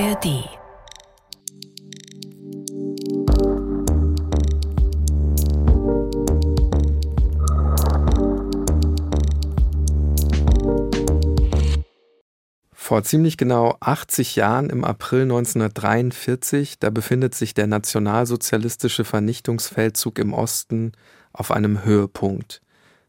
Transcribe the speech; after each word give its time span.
ARD 0.00 0.48
Vor 12.72 13.02
ziemlich 13.02 13.36
genau 13.36 13.76
80 13.80 14.36
Jahren, 14.36 14.70
im 14.70 14.84
April 14.84 15.22
1943, 15.22 16.78
da 16.78 16.88
befindet 16.88 17.34
sich 17.34 17.52
der 17.52 17.66
nationalsozialistische 17.66 19.04
Vernichtungsfeldzug 19.04 20.18
im 20.18 20.32
Osten 20.32 20.92
auf 21.34 21.50
einem 21.50 21.84
Höhepunkt. 21.84 22.62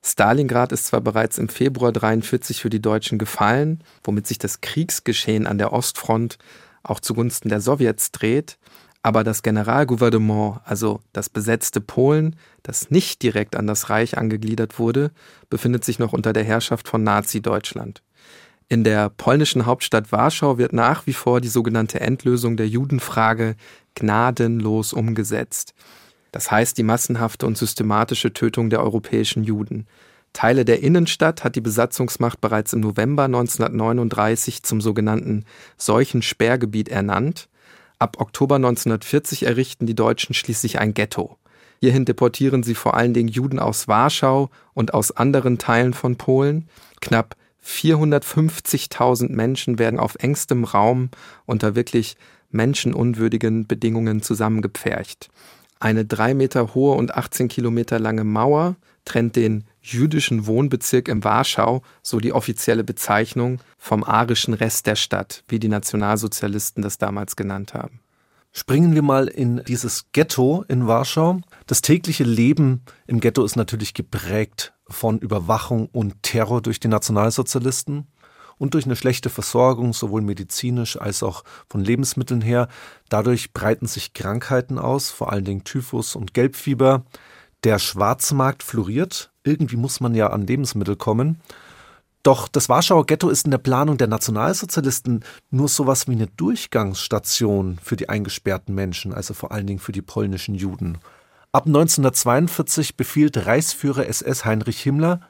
Stalingrad 0.03 0.73
ist 0.73 0.87
zwar 0.87 0.99
bereits 0.99 1.37
im 1.37 1.47
Februar 1.47 1.89
1943 1.89 2.61
für 2.61 2.69
die 2.69 2.81
Deutschen 2.81 3.17
gefallen, 3.17 3.81
womit 4.03 4.27
sich 4.27 4.39
das 4.39 4.59
Kriegsgeschehen 4.59 5.47
an 5.47 5.57
der 5.57 5.71
Ostfront 5.71 6.37
auch 6.83 6.99
zugunsten 6.99 7.49
der 7.49 7.61
Sowjets 7.61 8.11
dreht, 8.11 8.57
aber 9.03 9.23
das 9.23 9.41
Generalgouvernement, 9.41 10.59
also 10.63 11.01
das 11.11 11.29
besetzte 11.29 11.81
Polen, 11.81 12.35
das 12.61 12.91
nicht 12.91 13.23
direkt 13.23 13.55
an 13.55 13.65
das 13.65 13.89
Reich 13.89 14.17
angegliedert 14.17 14.77
wurde, 14.77 15.11
befindet 15.49 15.83
sich 15.83 15.97
noch 15.97 16.13
unter 16.13 16.33
der 16.33 16.43
Herrschaft 16.43 16.87
von 16.87 17.03
Nazi-Deutschland. 17.03 18.03
In 18.69 18.83
der 18.83 19.09
polnischen 19.09 19.65
Hauptstadt 19.65 20.11
Warschau 20.11 20.57
wird 20.57 20.71
nach 20.71 21.07
wie 21.07 21.13
vor 21.13 21.41
die 21.41 21.49
sogenannte 21.49 21.99
Endlösung 21.99 22.55
der 22.55 22.69
Judenfrage 22.69 23.55
gnadenlos 23.95 24.93
umgesetzt. 24.93 25.73
Das 26.31 26.51
heißt 26.51 26.77
die 26.77 26.83
massenhafte 26.83 27.45
und 27.45 27.57
systematische 27.57 28.31
Tötung 28.31 28.69
der 28.69 28.81
europäischen 28.81 29.43
Juden. 29.43 29.87
Teile 30.33 30.65
der 30.65 30.81
Innenstadt 30.81 31.43
hat 31.43 31.55
die 31.55 31.61
Besatzungsmacht 31.61 32.39
bereits 32.39 32.73
im 32.73 32.79
November 32.79 33.25
1939 33.25 34.63
zum 34.63 34.81
sogenannten 34.81 35.45
Seuchensperrgebiet 35.77 36.89
ernannt. 36.89 37.49
Ab 37.99 38.17
Oktober 38.19 38.55
1940 38.55 39.45
errichten 39.45 39.85
die 39.85 39.95
Deutschen 39.95 40.33
schließlich 40.33 40.79
ein 40.79 40.93
Ghetto. 40.93 41.37
Hierhin 41.79 42.05
deportieren 42.05 42.63
sie 42.63 42.75
vor 42.75 42.95
allen 42.95 43.13
Dingen 43.13 43.27
Juden 43.27 43.59
aus 43.59 43.87
Warschau 43.87 44.49
und 44.73 44.93
aus 44.93 45.11
anderen 45.11 45.57
Teilen 45.57 45.93
von 45.93 46.15
Polen. 46.15 46.69
Knapp 47.01 47.35
450.000 47.65 49.29
Menschen 49.29 49.79
werden 49.79 49.99
auf 49.99 50.15
engstem 50.19 50.63
Raum 50.63 51.09
unter 51.45 51.75
wirklich 51.75 52.17
menschenunwürdigen 52.51 53.67
Bedingungen 53.67 54.21
zusammengepfercht. 54.21 55.29
Eine 55.79 56.05
drei 56.05 56.33
Meter 56.33 56.75
hohe 56.75 56.95
und 56.95 57.15
18 57.15 57.47
Kilometer 57.47 57.99
lange 57.99 58.23
Mauer 58.23 58.75
trennt 59.05 59.35
den 59.35 59.65
jüdischen 59.81 60.45
Wohnbezirk 60.45 61.07
in 61.07 61.23
Warschau, 61.23 61.81
so 62.01 62.19
die 62.19 62.33
offizielle 62.33 62.83
Bezeichnung, 62.83 63.59
vom 63.77 64.03
arischen 64.03 64.53
Rest 64.53 64.87
der 64.87 64.95
Stadt, 64.95 65.43
wie 65.47 65.59
die 65.59 65.67
Nationalsozialisten 65.67 66.83
das 66.83 66.97
damals 66.97 67.35
genannt 67.35 67.73
haben. 67.73 67.99
Springen 68.53 68.93
wir 68.93 69.01
mal 69.01 69.27
in 69.27 69.63
dieses 69.65 70.11
Ghetto 70.11 70.65
in 70.67 70.85
Warschau. 70.85 71.39
Das 71.67 71.81
tägliche 71.81 72.25
Leben 72.25 72.83
im 73.07 73.21
Ghetto 73.21 73.45
ist 73.45 73.55
natürlich 73.55 73.93
geprägt 73.93 74.73
von 74.89 75.19
Überwachung 75.19 75.87
und 75.91 76.21
Terror 76.21 76.61
durch 76.61 76.79
die 76.81 76.89
Nationalsozialisten 76.89 78.07
und 78.57 78.73
durch 78.73 78.85
eine 78.85 78.97
schlechte 78.97 79.29
Versorgung, 79.29 79.93
sowohl 79.93 80.21
medizinisch 80.21 80.99
als 80.99 81.23
auch 81.23 81.43
von 81.69 81.83
Lebensmitteln 81.83 82.41
her. 82.41 82.67
Dadurch 83.09 83.53
breiten 83.53 83.87
sich 83.87 84.13
Krankheiten 84.13 84.77
aus, 84.77 85.09
vor 85.09 85.31
allen 85.31 85.45
Dingen 85.45 85.63
Typhus 85.63 86.15
und 86.15 86.33
Gelbfieber. 86.33 87.05
Der 87.63 87.79
Schwarzmarkt 87.79 88.63
floriert. 88.63 89.31
Irgendwie 89.43 89.77
muss 89.77 89.99
man 89.99 90.15
ja 90.15 90.31
an 90.31 90.47
Lebensmittel 90.47 90.95
kommen. 90.95 91.39
Doch 92.23 92.47
das 92.47 92.69
Warschauer 92.69 93.05
Ghetto 93.05 93.29
ist 93.29 93.45
in 93.45 93.51
der 93.51 93.57
Planung 93.57 93.97
der 93.97 94.07
Nationalsozialisten 94.07 95.23
nur 95.49 95.67
sowas 95.67 96.07
wie 96.07 96.11
eine 96.13 96.27
Durchgangsstation 96.27 97.79
für 97.81 97.95
die 97.95 98.09
eingesperrten 98.09 98.75
Menschen, 98.75 99.13
also 99.13 99.33
vor 99.33 99.51
allen 99.51 99.65
Dingen 99.65 99.79
für 99.79 99.91
die 99.91 100.03
polnischen 100.03 100.53
Juden. 100.53 100.99
Ab 101.51 101.65
1942 101.65 102.95
befiehlt 102.95 103.45
Reichsführer 103.45 104.07
SS 104.07 104.45
Heinrich 104.45 104.81
Himmler 104.81 105.21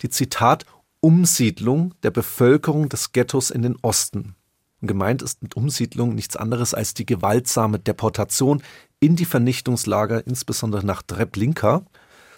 die 0.00 0.10
Zitat 0.10 0.64
Umsiedlung 1.00 1.94
der 2.02 2.10
Bevölkerung 2.10 2.88
des 2.88 3.12
Ghettos 3.12 3.50
in 3.50 3.62
den 3.62 3.76
Osten. 3.82 4.34
gemeint 4.80 5.22
ist 5.22 5.42
mit 5.42 5.56
Umsiedlung 5.56 6.14
nichts 6.14 6.36
anderes 6.36 6.72
als 6.72 6.94
die 6.94 7.04
gewaltsame 7.04 7.80
Deportation 7.80 8.62
in 9.00 9.16
die 9.16 9.24
Vernichtungslager, 9.24 10.26
insbesondere 10.26 10.84
nach 10.84 11.02
Treblinka. 11.02 11.82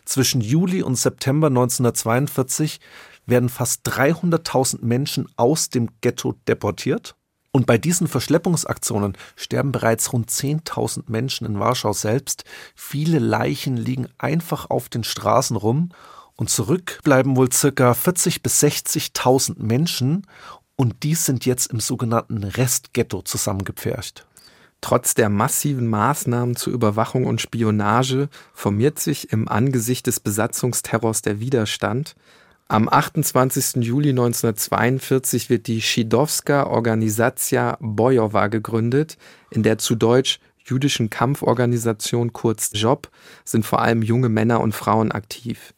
Zwischen 0.04 0.40
Juli 0.40 0.82
und 0.82 0.96
September 0.96 1.48
1942 1.48 2.80
werden 3.26 3.48
fast 3.48 3.86
300.000 3.86 4.84
Menschen 4.84 5.28
aus 5.36 5.70
dem 5.70 5.88
Ghetto 6.00 6.34
deportiert. 6.48 7.14
Und 7.52 7.66
bei 7.66 7.78
diesen 7.78 8.06
Verschleppungsaktionen 8.06 9.16
sterben 9.34 9.72
bereits 9.72 10.12
rund 10.12 10.30
10.000 10.30 11.04
Menschen 11.08 11.46
in 11.46 11.58
Warschau 11.58 11.92
selbst. 11.92 12.44
Viele 12.74 13.18
Leichen 13.18 13.76
liegen 13.76 14.08
einfach 14.18 14.70
auf 14.70 14.88
den 14.88 15.04
Straßen 15.04 15.56
rum. 15.56 15.90
Und 16.36 16.48
zurück 16.48 17.00
bleiben 17.02 17.36
wohl 17.36 17.52
circa 17.52 17.92
40.000 17.92 18.42
bis 18.42 18.62
60.000 18.62 19.62
Menschen. 19.62 20.26
Und 20.76 21.02
die 21.02 21.14
sind 21.14 21.44
jetzt 21.44 21.66
im 21.66 21.80
sogenannten 21.80 22.44
Restghetto 22.44 23.22
zusammengepfercht. 23.22 24.26
Trotz 24.80 25.14
der 25.14 25.28
massiven 25.28 25.88
Maßnahmen 25.88 26.56
zur 26.56 26.72
Überwachung 26.72 27.26
und 27.26 27.40
Spionage 27.40 28.28
formiert 28.54 28.98
sich 28.98 29.32
im 29.32 29.46
Angesicht 29.46 30.06
des 30.06 30.20
Besatzungsterrors 30.20 31.22
der 31.22 31.38
Widerstand. 31.40 32.14
Am 32.68 32.88
28. 32.88 33.84
Juli 33.84 34.10
1942 34.10 35.50
wird 35.50 35.66
die 35.66 35.82
Schidowska 35.82 36.66
Organizacja 36.66 37.76
Bojowa 37.80 38.46
gegründet, 38.46 39.18
in 39.50 39.62
der 39.62 39.78
zu 39.78 39.96
Deutsch 39.96 40.38
jüdischen 40.64 41.10
Kampforganisation 41.10 42.32
kurz 42.32 42.70
JOB 42.72 43.10
sind 43.44 43.66
vor 43.66 43.82
allem 43.82 44.02
junge 44.02 44.28
Männer 44.28 44.60
und 44.60 44.74
Frauen 44.74 45.10
aktiv. 45.12 45.74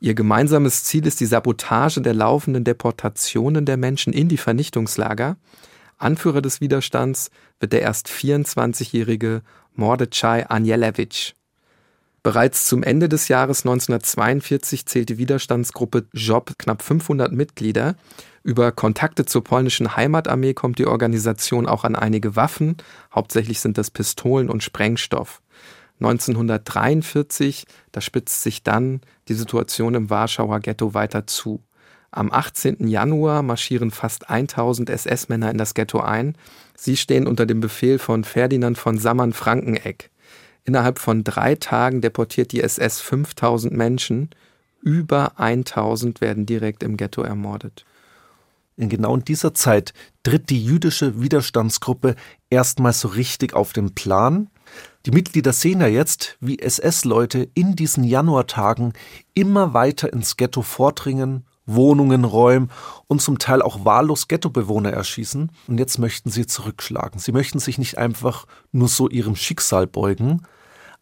Ihr 0.00 0.14
gemeinsames 0.14 0.84
Ziel 0.84 1.06
ist 1.06 1.20
die 1.20 1.26
Sabotage 1.26 2.00
der 2.00 2.14
laufenden 2.14 2.62
Deportationen 2.62 3.64
der 3.64 3.76
Menschen 3.76 4.12
in 4.12 4.28
die 4.28 4.36
Vernichtungslager. 4.36 5.36
Anführer 5.98 6.40
des 6.40 6.60
Widerstands 6.60 7.30
wird 7.60 7.72
der 7.72 7.82
erst 7.82 8.08
24-jährige 8.08 9.42
Mordechai 9.74 10.48
Anielewitsch. 10.48 11.34
Bereits 12.22 12.66
zum 12.66 12.82
Ende 12.82 13.08
des 13.08 13.28
Jahres 13.28 13.60
1942 13.60 14.86
zählt 14.86 15.08
die 15.08 15.18
Widerstandsgruppe 15.18 16.06
Job 16.12 16.52
knapp 16.58 16.82
500 16.82 17.32
Mitglieder. 17.32 17.94
Über 18.42 18.72
Kontakte 18.72 19.24
zur 19.24 19.44
polnischen 19.44 19.96
Heimatarmee 19.96 20.54
kommt 20.54 20.78
die 20.78 20.86
Organisation 20.86 21.66
auch 21.66 21.84
an 21.84 21.96
einige 21.96 22.36
Waffen, 22.36 22.76
hauptsächlich 23.14 23.60
sind 23.60 23.78
das 23.78 23.90
Pistolen 23.90 24.50
und 24.50 24.62
Sprengstoff. 24.62 25.42
1943, 26.00 27.64
da 27.92 28.00
spitzt 28.00 28.42
sich 28.42 28.62
dann 28.62 29.00
die 29.28 29.34
Situation 29.34 29.94
im 29.94 30.10
Warschauer 30.10 30.60
Ghetto 30.60 30.94
weiter 30.94 31.26
zu. 31.26 31.62
Am 32.10 32.32
18. 32.32 32.88
Januar 32.88 33.42
marschieren 33.42 33.90
fast 33.90 34.30
1000 34.30 34.88
SS-Männer 34.88 35.50
in 35.50 35.58
das 35.58 35.74
Ghetto 35.74 36.00
ein. 36.00 36.36
Sie 36.74 36.96
stehen 36.96 37.26
unter 37.26 37.44
dem 37.44 37.60
Befehl 37.60 37.98
von 37.98 38.24
Ferdinand 38.24 38.78
von 38.78 38.98
Sammern-Frankeneck. 38.98 40.10
Innerhalb 40.64 40.98
von 40.98 41.22
drei 41.22 41.54
Tagen 41.54 42.00
deportiert 42.00 42.52
die 42.52 42.62
SS 42.62 43.00
5000 43.00 43.74
Menschen. 43.74 44.30
Über 44.80 45.38
1000 45.38 46.20
werden 46.20 46.46
direkt 46.46 46.82
im 46.82 46.96
Ghetto 46.96 47.22
ermordet. 47.22 47.84
In 48.76 48.88
genau 48.88 49.16
dieser 49.16 49.54
Zeit 49.54 49.92
tritt 50.22 50.50
die 50.50 50.64
jüdische 50.64 51.20
Widerstandsgruppe 51.20 52.14
erstmals 52.48 53.00
so 53.00 53.08
richtig 53.08 53.52
auf 53.52 53.72
den 53.72 53.94
Plan. 53.94 54.50
Die 55.04 55.10
Mitglieder 55.10 55.52
sehen 55.52 55.80
ja 55.80 55.88
jetzt, 55.88 56.36
wie 56.40 56.60
SS-Leute 56.60 57.48
in 57.54 57.74
diesen 57.74 58.04
Januartagen 58.04 58.92
immer 59.34 59.74
weiter 59.74 60.12
ins 60.12 60.36
Ghetto 60.36 60.62
vordringen, 60.62 61.44
Wohnungen 61.68 62.24
räumen 62.24 62.70
und 63.06 63.22
zum 63.22 63.38
Teil 63.38 63.62
auch 63.62 63.84
wahllos 63.84 64.26
Ghettobewohner 64.26 64.90
erschießen. 64.90 65.52
Und 65.68 65.78
jetzt 65.78 65.98
möchten 65.98 66.30
sie 66.30 66.46
zurückschlagen. 66.46 67.20
Sie 67.20 67.32
möchten 67.32 67.60
sich 67.60 67.78
nicht 67.78 67.98
einfach 67.98 68.46
nur 68.72 68.88
so 68.88 69.08
ihrem 69.08 69.36
Schicksal 69.36 69.86
beugen, 69.86 70.42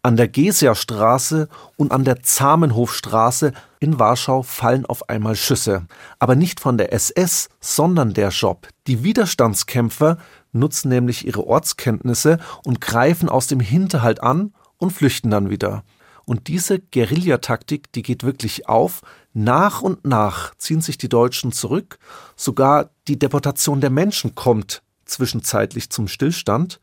an 0.06 0.16
der 0.16 0.28
Gesia-Straße 0.28 1.48
und 1.76 1.90
an 1.90 2.04
der 2.04 2.22
Zamenhofstraße 2.22 3.52
in 3.80 3.98
Warschau 3.98 4.44
fallen 4.44 4.86
auf 4.86 5.08
einmal 5.08 5.34
Schüsse. 5.34 5.86
Aber 6.20 6.36
nicht 6.36 6.60
von 6.60 6.78
der 6.78 6.92
SS, 6.92 7.48
sondern 7.58 8.14
der 8.14 8.28
Job. 8.28 8.68
Die 8.86 9.02
Widerstandskämpfer 9.02 10.18
nutzen 10.52 10.90
nämlich 10.90 11.26
ihre 11.26 11.44
Ortskenntnisse 11.44 12.38
und 12.62 12.80
greifen 12.80 13.28
aus 13.28 13.48
dem 13.48 13.58
Hinterhalt 13.58 14.22
an 14.22 14.54
und 14.76 14.92
flüchten 14.92 15.32
dann 15.32 15.50
wieder. 15.50 15.82
Und 16.24 16.46
diese 16.46 16.78
Guerillataktik, 16.78 17.90
die 17.92 18.02
geht 18.02 18.22
wirklich 18.22 18.68
auf. 18.68 19.02
Nach 19.38 19.82
und 19.82 20.06
nach 20.06 20.54
ziehen 20.54 20.80
sich 20.80 20.96
die 20.96 21.10
Deutschen 21.10 21.52
zurück. 21.52 21.98
Sogar 22.36 22.88
die 23.06 23.18
Deportation 23.18 23.82
der 23.82 23.90
Menschen 23.90 24.34
kommt 24.34 24.80
zwischenzeitlich 25.04 25.90
zum 25.90 26.08
Stillstand. 26.08 26.80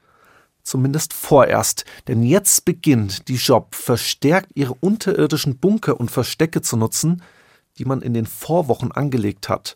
Zumindest 0.61 1.13
vorerst, 1.13 1.83
denn 2.07 2.21
jetzt 2.21 2.63
beginnt 2.63 3.27
die 3.27 3.37
Job 3.37 3.73
verstärkt 3.73 4.51
ihre 4.53 4.75
unterirdischen 4.75 5.57
Bunker 5.57 5.99
und 5.99 6.11
Verstecke 6.11 6.61
zu 6.61 6.77
nutzen, 6.77 7.23
die 7.79 7.85
man 7.85 8.03
in 8.03 8.13
den 8.13 8.27
Vorwochen 8.27 8.91
angelegt 8.91 9.49
hat. 9.49 9.75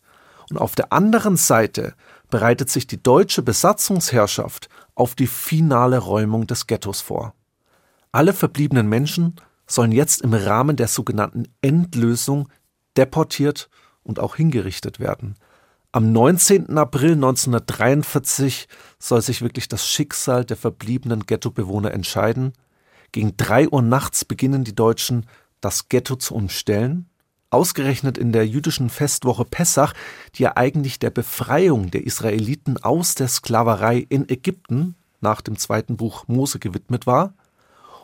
Und 0.52 0.58
auf 0.58 0.76
der 0.76 0.94
anderen 0.94 1.36
Seite 1.36 1.96
bereitet 2.30 2.70
sich 2.70 2.86
die 2.86 3.02
deutsche 3.02 3.42
Besatzungsherrschaft 3.42 4.70
auf 4.94 5.16
die 5.16 5.26
finale 5.26 5.98
Räumung 5.98 6.46
des 6.46 6.68
Ghettos 6.68 7.02
vor. 7.02 7.34
Alle 8.12 8.34
verbliebenen 8.34 8.88
Menschen 8.88 9.38
sollen 9.66 9.92
jetzt 9.92 10.22
im 10.22 10.36
Rahmen 10.36 10.76
der 10.76 10.88
sogenannten 10.88 11.48
Endlösung 11.62 12.50
deportiert 12.98 13.70
und 14.04 14.20
auch 14.20 14.36
hingerichtet 14.36 15.00
werden. 15.00 15.36
Am 15.92 16.12
19. 16.12 16.78
April 16.78 17.14
1943 17.14 18.68
soll 19.00 19.22
sich 19.22 19.42
wirklich 19.42 19.68
das 19.68 19.88
Schicksal 19.88 20.46
der 20.46 20.58
verbliebenen 20.58 21.26
Ghettobewohner 21.26 21.92
entscheiden. 21.92 22.54
Gegen 23.12 23.38
drei 23.38 23.70
Uhr 23.70 23.82
nachts 23.82 24.26
beginnen 24.26 24.64
die 24.64 24.76
Deutschen, 24.76 25.26
das 25.62 25.90
Ghetto 25.90 26.16
zu 26.16 26.36
umstellen. 26.36 27.10
Ausgerechnet 27.50 28.18
in 28.18 28.34
der 28.34 28.46
jüdischen 28.46 28.90
Festwoche 28.90 29.46
Pessach, 29.46 29.94
die 30.36 30.44
ja 30.44 30.58
eigentlich 30.58 31.00
der 31.00 31.10
Befreiung 31.10 31.90
der 31.90 32.06
Israeliten 32.06 32.78
aus 32.84 33.16
der 33.16 33.30
Sklaverei 33.30 34.06
in 34.10 34.28
Ägypten 34.28 34.96
nach 35.22 35.42
dem 35.42 35.58
zweiten 35.58 35.96
Buch 35.96 36.28
Mose 36.28 36.60
gewidmet 36.60 37.08
war. 37.08 37.34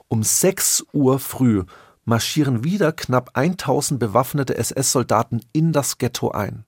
Um 0.07 0.23
6 0.23 0.85
Uhr 0.93 1.19
früh 1.19 1.63
marschieren 2.05 2.63
wieder 2.63 2.91
knapp 2.91 3.31
1000 3.33 3.99
bewaffnete 3.99 4.57
SS-Soldaten 4.57 5.41
in 5.53 5.71
das 5.71 5.97
Ghetto 5.97 6.31
ein. 6.31 6.65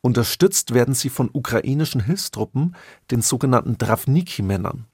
Unterstützt 0.00 0.74
werden 0.74 0.94
sie 0.94 1.10
von 1.10 1.28
ukrainischen 1.32 2.00
Hilfstruppen, 2.00 2.76
den 3.10 3.22
sogenannten 3.22 3.78
Dravniki-Männern. 3.78 4.86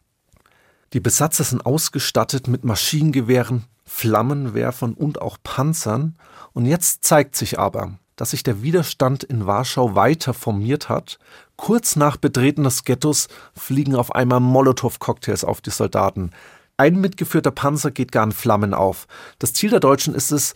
Die 0.92 1.00
Besatzer 1.00 1.44
sind 1.44 1.66
ausgestattet 1.66 2.48
mit 2.48 2.64
Maschinengewehren, 2.64 3.64
Flammenwerfern 3.84 4.94
und 4.94 5.20
auch 5.20 5.38
Panzern. 5.42 6.16
Und 6.52 6.66
jetzt 6.66 7.04
zeigt 7.04 7.36
sich 7.36 7.58
aber, 7.58 7.98
dass 8.16 8.30
sich 8.30 8.42
der 8.42 8.62
Widerstand 8.62 9.24
in 9.24 9.46
Warschau 9.46 9.94
weiter 9.94 10.34
formiert 10.34 10.88
hat. 10.88 11.18
Kurz 11.56 11.96
nach 11.96 12.16
Betreten 12.16 12.64
des 12.64 12.84
Ghettos 12.84 13.28
fliegen 13.54 13.96
auf 13.96 14.14
einmal 14.14 14.40
Molotow-Cocktails 14.40 15.44
auf 15.44 15.60
die 15.60 15.70
Soldaten. 15.70 16.30
Ein 16.76 17.00
mitgeführter 17.00 17.52
Panzer 17.52 17.90
geht 17.90 18.10
gar 18.12 18.24
in 18.24 18.32
Flammen 18.32 18.74
auf. 18.74 19.06
Das 19.38 19.52
Ziel 19.52 19.70
der 19.70 19.80
Deutschen 19.80 20.14
ist 20.14 20.32
es, 20.32 20.54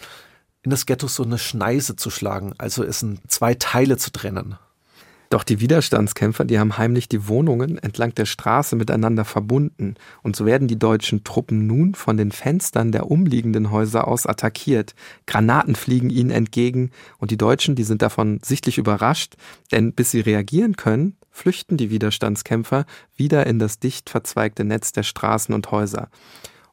in 0.62 0.70
das 0.70 0.87
Ghetto 0.87 1.06
so 1.06 1.23
eine 1.23 1.38
Schneise 1.38 1.97
zu 1.97 2.11
schlagen, 2.11 2.55
also 2.59 2.82
es 2.82 3.03
in 3.03 3.20
zwei 3.29 3.55
Teile 3.55 3.97
zu 3.97 4.11
trennen. 4.11 4.59
Doch 5.31 5.45
die 5.45 5.61
Widerstandskämpfer, 5.61 6.45
die 6.47 6.59
haben 6.59 6.79
heimlich 6.79 7.09
die 7.09 7.29
Wohnungen 7.29 7.77
entlang 7.77 8.15
der 8.15 8.25
Straße 8.25 8.77
miteinander 8.77 9.27
verbunden. 9.27 9.97
Und 10.23 10.37
so 10.37 10.47
werden 10.47 10.69
die 10.69 10.79
deutschen 10.79 11.23
Truppen 11.23 11.67
nun 11.67 11.95
von 11.95 12.17
den 12.17 12.33
Fenstern 12.33 12.93
der 12.93 13.11
umliegenden 13.11 13.71
Häuser 13.71 14.09
aus 14.09 14.27
attackiert. 14.27 14.95
Granaten 15.27 15.75
fliegen 15.75 16.09
ihnen 16.09 16.31
entgegen 16.31 16.91
und 17.19 17.31
die 17.31 17.37
Deutschen, 17.37 17.75
die 17.75 17.85
sind 17.85 18.01
davon 18.01 18.41
sichtlich 18.43 18.79
überrascht, 18.79 19.35
denn 19.71 19.93
bis 19.93 20.13
sie 20.13 20.21
reagieren 20.21 20.77
können, 20.77 21.17
flüchten 21.31 21.77
die 21.77 21.91
Widerstandskämpfer 21.91 22.87
wieder 23.15 23.47
in 23.47 23.59
das 23.59 23.79
dicht 23.79 24.09
verzweigte 24.09 24.65
Netz 24.65 24.93
der 24.93 25.03
Straßen 25.03 25.55
und 25.55 25.71
Häuser. 25.71 26.09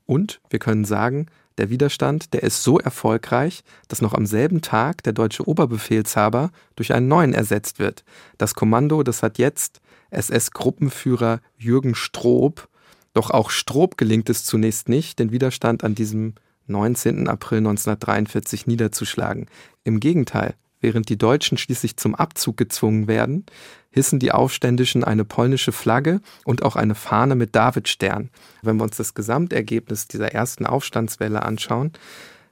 Und 0.05 0.39
wir 0.49 0.59
können 0.59 0.85
sagen, 0.85 1.27
der 1.57 1.69
Widerstand, 1.69 2.33
der 2.33 2.43
ist 2.43 2.63
so 2.63 2.79
erfolgreich, 2.79 3.63
dass 3.87 4.01
noch 4.01 4.13
am 4.13 4.25
selben 4.25 4.61
Tag 4.61 5.03
der 5.03 5.13
deutsche 5.13 5.47
Oberbefehlshaber 5.47 6.51
durch 6.75 6.93
einen 6.93 7.07
neuen 7.07 7.33
ersetzt 7.33 7.79
wird. 7.79 8.03
Das 8.37 8.55
Kommando, 8.55 9.03
das 9.03 9.23
hat 9.23 9.37
jetzt 9.37 9.81
SS-Gruppenführer 10.11 11.39
Jürgen 11.57 11.95
Stroop. 11.95 12.67
Doch 13.13 13.31
auch 13.31 13.49
Stroop 13.49 13.97
gelingt 13.97 14.29
es 14.29 14.43
zunächst 14.43 14.89
nicht, 14.89 15.19
den 15.19 15.31
Widerstand 15.31 15.83
an 15.83 15.95
diesem 15.95 16.33
19. 16.67 17.27
April 17.27 17.59
1943 17.59 18.67
niederzuschlagen. 18.67 19.47
Im 19.83 19.99
Gegenteil, 19.99 20.55
während 20.85 21.09
die 21.09 21.17
Deutschen 21.17 21.57
schließlich 21.57 21.97
zum 21.97 22.13
Abzug 22.13 22.57
gezwungen 22.57 23.07
werden, 23.07 23.47
hissen 23.89 24.19
die 24.19 24.31
Aufständischen 24.31 25.03
eine 25.03 25.25
polnische 25.25 25.71
Flagge 25.71 26.21
und 26.43 26.61
auch 26.61 26.75
eine 26.75 26.93
Fahne 26.93 27.33
mit 27.33 27.55
Davidstern. 27.55 28.29
Wenn 28.61 28.77
wir 28.77 28.83
uns 28.83 28.97
das 28.97 29.15
Gesamtergebnis 29.15 30.07
dieser 30.07 30.31
ersten 30.31 30.67
Aufstandswelle 30.67 31.41
anschauen, 31.41 31.91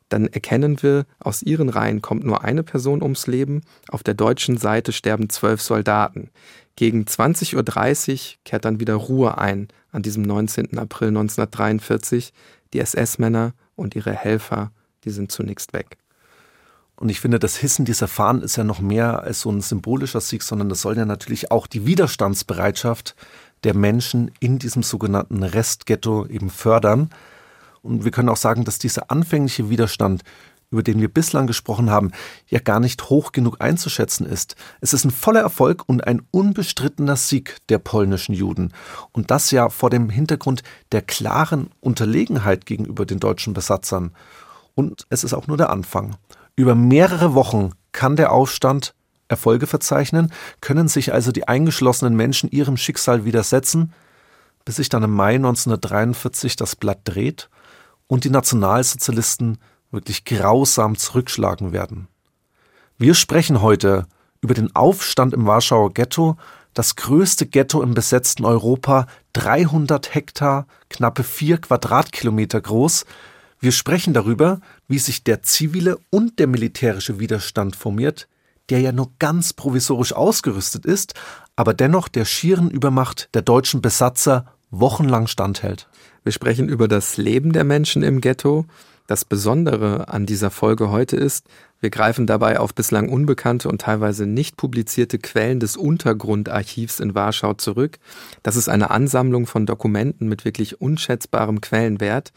dann 0.09 0.25
erkennen 0.25 0.81
wir, 0.81 1.05
aus 1.19 1.43
ihren 1.43 1.69
Reihen 1.69 2.01
kommt 2.01 2.23
nur 2.23 2.43
eine 2.43 2.63
Person 2.63 3.03
ums 3.03 3.27
Leben, 3.27 3.61
auf 3.89 4.01
der 4.01 4.15
deutschen 4.15 4.57
Seite 4.57 4.93
sterben 4.93 5.29
zwölf 5.29 5.61
Soldaten. 5.61 6.31
Gegen 6.75 7.03
20.30 7.03 7.55
Uhr 7.55 8.37
kehrt 8.45 8.65
dann 8.65 8.79
wieder 8.79 8.95
Ruhe 8.95 9.37
ein 9.37 9.67
an 9.91 10.01
diesem 10.01 10.23
19. 10.23 10.79
April 10.79 11.09
1943. 11.09 12.33
Die 12.73 12.79
SS-Männer 12.79 13.53
und 13.75 13.95
ihre 13.95 14.13
Helfer, 14.13 14.71
die 15.03 15.11
sind 15.11 15.31
zunächst 15.31 15.71
weg. 15.73 15.97
Und 16.95 17.09
ich 17.09 17.19
finde, 17.19 17.39
das 17.39 17.57
Hissen 17.57 17.85
dieser 17.85 18.07
Fahnen 18.07 18.43
ist 18.43 18.55
ja 18.55 18.63
noch 18.63 18.79
mehr 18.79 19.23
als 19.23 19.41
so 19.41 19.51
ein 19.51 19.61
symbolischer 19.61 20.21
Sieg, 20.21 20.43
sondern 20.43 20.69
das 20.69 20.81
soll 20.81 20.95
ja 20.95 21.05
natürlich 21.05 21.51
auch 21.51 21.67
die 21.67 21.85
Widerstandsbereitschaft 21.85 23.15
der 23.63 23.75
Menschen 23.75 24.31
in 24.39 24.59
diesem 24.59 24.83
sogenannten 24.83 25.43
Restghetto 25.43 26.25
eben 26.27 26.49
fördern. 26.49 27.09
Und 27.81 28.03
wir 28.03 28.11
können 28.11 28.29
auch 28.29 28.37
sagen, 28.37 28.63
dass 28.63 28.79
dieser 28.79 29.09
anfängliche 29.09 29.69
Widerstand, 29.69 30.23
über 30.69 30.83
den 30.83 30.99
wir 30.99 31.07
bislang 31.07 31.47
gesprochen 31.47 31.89
haben, 31.89 32.11
ja 32.47 32.59
gar 32.59 32.79
nicht 32.79 33.09
hoch 33.09 33.31
genug 33.31 33.57
einzuschätzen 33.59 34.25
ist. 34.25 34.55
Es 34.79 34.93
ist 34.93 35.05
ein 35.05 35.11
voller 35.11 35.41
Erfolg 35.41 35.83
und 35.87 36.05
ein 36.05 36.21
unbestrittener 36.31 37.15
Sieg 37.15 37.57
der 37.69 37.79
polnischen 37.79 38.33
Juden. 38.33 38.71
Und 39.11 39.31
das 39.31 39.51
ja 39.51 39.69
vor 39.69 39.89
dem 39.89 40.09
Hintergrund 40.09 40.63
der 40.91 41.01
klaren 41.01 41.69
Unterlegenheit 41.79 42.65
gegenüber 42.65 43.05
den 43.05 43.19
deutschen 43.19 43.53
Besatzern. 43.53 44.11
Und 44.75 45.05
es 45.09 45.23
ist 45.23 45.33
auch 45.33 45.47
nur 45.47 45.57
der 45.57 45.69
Anfang. 45.69 46.15
Über 46.55 46.75
mehrere 46.75 47.33
Wochen 47.33 47.71
kann 47.91 48.15
der 48.15 48.31
Aufstand 48.31 48.93
Erfolge 49.27 49.65
verzeichnen, 49.65 50.31
können 50.61 50.87
sich 50.87 51.13
also 51.13 51.31
die 51.31 51.47
eingeschlossenen 51.47 52.15
Menschen 52.15 52.51
ihrem 52.51 52.77
Schicksal 52.77 53.25
widersetzen, 53.25 53.93
bis 54.65 54.75
sich 54.75 54.89
dann 54.89 55.03
im 55.03 55.11
Mai 55.11 55.35
1943 55.35 56.55
das 56.55 56.75
Blatt 56.75 56.99
dreht 57.05 57.49
und 58.07 58.23
die 58.23 58.29
Nationalsozialisten 58.29 59.57
wirklich 59.89 60.25
grausam 60.25 60.97
zurückschlagen 60.97 61.71
werden. 61.71 62.07
Wir 62.97 63.15
sprechen 63.15 63.61
heute 63.61 64.05
über 64.41 64.53
den 64.53 64.75
Aufstand 64.75 65.33
im 65.33 65.47
Warschauer 65.47 65.93
Ghetto, 65.93 66.37
das 66.73 66.95
größte 66.95 67.47
Ghetto 67.47 67.81
im 67.81 67.93
besetzten 67.93 68.45
Europa, 68.45 69.07
300 69.33 70.13
Hektar, 70.13 70.67
knappe 70.89 71.23
vier 71.23 71.59
Quadratkilometer 71.59 72.61
groß, 72.61 73.05
wir 73.63 73.71
sprechen 73.71 74.13
darüber, 74.13 74.59
wie 74.89 74.99
sich 74.99 75.23
der 75.23 75.41
zivile 75.41 75.97
und 76.09 76.37
der 76.37 76.47
militärische 76.47 77.21
Widerstand 77.21 77.77
formiert, 77.77 78.27
der 78.69 78.81
ja 78.81 78.91
nur 78.91 79.13
ganz 79.19 79.53
provisorisch 79.53 80.11
ausgerüstet 80.11 80.85
ist, 80.85 81.13
aber 81.55 81.73
dennoch 81.73 82.09
der 82.09 82.25
schieren 82.25 82.69
Übermacht 82.69 83.29
der 83.33 83.41
deutschen 83.41 83.81
Besatzer 83.81 84.53
wochenlang 84.69 85.27
standhält. 85.27 85.87
Wir 86.23 86.33
sprechen 86.33 86.67
über 86.67 86.89
das 86.89 87.15
Leben 87.15 87.53
der 87.53 87.63
Menschen 87.63 88.03
im 88.03 88.19
Ghetto. 88.19 88.65
Das 89.07 89.23
Besondere 89.23 90.09
an 90.09 90.25
dieser 90.25 90.51
Folge 90.51 90.89
heute 90.91 91.15
ist, 91.15 91.47
wir 91.79 91.89
greifen 91.89 92.27
dabei 92.27 92.59
auf 92.59 92.73
bislang 92.73 93.07
unbekannte 93.07 93.69
und 93.69 93.79
teilweise 93.79 94.25
nicht 94.25 94.57
publizierte 94.57 95.19
Quellen 95.19 95.61
des 95.61 95.77
Untergrundarchivs 95.77 96.99
in 96.99 97.15
Warschau 97.15 97.53
zurück. 97.53 97.99
Das 98.41 98.57
ist 98.57 98.67
eine 98.67 98.89
Ansammlung 98.89 99.47
von 99.47 99.65
Dokumenten 99.65 100.27
mit 100.27 100.43
wirklich 100.43 100.81
unschätzbarem 100.81 101.61
Quellenwert. 101.61 102.33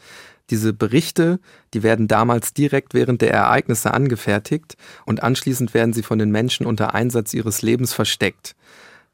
Diese 0.49 0.71
Berichte, 0.73 1.39
die 1.73 1.83
werden 1.83 2.07
damals 2.07 2.53
direkt 2.53 2.93
während 2.93 3.21
der 3.21 3.33
Ereignisse 3.33 3.93
angefertigt 3.93 4.77
und 5.05 5.21
anschließend 5.23 5.73
werden 5.73 5.93
sie 5.93 6.03
von 6.03 6.19
den 6.19 6.31
Menschen 6.31 6.65
unter 6.65 6.93
Einsatz 6.93 7.33
ihres 7.33 7.61
Lebens 7.61 7.93
versteckt. 7.93 8.55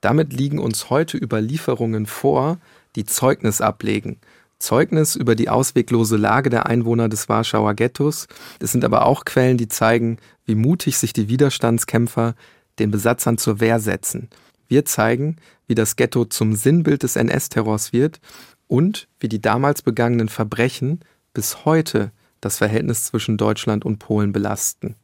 Damit 0.02 0.34
liegen 0.34 0.60
uns 0.60 0.90
heute 0.90 1.18
Überlieferungen 1.18 2.06
vor, 2.06 2.60
die 2.96 3.06
Zeugnis 3.06 3.62
ablegen. 3.62 4.20
Zeugnis 4.60 5.16
über 5.16 5.36
die 5.36 5.50
ausweglose 5.50 6.18
Lage 6.18 6.50
der 6.50 6.68
Einwohner 6.68 7.10
des 7.10 7.28
Warschauer 7.30 7.74
Ghettos. 7.74 8.28
Es 8.60 8.72
sind 8.72 8.86
aber 8.86 9.06
auch 9.06 9.26
Quellen, 9.26 9.58
die 9.58 9.68
zeigen, 9.68 10.18
wie 10.46 10.56
mutig 10.56 10.98
sich 10.98 11.14
die 11.14 11.30
Widerstandskämpfer 11.30 12.36
den 12.80 12.92
Besatzern 12.92 13.38
zur 13.38 13.60
Wehr 13.60 13.80
setzen. 13.80 14.30
Wir 14.68 14.86
zeigen, 14.86 15.38
wie 15.68 15.76
das 15.76 15.96
Ghetto 15.96 16.26
zum 16.26 16.56
Sinnbild 16.56 17.04
des 17.04 17.16
NS-Terrors 17.16 17.94
wird 17.94 18.20
und 18.68 19.08
wie 19.20 19.30
die 19.30 19.42
damals 19.42 19.82
begangenen 19.82 20.30
Verbrechen 20.30 21.02
bis 21.34 21.66
heute 21.66 22.12
das 22.42 22.58
Verhältnis 22.58 23.06
zwischen 23.06 23.38
Deutschland 23.38 23.86
und 23.86 24.00
Polen 24.00 24.32
belasten. 24.32 24.96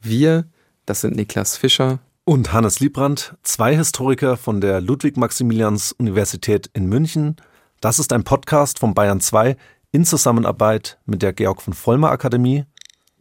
Wir, 0.00 0.46
das 0.86 1.00
sind 1.00 1.16
Niklas 1.16 1.56
Fischer 1.56 2.00
und 2.24 2.52
Hannes 2.52 2.80
Liebrandt, 2.80 3.36
zwei 3.42 3.74
Historiker 3.74 4.36
von 4.36 4.60
der 4.60 4.80
Ludwig-Maximilians-Universität 4.80 6.70
in 6.74 6.86
München. 6.86 7.36
Das 7.80 7.98
ist 7.98 8.12
ein 8.12 8.24
Podcast 8.24 8.80
von 8.80 8.94
Bayern 8.94 9.20
2 9.20 9.56
in 9.92 10.04
Zusammenarbeit 10.04 10.98
mit 11.06 11.22
der 11.22 11.32
Georg 11.32 11.62
von 11.62 11.72
Vollmer 11.72 12.10
Akademie. 12.10 12.64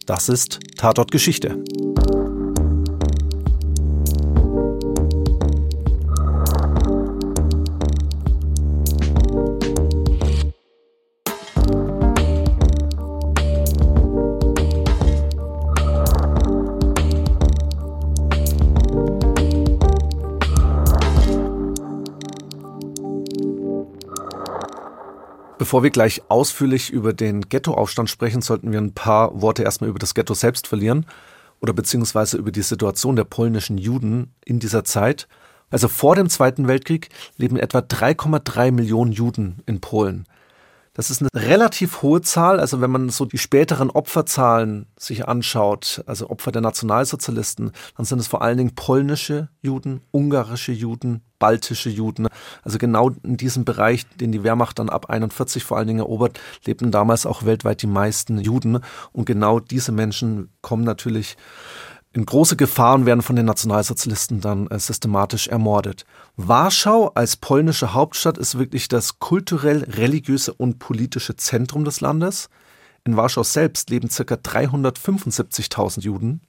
Das 0.05 0.29
ist 0.29 0.59
Tatort 0.77 1.11
Geschichte. 1.11 1.63
Bevor 25.57 25.81
wir 25.81 25.89
gleich 25.89 26.21
ausführlich 26.29 26.91
über 26.91 27.13
den 27.13 27.41
Ghettoaufstand 27.41 28.11
sprechen, 28.11 28.43
sollten 28.43 28.71
wir 28.71 28.79
ein 28.79 28.93
paar 28.93 29.41
Worte 29.41 29.63
erstmal 29.63 29.89
über 29.89 29.97
das 29.97 30.13
Ghetto 30.13 30.35
selbst 30.35 30.67
verlieren 30.67 31.07
oder 31.59 31.73
beziehungsweise 31.73 32.37
über 32.37 32.51
die 32.51 32.61
Situation 32.61 33.15
der 33.15 33.23
polnischen 33.23 33.79
Juden 33.79 34.35
in 34.45 34.59
dieser 34.59 34.83
Zeit. 34.83 35.27
Also 35.71 35.87
vor 35.87 36.15
dem 36.15 36.29
Zweiten 36.29 36.67
Weltkrieg 36.67 37.09
leben 37.37 37.57
etwa 37.57 37.79
3,3 37.79 38.71
Millionen 38.71 39.11
Juden 39.11 39.63
in 39.65 39.81
Polen. 39.81 40.25
Das 40.97 41.11
ist 41.11 41.21
eine 41.21 41.29
relativ 41.33 42.01
hohe 42.01 42.21
Zahl. 42.21 42.59
Also 42.59 42.81
wenn 42.81 42.89
man 42.89 43.09
so 43.09 43.25
die 43.25 43.37
späteren 43.37 43.91
Opferzahlen 43.91 44.87
sich 44.97 45.27
anschaut, 45.27 46.03
also 46.07 46.31
Opfer 46.31 46.51
der 46.51 46.63
Nationalsozialisten, 46.63 47.71
dann 47.95 48.05
sind 48.05 48.17
es 48.17 48.25
vor 48.25 48.41
allen 48.41 48.57
Dingen 48.57 48.73
polnische 48.73 49.49
Juden, 49.61 50.01
ungarische 50.09 50.71
Juden, 50.71 51.21
baltische 51.37 51.91
Juden. 51.91 52.27
Also 52.63 52.79
genau 52.79 53.11
in 53.21 53.37
diesem 53.37 53.63
Bereich, 53.63 54.07
den 54.15 54.31
die 54.31 54.43
Wehrmacht 54.43 54.79
dann 54.79 54.89
ab 54.89 55.11
41 55.11 55.63
vor 55.63 55.77
allen 55.77 55.87
Dingen 55.87 55.99
erobert, 55.99 56.39
lebten 56.65 56.89
damals 56.89 57.27
auch 57.27 57.45
weltweit 57.45 57.83
die 57.83 57.87
meisten 57.87 58.39
Juden. 58.39 58.79
Und 59.11 59.25
genau 59.25 59.59
diese 59.59 59.91
Menschen 59.91 60.49
kommen 60.61 60.83
natürlich 60.83 61.37
in 62.17 62.25
große 62.25 62.55
Gefahren 62.55 63.05
werden 63.05 63.21
von 63.21 63.35
den 63.35 63.45
Nationalsozialisten 63.45 64.41
dann 64.41 64.65
äh, 64.67 64.79
systematisch 64.79 65.47
ermordet. 65.47 66.03
Warschau 66.35 67.09
als 67.09 67.35
polnische 67.35 67.93
Hauptstadt 67.93 68.39
ist 68.39 68.57
wirklich 68.57 68.87
das 68.87 69.19
kulturell, 69.19 69.83
religiöse 69.83 70.51
und 70.51 70.79
politische 70.79 71.35
Zentrum 71.35 71.85
des 71.85 72.01
Landes. 72.01 72.49
In 73.05 73.17
Warschau 73.17 73.43
selbst 73.43 73.91
leben 73.91 74.09
ca. 74.09 74.33
375.000 74.33 76.01
Juden 76.01 76.41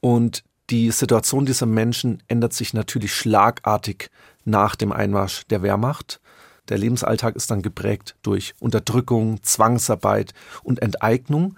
und 0.00 0.42
die 0.70 0.90
Situation 0.90 1.46
dieser 1.46 1.66
Menschen 1.66 2.20
ändert 2.26 2.52
sich 2.52 2.74
natürlich 2.74 3.14
schlagartig 3.14 4.10
nach 4.44 4.74
dem 4.74 4.90
Einmarsch 4.90 5.46
der 5.46 5.62
Wehrmacht. 5.62 6.20
Der 6.68 6.78
Lebensalltag 6.78 7.36
ist 7.36 7.52
dann 7.52 7.62
geprägt 7.62 8.16
durch 8.22 8.54
Unterdrückung, 8.58 9.40
Zwangsarbeit 9.44 10.34
und 10.64 10.82
Enteignung. 10.82 11.56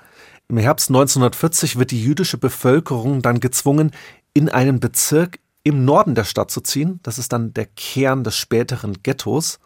Im 0.50 0.56
Herbst 0.56 0.88
1940 0.88 1.78
wird 1.78 1.90
die 1.90 2.02
jüdische 2.02 2.38
Bevölkerung 2.38 3.20
dann 3.20 3.38
gezwungen, 3.38 3.90
in 4.32 4.48
einen 4.48 4.80
Bezirk 4.80 5.40
im 5.62 5.84
Norden 5.84 6.14
der 6.14 6.24
Stadt 6.24 6.50
zu 6.50 6.62
ziehen. 6.62 7.00
Das 7.02 7.18
ist 7.18 7.34
dann 7.34 7.52
der 7.52 7.66
Kern 7.66 8.24
des 8.24 8.34
späteren 8.36 9.02
Ghettos. 9.02 9.58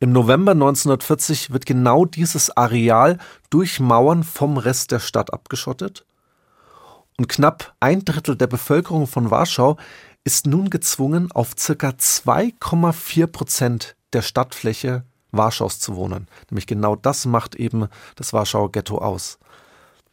Im 0.00 0.12
November 0.12 0.52
1940 0.52 1.50
wird 1.50 1.64
genau 1.64 2.04
dieses 2.04 2.54
Areal 2.54 3.16
durch 3.48 3.80
Mauern 3.80 4.22
vom 4.22 4.58
Rest 4.58 4.92
der 4.92 5.00
Stadt 5.00 5.32
abgeschottet. 5.32 6.04
Und 7.16 7.30
knapp 7.30 7.74
ein 7.80 8.04
Drittel 8.04 8.36
der 8.36 8.48
Bevölkerung 8.48 9.06
von 9.06 9.30
Warschau 9.30 9.78
ist 10.24 10.46
nun 10.46 10.68
gezwungen, 10.68 11.32
auf 11.32 11.52
circa 11.58 11.88
2,4 11.88 13.26
Prozent 13.28 13.96
der 14.12 14.20
Stadtfläche 14.20 15.04
Warschaus 15.32 15.80
zu 15.80 15.96
wohnen. 15.96 16.28
Nämlich 16.50 16.66
genau 16.66 16.96
das 16.96 17.24
macht 17.24 17.54
eben 17.54 17.88
das 18.14 18.34
Warschauer 18.34 18.72
Ghetto 18.72 18.98
aus. 18.98 19.38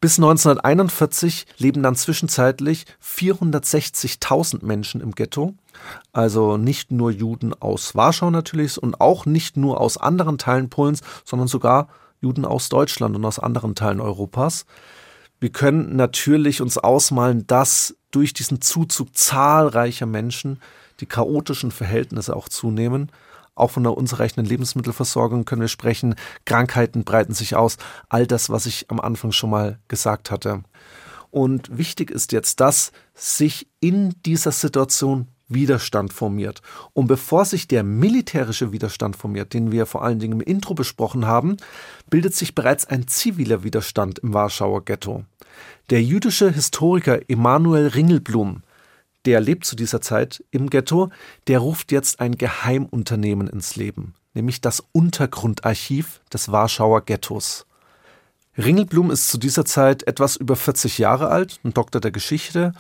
Bis 0.05 0.19
1941 0.19 1.47
leben 1.57 1.81
dann 1.81 1.95
zwischenzeitlich 1.95 2.85
460.000 3.03 4.63
Menschen 4.63 5.01
im 5.01 5.15
Ghetto. 5.15 5.55
Also 6.13 6.57
nicht 6.57 6.91
nur 6.91 7.09
Juden 7.09 7.59
aus 7.59 7.95
Warschau 7.95 8.29
natürlich 8.29 8.77
und 8.77 9.01
auch 9.01 9.25
nicht 9.25 9.57
nur 9.57 9.81
aus 9.81 9.97
anderen 9.97 10.37
Teilen 10.37 10.69
Polens, 10.69 11.01
sondern 11.23 11.47
sogar 11.47 11.87
Juden 12.21 12.45
aus 12.45 12.69
Deutschland 12.69 13.15
und 13.15 13.25
aus 13.25 13.39
anderen 13.39 13.73
Teilen 13.73 13.99
Europas. 13.99 14.67
Wir 15.39 15.49
können 15.49 15.95
natürlich 15.95 16.61
uns 16.61 16.77
ausmalen, 16.77 17.47
dass 17.47 17.95
durch 18.11 18.31
diesen 18.31 18.61
Zuzug 18.61 19.17
zahlreicher 19.17 20.05
Menschen 20.05 20.59
die 20.99 21.07
chaotischen 21.07 21.71
Verhältnisse 21.71 22.35
auch 22.35 22.47
zunehmen 22.47 23.11
auch 23.55 23.71
von 23.71 23.83
der 23.83 23.97
unzureichenden 23.97 24.45
Lebensmittelversorgung 24.45 25.45
können 25.45 25.61
wir 25.61 25.69
sprechen. 25.69 26.15
Krankheiten 26.45 27.03
breiten 27.03 27.33
sich 27.33 27.55
aus. 27.55 27.77
All 28.09 28.27
das, 28.27 28.49
was 28.49 28.65
ich 28.65 28.91
am 28.91 28.99
Anfang 28.99 29.31
schon 29.31 29.49
mal 29.49 29.79
gesagt 29.87 30.29
hatte. 30.29 30.63
Und 31.31 31.77
wichtig 31.77 32.11
ist 32.11 32.31
jetzt, 32.31 32.59
dass 32.59 32.91
sich 33.13 33.67
in 33.79 34.13
dieser 34.25 34.51
Situation 34.51 35.27
Widerstand 35.47 36.11
formiert. 36.11 36.61
Und 36.93 37.07
bevor 37.07 37.45
sich 37.45 37.67
der 37.67 37.83
militärische 37.83 38.71
Widerstand 38.71 39.15
formiert, 39.15 39.53
den 39.53 39.71
wir 39.71 39.85
vor 39.85 40.03
allen 40.03 40.19
Dingen 40.19 40.39
im 40.39 40.41
Intro 40.41 40.73
besprochen 40.73 41.25
haben, 41.25 41.57
bildet 42.09 42.35
sich 42.35 42.55
bereits 42.55 42.85
ein 42.85 43.07
ziviler 43.07 43.63
Widerstand 43.63 44.19
im 44.19 44.33
Warschauer 44.33 44.83
Ghetto. 44.85 45.23
Der 45.89 46.01
jüdische 46.01 46.51
Historiker 46.51 47.19
Emanuel 47.29 47.87
Ringelblum 47.87 48.63
der 49.25 49.41
lebt 49.41 49.65
zu 49.65 49.75
dieser 49.75 50.01
Zeit 50.01 50.43
im 50.51 50.69
Ghetto, 50.69 51.09
der 51.47 51.59
ruft 51.59 51.91
jetzt 51.91 52.19
ein 52.19 52.37
Geheimunternehmen 52.37 53.47
ins 53.47 53.75
Leben, 53.75 54.13
nämlich 54.33 54.61
das 54.61 54.83
Untergrundarchiv 54.91 56.21
des 56.31 56.51
Warschauer 56.51 57.01
Ghettos. 57.01 57.65
Ringelblum 58.57 59.11
ist 59.11 59.27
zu 59.27 59.37
dieser 59.37 59.65
Zeit 59.65 60.07
etwas 60.07 60.37
über 60.37 60.55
40 60.55 60.97
Jahre 60.97 61.29
alt, 61.29 61.59
ein 61.63 61.73
Doktor 61.73 61.99
der 61.99 62.11
Geschichte. 62.11 62.73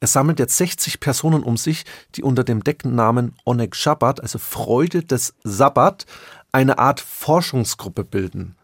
Er 0.00 0.08
sammelt 0.08 0.38
jetzt 0.38 0.56
60 0.56 1.00
Personen 1.00 1.42
um 1.42 1.56
sich, 1.56 1.84
die 2.14 2.22
unter 2.22 2.44
dem 2.44 2.64
Deckennamen 2.64 3.34
Onek 3.44 3.76
Shabbat, 3.76 4.22
also 4.22 4.38
Freude 4.38 5.02
des 5.02 5.34
Sabbat, 5.42 6.06
eine 6.50 6.78
Art 6.78 7.00
Forschungsgruppe 7.00 8.04
bilden. 8.04 8.54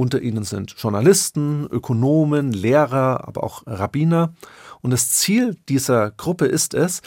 Unter 0.00 0.22
ihnen 0.22 0.44
sind 0.44 0.76
Journalisten, 0.78 1.66
Ökonomen, 1.66 2.54
Lehrer, 2.54 3.28
aber 3.28 3.44
auch 3.44 3.64
Rabbiner. 3.66 4.32
Und 4.80 4.92
das 4.92 5.10
Ziel 5.10 5.58
dieser 5.68 6.10
Gruppe 6.10 6.46
ist 6.46 6.72
es, 6.72 7.02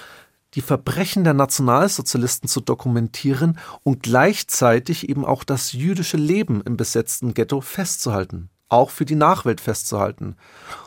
die 0.54 0.62
Verbrechen 0.62 1.24
der 1.24 1.34
Nationalsozialisten 1.34 2.48
zu 2.48 2.62
dokumentieren 2.62 3.58
und 3.82 4.04
gleichzeitig 4.04 5.10
eben 5.10 5.26
auch 5.26 5.44
das 5.44 5.72
jüdische 5.72 6.18
Leben 6.18 6.62
im 6.62 6.78
besetzten 6.78 7.34
Ghetto 7.34 7.62
festzuhalten, 7.62 8.52
auch 8.70 8.92
für 8.92 9.06
die 9.06 9.16
Nachwelt 9.16 9.60
festzuhalten. 9.60 10.36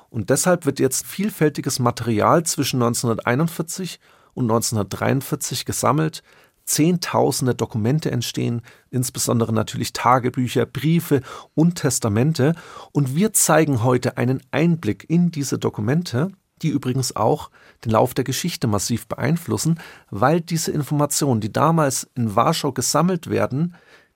Und 0.09 0.31
deshalb 0.31 0.65
wird 0.65 0.79
jetzt 0.79 1.09
vielfältiges 1.09 1.81
Material 1.81 2.45
zwischen 2.45 2.85
1941 2.85 3.99
und 4.33 4.45
1943 4.45 5.65
gesammelt, 5.65 6.23
Zehntausende 6.67 7.55
Dokumente 7.55 8.11
entstehen, 8.11 8.63
insbesondere 8.91 9.53
natürlich 9.53 9.93
Tagebücher, 9.93 10.67
Briefe 10.67 11.23
und 11.55 11.77
Testamente. 11.77 12.55
Und 12.93 13.15
wir 13.15 13.33
zeigen 13.33 13.83
heute 13.83 14.19
einen 14.19 14.43
Einblick 14.51 15.09
in 15.09 15.31
diese 15.31 15.59
Dokumente, 15.59 16.33
die 16.63 16.69
übrigens 16.69 17.15
auch 17.15 17.51
den 17.85 17.93
Lauf 17.93 18.15
der 18.15 18.25
Geschichte 18.25 18.67
massiv 18.67 19.07
beeinflussen, 19.07 19.79
weil 20.11 20.41
diese 20.41 20.73
Informationen, 20.73 21.41
die 21.41 21.53
damals 21.53 22.11
in 22.15 22.35
Warschau 22.35 22.73
gesammelt 22.73 23.31
werden, 23.31 23.75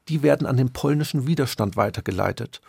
die 0.09 0.23
werden 0.23 0.47
an 0.47 0.57
den 0.57 0.73
polnischen 0.73 1.27
Widerstand 1.27 1.77
weitergeleitet. 1.77 2.61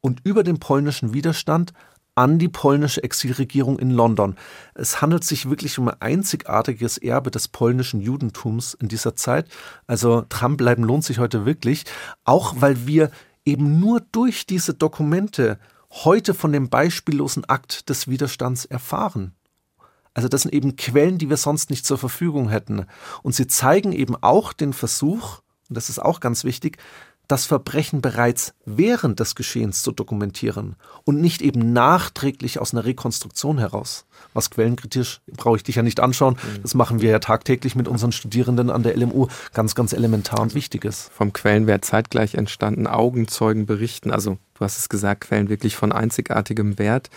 Und 0.00 0.20
über 0.24 0.42
den 0.42 0.58
polnischen 0.58 1.14
Widerstand 1.14 1.72
an 2.14 2.38
die 2.38 2.48
polnische 2.48 3.02
Exilregierung 3.02 3.78
in 3.78 3.90
London. 3.90 4.36
Es 4.74 5.00
handelt 5.00 5.24
sich 5.24 5.48
wirklich 5.48 5.78
um 5.78 5.88
ein 5.88 6.00
einzigartiges 6.00 6.98
Erbe 6.98 7.30
des 7.30 7.48
polnischen 7.48 8.00
Judentums 8.00 8.74
in 8.74 8.88
dieser 8.88 9.16
Zeit. 9.16 9.48
Also 9.86 10.24
dranbleiben 10.28 10.84
lohnt 10.84 11.04
sich 11.04 11.18
heute 11.18 11.46
wirklich, 11.46 11.84
auch 12.24 12.54
weil 12.58 12.86
wir 12.86 13.10
eben 13.44 13.80
nur 13.80 14.00
durch 14.12 14.46
diese 14.46 14.74
Dokumente 14.74 15.58
heute 15.90 16.34
von 16.34 16.52
dem 16.52 16.68
beispiellosen 16.68 17.44
Akt 17.46 17.88
des 17.88 18.08
Widerstands 18.08 18.64
erfahren. 18.64 19.34
Also 20.14 20.28
das 20.28 20.42
sind 20.42 20.52
eben 20.52 20.76
Quellen, 20.76 21.18
die 21.18 21.30
wir 21.30 21.36
sonst 21.36 21.70
nicht 21.70 21.86
zur 21.86 21.98
Verfügung 21.98 22.48
hätten. 22.48 22.86
Und 23.22 23.34
sie 23.34 23.46
zeigen 23.46 23.92
eben 23.92 24.16
auch 24.16 24.52
den 24.52 24.72
Versuch, 24.72 25.40
und 25.68 25.76
das 25.76 25.88
ist 25.88 26.00
auch 26.00 26.20
ganz 26.20 26.44
wichtig, 26.44 26.78
das 27.30 27.46
Verbrechen 27.46 28.00
bereits 28.00 28.54
während 28.64 29.20
des 29.20 29.34
Geschehens 29.34 29.82
zu 29.82 29.92
dokumentieren 29.92 30.74
und 31.04 31.20
nicht 31.20 31.42
eben 31.42 31.72
nachträglich 31.72 32.58
aus 32.58 32.74
einer 32.74 32.84
Rekonstruktion 32.84 33.58
heraus. 33.58 34.06
Was 34.34 34.50
quellenkritisch 34.50 35.20
brauche 35.36 35.56
ich 35.56 35.62
dich 35.62 35.76
ja 35.76 35.82
nicht 35.82 36.00
anschauen. 36.00 36.34
Mhm. 36.34 36.62
Das 36.62 36.74
machen 36.74 37.00
wir 37.00 37.10
ja 37.10 37.18
tagtäglich 37.20 37.76
mit 37.76 37.86
unseren 37.86 38.12
Studierenden 38.12 38.70
an 38.70 38.82
der 38.82 38.96
LMU. 38.96 39.28
Ganz, 39.54 39.74
ganz 39.74 39.92
elementar 39.92 40.40
und 40.40 40.54
wichtig 40.54 40.84
ist. 40.84 41.10
Vom 41.12 41.32
Quellenwert 41.32 41.84
zeitgleich 41.84 42.34
entstanden, 42.34 42.86
Augenzeugen 42.86 43.66
berichten. 43.66 44.10
Also, 44.10 44.38
du 44.54 44.60
hast 44.60 44.78
es 44.78 44.88
gesagt, 44.88 45.22
Quellen 45.22 45.48
wirklich 45.48 45.76
von 45.76 45.92
einzigartigem 45.92 46.78
Wert. 46.78 47.10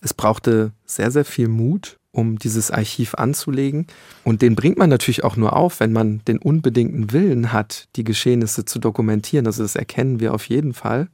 Es 0.00 0.14
brauchte 0.14 0.72
sehr, 0.84 1.10
sehr 1.10 1.24
viel 1.24 1.48
Mut 1.48 1.98
um 2.12 2.38
dieses 2.38 2.70
Archiv 2.70 3.14
anzulegen. 3.14 3.86
Und 4.24 4.42
den 4.42 4.54
bringt 4.54 4.78
man 4.78 4.90
natürlich 4.90 5.24
auch 5.24 5.36
nur 5.36 5.54
auf, 5.54 5.80
wenn 5.80 5.92
man 5.92 6.22
den 6.26 6.38
unbedingten 6.38 7.12
Willen 7.12 7.52
hat, 7.52 7.88
die 7.96 8.04
Geschehnisse 8.04 8.64
zu 8.64 8.78
dokumentieren. 8.78 9.46
Also 9.46 9.62
das 9.62 9.76
erkennen 9.76 10.20
wir 10.20 10.34
auf 10.34 10.48
jeden 10.48 10.74
Fall. 10.74 11.08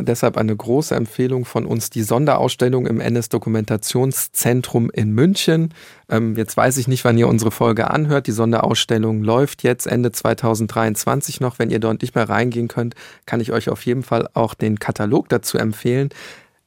Und 0.00 0.08
deshalb 0.08 0.38
eine 0.38 0.56
große 0.56 0.94
Empfehlung 0.94 1.44
von 1.44 1.66
uns, 1.66 1.90
die 1.90 2.02
Sonderausstellung 2.02 2.86
im 2.86 3.00
NS-Dokumentationszentrum 3.00 4.88
in 4.90 5.12
München. 5.12 5.74
Ähm, 6.08 6.36
jetzt 6.36 6.56
weiß 6.56 6.78
ich 6.78 6.88
nicht, 6.88 7.04
wann 7.04 7.18
ihr 7.18 7.28
unsere 7.28 7.50
Folge 7.50 7.90
anhört. 7.90 8.26
Die 8.26 8.32
Sonderausstellung 8.32 9.22
läuft 9.22 9.62
jetzt 9.62 9.86
Ende 9.86 10.10
2023 10.10 11.40
noch. 11.40 11.58
Wenn 11.58 11.70
ihr 11.70 11.80
dort 11.80 12.00
nicht 12.00 12.14
mehr 12.14 12.28
reingehen 12.28 12.68
könnt, 12.68 12.94
kann 13.26 13.40
ich 13.40 13.52
euch 13.52 13.68
auf 13.68 13.84
jeden 13.84 14.02
Fall 14.02 14.28
auch 14.32 14.54
den 14.54 14.78
Katalog 14.78 15.28
dazu 15.28 15.58
empfehlen 15.58 16.08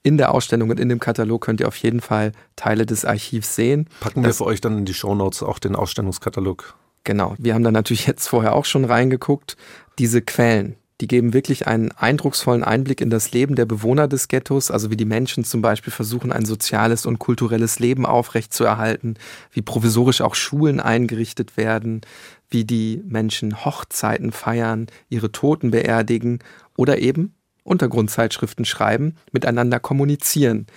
in 0.03 0.17
der 0.17 0.33
Ausstellung 0.33 0.69
und 0.69 0.79
in 0.79 0.89
dem 0.89 0.99
Katalog 0.99 1.41
könnt 1.41 1.61
ihr 1.61 1.67
auf 1.67 1.77
jeden 1.77 2.01
Fall 2.01 2.33
Teile 2.55 2.85
des 2.85 3.05
Archivs 3.05 3.55
sehen. 3.55 3.87
Packen 4.01 4.23
wir 4.23 4.33
für 4.33 4.45
euch 4.45 4.61
dann 4.61 4.77
in 4.77 4.85
die 4.85 4.93
Shownotes 4.93 5.41
auch 5.41 5.59
den 5.59 5.75
Ausstellungskatalog. 5.75 6.75
Genau. 7.05 7.35
Wir 7.37 7.53
haben 7.53 7.63
da 7.63 7.71
natürlich 7.71 8.05
jetzt 8.07 8.27
vorher 8.27 8.53
auch 8.53 8.65
schon 8.65 8.85
reingeguckt. 8.85 9.57
Diese 9.97 10.21
Quellen, 10.21 10.75
Die 11.01 11.07
geben 11.07 11.33
wirklich 11.33 11.67
einen 11.67 11.91
eindrucksvollen 11.91 12.63
Einblick 12.63 13.01
in 13.01 13.09
das 13.09 13.31
Leben 13.31 13.55
der 13.55 13.65
Bewohner 13.65 14.07
des 14.07 14.27
Ghettos, 14.27 14.71
also 14.71 14.91
wie 14.91 14.97
die 14.97 15.05
Menschen 15.05 15.43
zum 15.43 15.61
Beispiel 15.61 15.91
versuchen, 15.91 16.31
ein 16.31 16.45
soziales 16.45 17.05
und 17.05 17.19
kulturelles 17.19 17.79
Leben 17.79 18.05
aufrechtzuerhalten, 18.05 19.15
wie 19.51 19.61
provisorisch 19.61 20.21
auch 20.21 20.35
Schulen 20.35 20.79
eingerichtet 20.79 21.57
werden, 21.57 22.01
wie 22.49 22.63
die 22.63 23.01
Menschen 23.05 23.65
Hochzeiten 23.65 24.31
feiern, 24.31 24.87
ihre 25.09 25.31
Toten 25.31 25.71
beerdigen 25.71 26.39
oder 26.77 26.99
eben 26.99 27.33
Untergrundzeitschriften 27.63 28.65
schreiben, 28.65 29.15
miteinander 29.31 29.79
kommunizieren. 29.79 30.67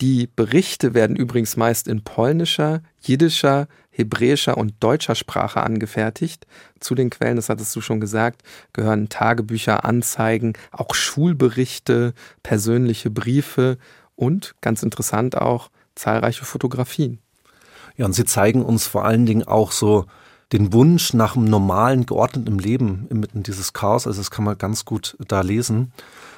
Die 0.00 0.28
Berichte 0.34 0.94
werden 0.94 1.14
übrigens 1.14 1.56
meist 1.56 1.86
in 1.86 2.02
polnischer, 2.02 2.82
jiddischer, 3.02 3.68
hebräischer 3.90 4.56
und 4.56 4.74
deutscher 4.80 5.14
Sprache 5.14 5.62
angefertigt. 5.62 6.46
Zu 6.78 6.94
den 6.94 7.10
Quellen, 7.10 7.36
das 7.36 7.50
hattest 7.50 7.76
du 7.76 7.82
schon 7.82 8.00
gesagt, 8.00 8.42
gehören 8.72 9.10
Tagebücher, 9.10 9.84
Anzeigen, 9.84 10.54
auch 10.70 10.94
Schulberichte, 10.94 12.14
persönliche 12.42 13.10
Briefe 13.10 13.76
und, 14.16 14.54
ganz 14.62 14.82
interessant 14.82 15.36
auch, 15.36 15.70
zahlreiche 15.94 16.46
Fotografien. 16.46 17.18
Ja, 17.96 18.06
und 18.06 18.14
sie 18.14 18.24
zeigen 18.24 18.64
uns 18.64 18.86
vor 18.86 19.04
allen 19.04 19.26
Dingen 19.26 19.46
auch 19.46 19.72
so 19.72 20.06
den 20.52 20.72
Wunsch 20.72 21.14
nach 21.14 21.36
einem 21.36 21.44
normalen, 21.44 22.06
geordneten 22.06 22.58
Leben 22.58 23.06
inmitten 23.08 23.42
dieses 23.42 23.72
Chaos. 23.72 24.06
Also 24.06 24.20
das 24.20 24.30
kann 24.30 24.44
man 24.44 24.58
ganz 24.58 24.84
gut 24.84 25.16
da 25.26 25.42
lesen. 25.42 25.92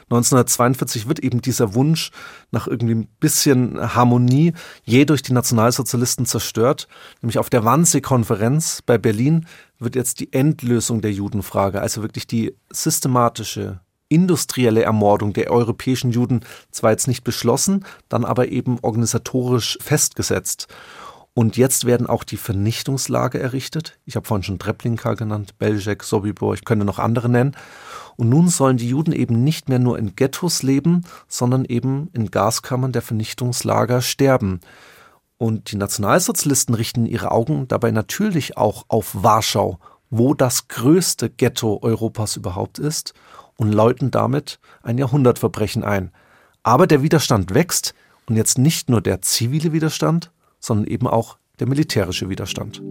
1942 0.05 1.09
wird 1.09 1.21
eben 1.21 1.41
dieser 1.41 1.75
Wunsch 1.75 2.11
nach 2.51 2.67
irgendwie 2.67 2.95
ein 2.95 3.09
bisschen 3.21 3.95
Harmonie 3.95 4.53
je 4.85 5.07
durch 5.07 5.23
die 5.23 5.33
Nationalsozialisten 5.33 6.27
zerstört. 6.27 6.89
Nämlich 7.23 7.39
auf 7.39 7.49
der 7.49 7.65
Wannsee-Konferenz 7.65 8.83
bei 8.85 8.99
Berlin 8.99 9.47
wird 9.79 9.97
jetzt 9.97 10.21
die 10.21 10.33
Endlösung 10.33 11.01
der 11.01 11.13
Judenfrage, 11.13 11.81
also 11.81 12.03
wirklich 12.03 12.27
die 12.27 12.55
systematische 12.71 13.81
industrielle 14.11 14.83
Ermordung 14.83 15.33
der 15.33 15.51
europäischen 15.51 16.11
Juden 16.11 16.41
zwar 16.71 16.91
jetzt 16.91 17.09
nicht 17.09 17.25
beschlossen, 17.25 17.87
dann 18.11 18.27
aber 18.27 18.49
eben 18.49 18.79
organisatorisch 18.83 19.79
festgesetzt. 19.81 20.69
Und 21.35 21.57
jetzt 21.57 21.87
werden 21.87 22.07
auch 22.07 22.25
die 22.25 22.37
Vernichtungslager 22.37 23.41
errichtet. 23.41 23.99
Ich 24.05 24.17
habe 24.17 24.27
vorhin 24.27 24.43
schon 24.43 24.59
Treblinka 24.59 25.15
genannt, 25.15 25.57
Belzec, 25.59 26.03
Sobibor, 26.03 26.53
ich 26.53 26.65
könnte 26.65 26.85
noch 26.85 26.99
andere 26.99 27.31
nennen. 27.31 27.57
Und 28.17 28.29
nun 28.29 28.49
sollen 28.49 28.77
die 28.77 28.89
Juden 28.89 29.13
eben 29.13 29.43
nicht 29.43 29.71
mehr 29.71 29.79
nur 29.79 29.99
in 29.99 30.15
Ghettos 30.15 30.63
leben, 30.63 31.05
sondern 31.29 31.65
eben 31.65 32.11
in 32.13 32.31
Gaskammern 32.31 32.93
der 32.93 33.01
Vernichtungslager 33.01 34.03
sterben. 34.03 34.61
Und 35.39 35.73
die 35.73 35.77
Nationalsozialisten 35.77 36.75
richten 36.75 37.07
ihre 37.07 37.31
Augen 37.31 37.67
dabei 37.67 37.91
natürlich 37.91 38.59
auch 38.59 38.85
auf 38.89 39.11
Warschau, 39.15 39.79
wo 40.11 40.35
das 40.35 40.69
größte 40.69 41.31
Ghetto 41.31 41.79
Europas 41.83 42.37
überhaupt 42.37 42.79
ist, 42.79 43.15
und 43.57 43.73
läuten 43.73 44.11
damit 44.11 44.59
ein 44.83 44.99
Jahrhundertverbrechen 44.99 45.85
ein. 45.85 46.11
Aber 46.63 46.87
der 46.87 47.03
Widerstand 47.03 47.55
wächst 47.55 47.95
und 48.27 48.37
jetzt 48.37 48.59
nicht 48.59 48.91
nur 48.91 49.01
der 49.01 49.23
zivile 49.23 49.73
Widerstand, 49.73 50.32
sondern 50.63 50.87
eben 50.87 51.07
auch 51.07 51.37
der 51.61 51.69
militärische 51.69 52.31
Widerstand. 52.31 52.83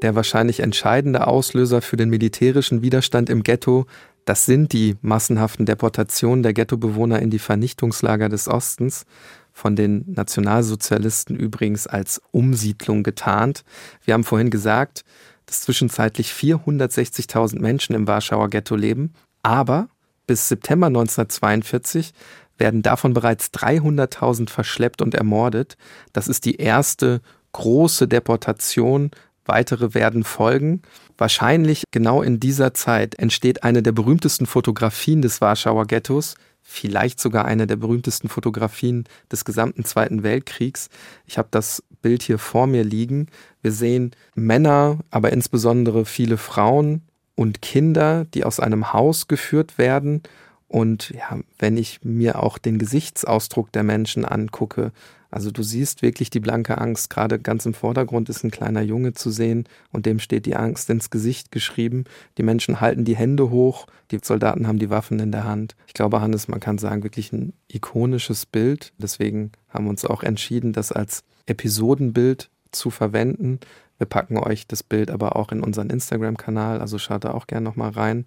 Der 0.00 0.16
wahrscheinlich 0.16 0.60
entscheidende 0.60 1.26
Auslöser 1.28 1.80
für 1.80 1.96
den 1.96 2.10
militärischen 2.10 2.82
Widerstand 2.82 3.30
im 3.30 3.44
Ghetto, 3.44 3.86
das 4.24 4.46
sind 4.46 4.72
die 4.72 4.96
massenhaften 5.00 5.66
Deportationen 5.66 6.42
der 6.42 6.54
Ghettobewohner 6.54 7.20
in 7.20 7.30
die 7.30 7.38
Vernichtungslager 7.38 8.28
des 8.28 8.48
Ostens, 8.48 9.04
von 9.52 9.76
den 9.76 10.04
Nationalsozialisten 10.06 11.36
übrigens 11.36 11.86
als 11.86 12.22
Umsiedlung 12.30 13.02
getarnt. 13.02 13.64
Wir 14.04 14.14
haben 14.14 14.24
vorhin 14.24 14.50
gesagt, 14.50 15.04
dass 15.46 15.60
zwischenzeitlich 15.62 16.30
460.000 16.30 17.60
Menschen 17.60 17.94
im 17.94 18.06
Warschauer 18.06 18.48
Ghetto 18.48 18.74
leben, 18.74 19.12
aber 19.42 19.88
bis 20.26 20.48
September 20.48 20.86
1942 20.88 22.12
werden 22.58 22.82
davon 22.82 23.14
bereits 23.14 23.46
300.000 23.48 24.50
verschleppt 24.50 25.02
und 25.02 25.14
ermordet. 25.14 25.76
Das 26.12 26.28
ist 26.28 26.44
die 26.44 26.56
erste 26.56 27.20
große 27.52 28.08
Deportation 28.08 29.10
Weitere 29.44 29.94
werden 29.94 30.22
folgen. 30.22 30.82
Wahrscheinlich 31.18 31.84
genau 31.90 32.22
in 32.22 32.38
dieser 32.38 32.74
Zeit 32.74 33.16
entsteht 33.16 33.64
eine 33.64 33.82
der 33.82 33.92
berühmtesten 33.92 34.46
Fotografien 34.46 35.20
des 35.20 35.40
Warschauer 35.40 35.86
Ghettos, 35.86 36.36
vielleicht 36.60 37.20
sogar 37.20 37.44
eine 37.44 37.66
der 37.66 37.76
berühmtesten 37.76 38.28
Fotografien 38.28 39.04
des 39.32 39.44
gesamten 39.44 39.84
Zweiten 39.84 40.22
Weltkriegs. 40.22 40.90
Ich 41.26 41.38
habe 41.38 41.48
das 41.50 41.82
Bild 42.02 42.22
hier 42.22 42.38
vor 42.38 42.68
mir 42.68 42.84
liegen. 42.84 43.26
Wir 43.62 43.72
sehen 43.72 44.12
Männer, 44.36 45.00
aber 45.10 45.32
insbesondere 45.32 46.04
viele 46.04 46.36
Frauen 46.36 47.02
und 47.42 47.60
Kinder, 47.60 48.24
die 48.34 48.44
aus 48.44 48.60
einem 48.60 48.92
Haus 48.92 49.26
geführt 49.26 49.76
werden. 49.76 50.22
Und 50.68 51.10
ja, 51.10 51.40
wenn 51.58 51.76
ich 51.76 52.04
mir 52.04 52.40
auch 52.40 52.56
den 52.56 52.78
Gesichtsausdruck 52.78 53.72
der 53.72 53.82
Menschen 53.82 54.24
angucke, 54.24 54.92
also 55.32 55.50
du 55.50 55.64
siehst 55.64 56.02
wirklich 56.02 56.30
die 56.30 56.38
blanke 56.38 56.78
Angst. 56.78 57.10
Gerade 57.10 57.40
ganz 57.40 57.66
im 57.66 57.74
Vordergrund 57.74 58.28
ist 58.28 58.44
ein 58.44 58.52
kleiner 58.52 58.82
Junge 58.82 59.14
zu 59.14 59.32
sehen 59.32 59.64
und 59.90 60.06
dem 60.06 60.20
steht 60.20 60.46
die 60.46 60.54
Angst 60.54 60.88
ins 60.88 61.10
Gesicht 61.10 61.50
geschrieben. 61.50 62.04
Die 62.38 62.44
Menschen 62.44 62.80
halten 62.80 63.04
die 63.04 63.16
Hände 63.16 63.50
hoch, 63.50 63.88
die 64.12 64.20
Soldaten 64.22 64.68
haben 64.68 64.78
die 64.78 64.90
Waffen 64.90 65.18
in 65.18 65.32
der 65.32 65.42
Hand. 65.42 65.74
Ich 65.88 65.94
glaube, 65.94 66.20
Hannes, 66.20 66.46
man 66.46 66.60
kann 66.60 66.78
sagen, 66.78 67.02
wirklich 67.02 67.32
ein 67.32 67.54
ikonisches 67.66 68.46
Bild. 68.46 68.92
Deswegen 68.98 69.50
haben 69.68 69.86
wir 69.86 69.90
uns 69.90 70.04
auch 70.04 70.22
entschieden, 70.22 70.72
das 70.72 70.92
als 70.92 71.24
Episodenbild 71.46 72.50
zu 72.72 72.90
verwenden. 72.90 73.60
Wir 73.98 74.06
packen 74.06 74.36
euch 74.36 74.66
das 74.66 74.82
Bild 74.82 75.10
aber 75.10 75.36
auch 75.36 75.52
in 75.52 75.62
unseren 75.62 75.90
Instagram-Kanal, 75.90 76.80
also 76.80 76.98
schaut 76.98 77.24
da 77.24 77.32
auch 77.32 77.46
gerne 77.46 77.64
nochmal 77.64 77.90
rein. 77.90 78.24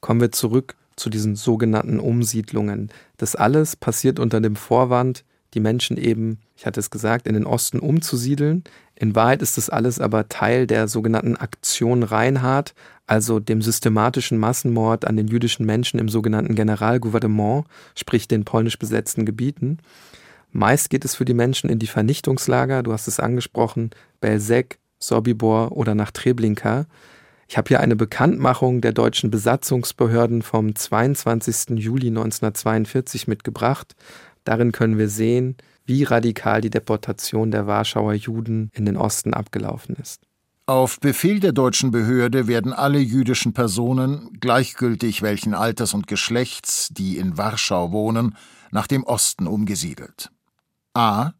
Kommen 0.00 0.20
wir 0.20 0.32
zurück 0.32 0.76
zu 0.96 1.10
diesen 1.10 1.36
sogenannten 1.36 2.00
Umsiedlungen. 2.00 2.90
Das 3.16 3.36
alles 3.36 3.76
passiert 3.76 4.18
unter 4.18 4.40
dem 4.40 4.56
Vorwand, 4.56 5.24
die 5.54 5.60
Menschen 5.60 5.96
eben, 5.96 6.38
ich 6.56 6.66
hatte 6.66 6.80
es 6.80 6.90
gesagt, 6.90 7.26
in 7.26 7.34
den 7.34 7.46
Osten 7.46 7.78
umzusiedeln. 7.78 8.64
In 8.94 9.14
Wahrheit 9.14 9.42
ist 9.42 9.56
das 9.56 9.70
alles 9.70 10.00
aber 10.00 10.28
Teil 10.28 10.66
der 10.66 10.88
sogenannten 10.88 11.36
Aktion 11.36 12.02
Reinhardt, 12.02 12.74
also 13.06 13.40
dem 13.40 13.62
systematischen 13.62 14.38
Massenmord 14.38 15.06
an 15.06 15.16
den 15.16 15.28
jüdischen 15.28 15.64
Menschen 15.64 15.98
im 15.98 16.08
sogenannten 16.10 16.54
Generalgouvernement, 16.54 17.64
sprich 17.94 18.28
den 18.28 18.44
polnisch 18.44 18.78
besetzten 18.78 19.24
Gebieten. 19.24 19.78
Meist 20.50 20.90
geht 20.90 21.04
es 21.04 21.14
für 21.14 21.24
die 21.24 21.34
Menschen 21.34 21.68
in 21.68 21.78
die 21.78 21.86
Vernichtungslager, 21.86 22.82
du 22.82 22.92
hast 22.92 23.06
es 23.06 23.20
angesprochen, 23.20 23.90
Belzec, 24.20 24.78
Sobibor 24.98 25.72
oder 25.72 25.94
nach 25.94 26.10
Treblinka. 26.10 26.86
Ich 27.48 27.56
habe 27.56 27.68
hier 27.68 27.80
eine 27.80 27.96
Bekanntmachung 27.96 28.80
der 28.80 28.92
deutschen 28.92 29.30
Besatzungsbehörden 29.30 30.42
vom 30.42 30.74
22. 30.74 31.78
Juli 31.78 32.08
1942 32.08 33.28
mitgebracht. 33.28 33.94
Darin 34.44 34.72
können 34.72 34.98
wir 34.98 35.08
sehen, 35.08 35.56
wie 35.84 36.04
radikal 36.04 36.60
die 36.60 36.70
Deportation 36.70 37.50
der 37.50 37.66
Warschauer 37.66 38.14
Juden 38.14 38.70
in 38.74 38.84
den 38.84 38.96
Osten 38.96 39.32
abgelaufen 39.32 39.96
ist. 39.96 40.22
Auf 40.66 41.00
Befehl 41.00 41.40
der 41.40 41.52
deutschen 41.52 41.90
Behörde 41.90 42.46
werden 42.46 42.74
alle 42.74 42.98
jüdischen 42.98 43.54
Personen, 43.54 44.36
gleichgültig 44.38 45.22
welchen 45.22 45.54
Alters 45.54 45.94
und 45.94 46.06
Geschlechts, 46.06 46.88
die 46.90 47.16
in 47.16 47.38
Warschau 47.38 47.90
wohnen, 47.90 48.36
nach 48.70 48.86
dem 48.86 49.02
Osten 49.04 49.46
umgesiedelt. 49.46 50.30
A. 50.94 51.32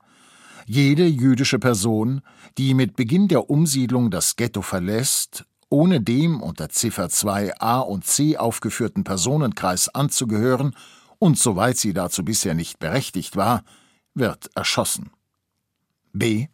Jede 0.67 1.07
jüdische 1.07 1.59
Person, 1.59 2.21
die 2.59 2.75
mit 2.75 2.97
Beginn 2.97 3.29
der 3.29 3.49
Umsiedlung 3.49 4.11
das 4.11 4.37
Ghetto 4.37 4.63
verlässt, 4.63 5.45
ohne 5.71 6.01
dem 6.01 6.41
unter 6.41 6.69
Ziffer 6.69 7.07
2a 7.07 7.81
und 7.81 8.05
c 8.05 8.37
aufgeführten 8.37 9.05
Personenkreis 9.05 9.89
anzugehören 9.89 10.75
und 11.19 11.39
soweit 11.39 11.77
sie 11.77 11.93
dazu 11.93 12.25
bisher 12.25 12.55
nicht 12.55 12.79
berechtigt 12.79 13.37
war, 13.37 13.65
wird 14.15 14.51
erschossen. 14.55 15.11
B. 16.13 16.49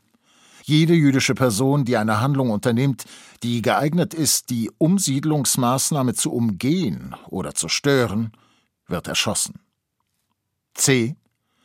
Jede 0.62 0.94
jüdische 0.94 1.34
Person, 1.34 1.84
die 1.84 1.96
eine 1.96 2.20
Handlung 2.20 2.50
unternimmt, 2.50 3.04
die 3.42 3.60
geeignet 3.60 4.14
ist, 4.14 4.48
die 4.48 4.70
Umsiedlungsmaßnahme 4.78 6.14
zu 6.14 6.32
umgehen 6.32 7.14
oder 7.28 7.54
zu 7.54 7.68
stören, 7.68 8.32
wird 8.86 9.06
erschossen. 9.06 9.60
C. 10.72 11.16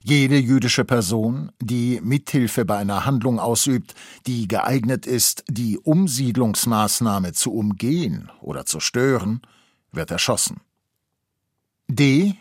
Jede 0.02 0.38
jüdische 0.38 0.86
Person, 0.86 1.52
die 1.62 2.00
Mithilfe 2.02 2.64
bei 2.64 2.78
einer 2.78 3.06
Handlung 3.06 3.38
ausübt, 3.38 3.96
die 4.28 4.48
geeignet 4.48 5.06
ist, 5.06 5.44
die 5.50 5.78
Umsiedlungsmaßnahme 5.78 7.34
zu 7.34 7.54
umgehen 7.54 8.32
oder 8.42 8.66
zu 8.66 8.80
stören, 8.80 9.42
wird 9.92 10.10
erschossen. 10.12 10.62
D. 11.90 12.36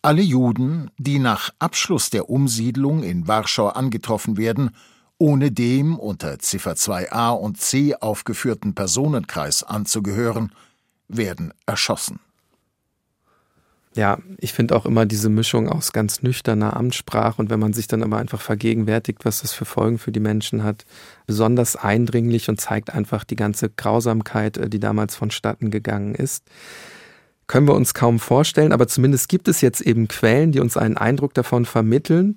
Alle 0.00 0.22
Juden, 0.22 0.90
die 0.96 1.18
nach 1.18 1.50
Abschluss 1.58 2.10
der 2.10 2.30
Umsiedlung 2.30 3.02
in 3.02 3.26
Warschau 3.26 3.68
angetroffen 3.68 4.36
werden, 4.36 4.70
ohne 5.18 5.50
dem 5.50 5.98
unter 5.98 6.38
Ziffer 6.38 6.72
2a 6.72 7.30
und 7.30 7.60
c 7.60 7.94
aufgeführten 7.96 8.74
Personenkreis 8.74 9.62
anzugehören, 9.62 10.52
werden 11.08 11.52
erschossen. 11.66 12.20
Ja, 13.96 14.18
ich 14.36 14.52
finde 14.52 14.76
auch 14.76 14.84
immer 14.84 15.06
diese 15.06 15.30
Mischung 15.30 15.70
aus 15.70 15.94
ganz 15.94 16.22
nüchterner 16.22 16.76
Amtssprache 16.76 17.40
und 17.40 17.48
wenn 17.48 17.58
man 17.58 17.72
sich 17.72 17.86
dann 17.86 18.02
aber 18.02 18.18
einfach 18.18 18.42
vergegenwärtigt, 18.42 19.24
was 19.24 19.40
das 19.40 19.54
für 19.54 19.64
Folgen 19.64 19.96
für 19.96 20.12
die 20.12 20.20
Menschen 20.20 20.62
hat, 20.62 20.84
besonders 21.26 21.76
eindringlich 21.76 22.50
und 22.50 22.60
zeigt 22.60 22.92
einfach 22.92 23.24
die 23.24 23.36
ganze 23.36 23.70
Grausamkeit, 23.70 24.58
äh, 24.58 24.68
die 24.68 24.80
damals 24.80 25.16
vonstatten 25.16 25.70
gegangen 25.70 26.14
ist. 26.14 26.44
Können 27.46 27.66
wir 27.66 27.74
uns 27.74 27.94
kaum 27.94 28.18
vorstellen, 28.18 28.72
aber 28.72 28.86
zumindest 28.86 29.30
gibt 29.30 29.48
es 29.48 29.62
jetzt 29.62 29.80
eben 29.80 30.08
Quellen, 30.08 30.52
die 30.52 30.60
uns 30.60 30.76
einen 30.76 30.98
Eindruck 30.98 31.32
davon 31.32 31.64
vermitteln, 31.64 32.36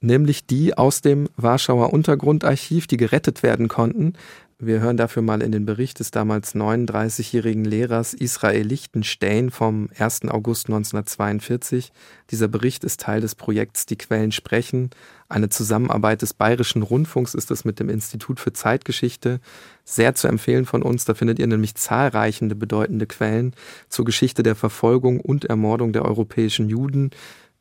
nämlich 0.00 0.46
die 0.46 0.76
aus 0.76 1.02
dem 1.02 1.28
Warschauer 1.36 1.92
Untergrundarchiv, 1.92 2.88
die 2.88 2.96
gerettet 2.96 3.44
werden 3.44 3.68
konnten, 3.68 4.14
wir 4.58 4.80
hören 4.80 4.96
dafür 4.96 5.20
mal 5.20 5.42
in 5.42 5.52
den 5.52 5.66
Bericht 5.66 6.00
des 6.00 6.10
damals 6.10 6.54
39-jährigen 6.54 7.66
Lehrers 7.66 8.14
Israel 8.14 8.66
Lichtenstein 8.66 9.50
vom 9.50 9.90
1. 9.98 10.22
August 10.28 10.68
1942. 10.68 11.92
Dieser 12.30 12.48
Bericht 12.48 12.82
ist 12.82 13.02
Teil 13.02 13.20
des 13.20 13.34
Projekts 13.34 13.84
Die 13.84 13.98
Quellen 13.98 14.32
sprechen. 14.32 14.88
Eine 15.28 15.50
Zusammenarbeit 15.50 16.22
des 16.22 16.32
Bayerischen 16.32 16.80
Rundfunks 16.80 17.34
ist 17.34 17.50
es 17.50 17.66
mit 17.66 17.80
dem 17.80 17.90
Institut 17.90 18.40
für 18.40 18.54
Zeitgeschichte. 18.54 19.40
Sehr 19.84 20.14
zu 20.14 20.26
empfehlen 20.26 20.64
von 20.64 20.82
uns. 20.82 21.04
Da 21.04 21.12
findet 21.12 21.38
ihr 21.38 21.46
nämlich 21.46 21.74
zahlreiche 21.74 22.46
bedeutende 22.46 23.06
Quellen 23.06 23.54
zur 23.90 24.06
Geschichte 24.06 24.42
der 24.42 24.54
Verfolgung 24.54 25.20
und 25.20 25.44
Ermordung 25.44 25.92
der 25.92 26.06
europäischen 26.06 26.70
Juden 26.70 27.10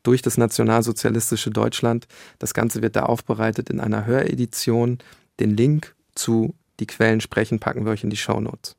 durch 0.04 0.22
das 0.22 0.38
nationalsozialistische 0.38 1.50
Deutschland. 1.50 2.08
Das 2.40 2.54
Ganze 2.54 2.82
wird 2.82 2.96
da 2.96 3.04
aufbereitet 3.04 3.70
in 3.70 3.82
einer 3.82 4.06
Höredition. 4.06 5.00
Den 5.42 5.58
Link 5.58 5.94
zu 6.14 6.56
die 6.80 6.88
Quellen 6.88 7.22
sprechen, 7.22 7.60
packen 7.60 7.86
wir 7.86 7.92
euch 7.92 8.04
in 8.04 8.10
die 8.10 8.18
Shownotes. 8.18 8.76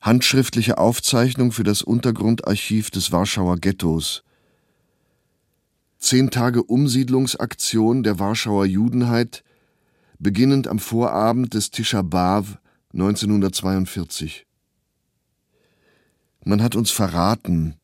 Handschriftliche 0.00 0.78
Aufzeichnung 0.78 1.50
für 1.50 1.64
das 1.64 1.82
Untergrundarchiv 1.82 2.90
des 2.90 3.10
Warschauer 3.10 3.56
Ghettos. 3.56 4.22
Zehn 5.98 6.30
Tage 6.30 6.62
Umsiedlungsaktion 6.62 8.02
der 8.02 8.18
Warschauer 8.18 8.66
Judenheit, 8.66 9.42
beginnend 10.18 10.68
am 10.68 10.78
Vorabend 10.78 11.54
des 11.54 11.70
Tisha 11.70 12.00
B'Av 12.00 12.58
1942. 12.92 14.46
Man 16.44 16.62
hat 16.62 16.76
uns 16.76 16.90
verraten. 16.90 17.76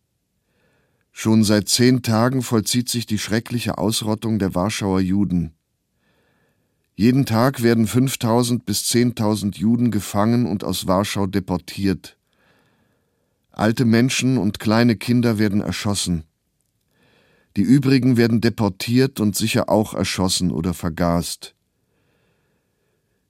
Schon 1.12 1.42
seit 1.42 1.68
zehn 1.68 2.02
Tagen 2.02 2.42
vollzieht 2.42 2.88
sich 2.88 3.06
die 3.06 3.18
schreckliche 3.18 3.78
Ausrottung 3.78 4.38
der 4.38 4.54
Warschauer 4.54 5.00
Juden. 5.00 5.54
Jeden 7.00 7.24
Tag 7.24 7.62
werden 7.62 7.86
5000 7.86 8.66
bis 8.66 8.82
10.000 8.82 9.56
Juden 9.56 9.90
gefangen 9.90 10.44
und 10.44 10.64
aus 10.64 10.86
Warschau 10.86 11.26
deportiert. 11.26 12.18
Alte 13.52 13.86
Menschen 13.86 14.36
und 14.36 14.60
kleine 14.60 14.96
Kinder 14.96 15.38
werden 15.38 15.62
erschossen. 15.62 16.24
Die 17.56 17.62
übrigen 17.62 18.18
werden 18.18 18.42
deportiert 18.42 19.18
und 19.18 19.34
sicher 19.34 19.70
auch 19.70 19.94
erschossen 19.94 20.50
oder 20.50 20.74
vergast. 20.74 21.54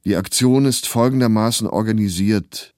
Die 0.05 0.17
Aktion 0.17 0.65
ist 0.65 0.89
folgendermaßen 0.89 1.69
organisiert. 1.69 2.75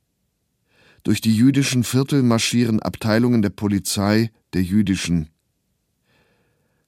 Durch 1.04 1.22
die 1.22 1.34
jüdischen 1.34 1.84
Viertel 1.84 2.22
marschieren 2.22 2.80
Abteilungen 2.80 3.40
der 3.40 3.48
Polizei, 3.48 4.30
der 4.52 4.62
jüdischen. 4.62 5.31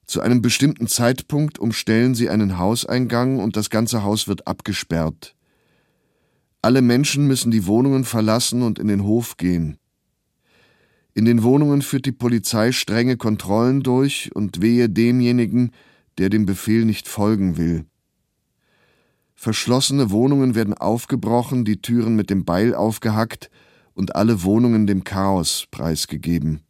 Zu 0.05 0.21
einem 0.21 0.41
bestimmten 0.41 0.87
Zeitpunkt 0.87 1.57
umstellen 1.57 2.13
sie 2.13 2.29
einen 2.29 2.57
Hauseingang 2.57 3.39
und 3.39 3.57
das 3.57 3.69
ganze 3.69 4.03
Haus 4.03 4.27
wird 4.27 4.47
abgesperrt. 4.47 5.35
Alle 6.61 6.81
Menschen 6.81 7.27
müssen 7.27 7.51
die 7.51 7.65
Wohnungen 7.65 8.05
verlassen 8.05 8.61
und 8.61 8.79
in 8.79 8.87
den 8.87 9.03
Hof 9.03 9.37
gehen. 9.37 9.77
In 11.13 11.25
den 11.25 11.43
Wohnungen 11.43 11.81
führt 11.81 12.05
die 12.05 12.11
Polizei 12.11 12.71
strenge 12.71 13.17
Kontrollen 13.17 13.81
durch 13.83 14.31
und 14.35 14.61
wehe 14.61 14.89
demjenigen, 14.89 15.71
der 16.17 16.29
dem 16.29 16.45
Befehl 16.45 16.85
nicht 16.85 17.07
folgen 17.07 17.57
will. 17.57 17.85
Verschlossene 19.33 20.11
Wohnungen 20.11 20.55
werden 20.55 20.73
aufgebrochen, 20.73 21.65
die 21.65 21.81
Türen 21.81 22.15
mit 22.15 22.29
dem 22.29 22.45
Beil 22.45 22.73
aufgehackt 22.73 23.49
und 23.93 24.15
alle 24.15 24.43
Wohnungen 24.43 24.87
dem 24.87 25.03
Chaos 25.03 25.67
preisgegeben. 25.71 26.61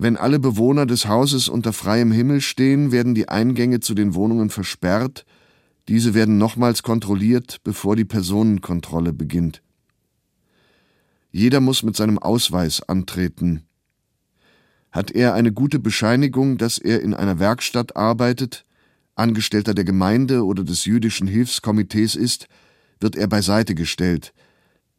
Wenn 0.00 0.16
alle 0.16 0.38
Bewohner 0.38 0.86
des 0.86 1.08
Hauses 1.08 1.48
unter 1.48 1.72
freiem 1.72 2.12
Himmel 2.12 2.40
stehen, 2.40 2.92
werden 2.92 3.16
die 3.16 3.28
Eingänge 3.28 3.80
zu 3.80 3.94
den 3.94 4.14
Wohnungen 4.14 4.48
versperrt, 4.48 5.26
diese 5.88 6.14
werden 6.14 6.38
nochmals 6.38 6.84
kontrolliert, 6.84 7.58
bevor 7.64 7.96
die 7.96 8.04
Personenkontrolle 8.04 9.12
beginnt. 9.12 9.60
Jeder 11.32 11.58
muss 11.58 11.82
mit 11.82 11.96
seinem 11.96 12.20
Ausweis 12.20 12.80
antreten. 12.80 13.64
Hat 14.92 15.10
er 15.10 15.34
eine 15.34 15.50
gute 15.50 15.80
Bescheinigung, 15.80 16.58
dass 16.58 16.78
er 16.78 17.02
in 17.02 17.12
einer 17.12 17.40
Werkstatt 17.40 17.96
arbeitet, 17.96 18.64
Angestellter 19.16 19.74
der 19.74 19.84
Gemeinde 19.84 20.44
oder 20.44 20.62
des 20.62 20.84
jüdischen 20.84 21.26
Hilfskomitees 21.26 22.14
ist, 22.14 22.46
wird 23.00 23.16
er 23.16 23.26
beiseite 23.26 23.74
gestellt. 23.74 24.32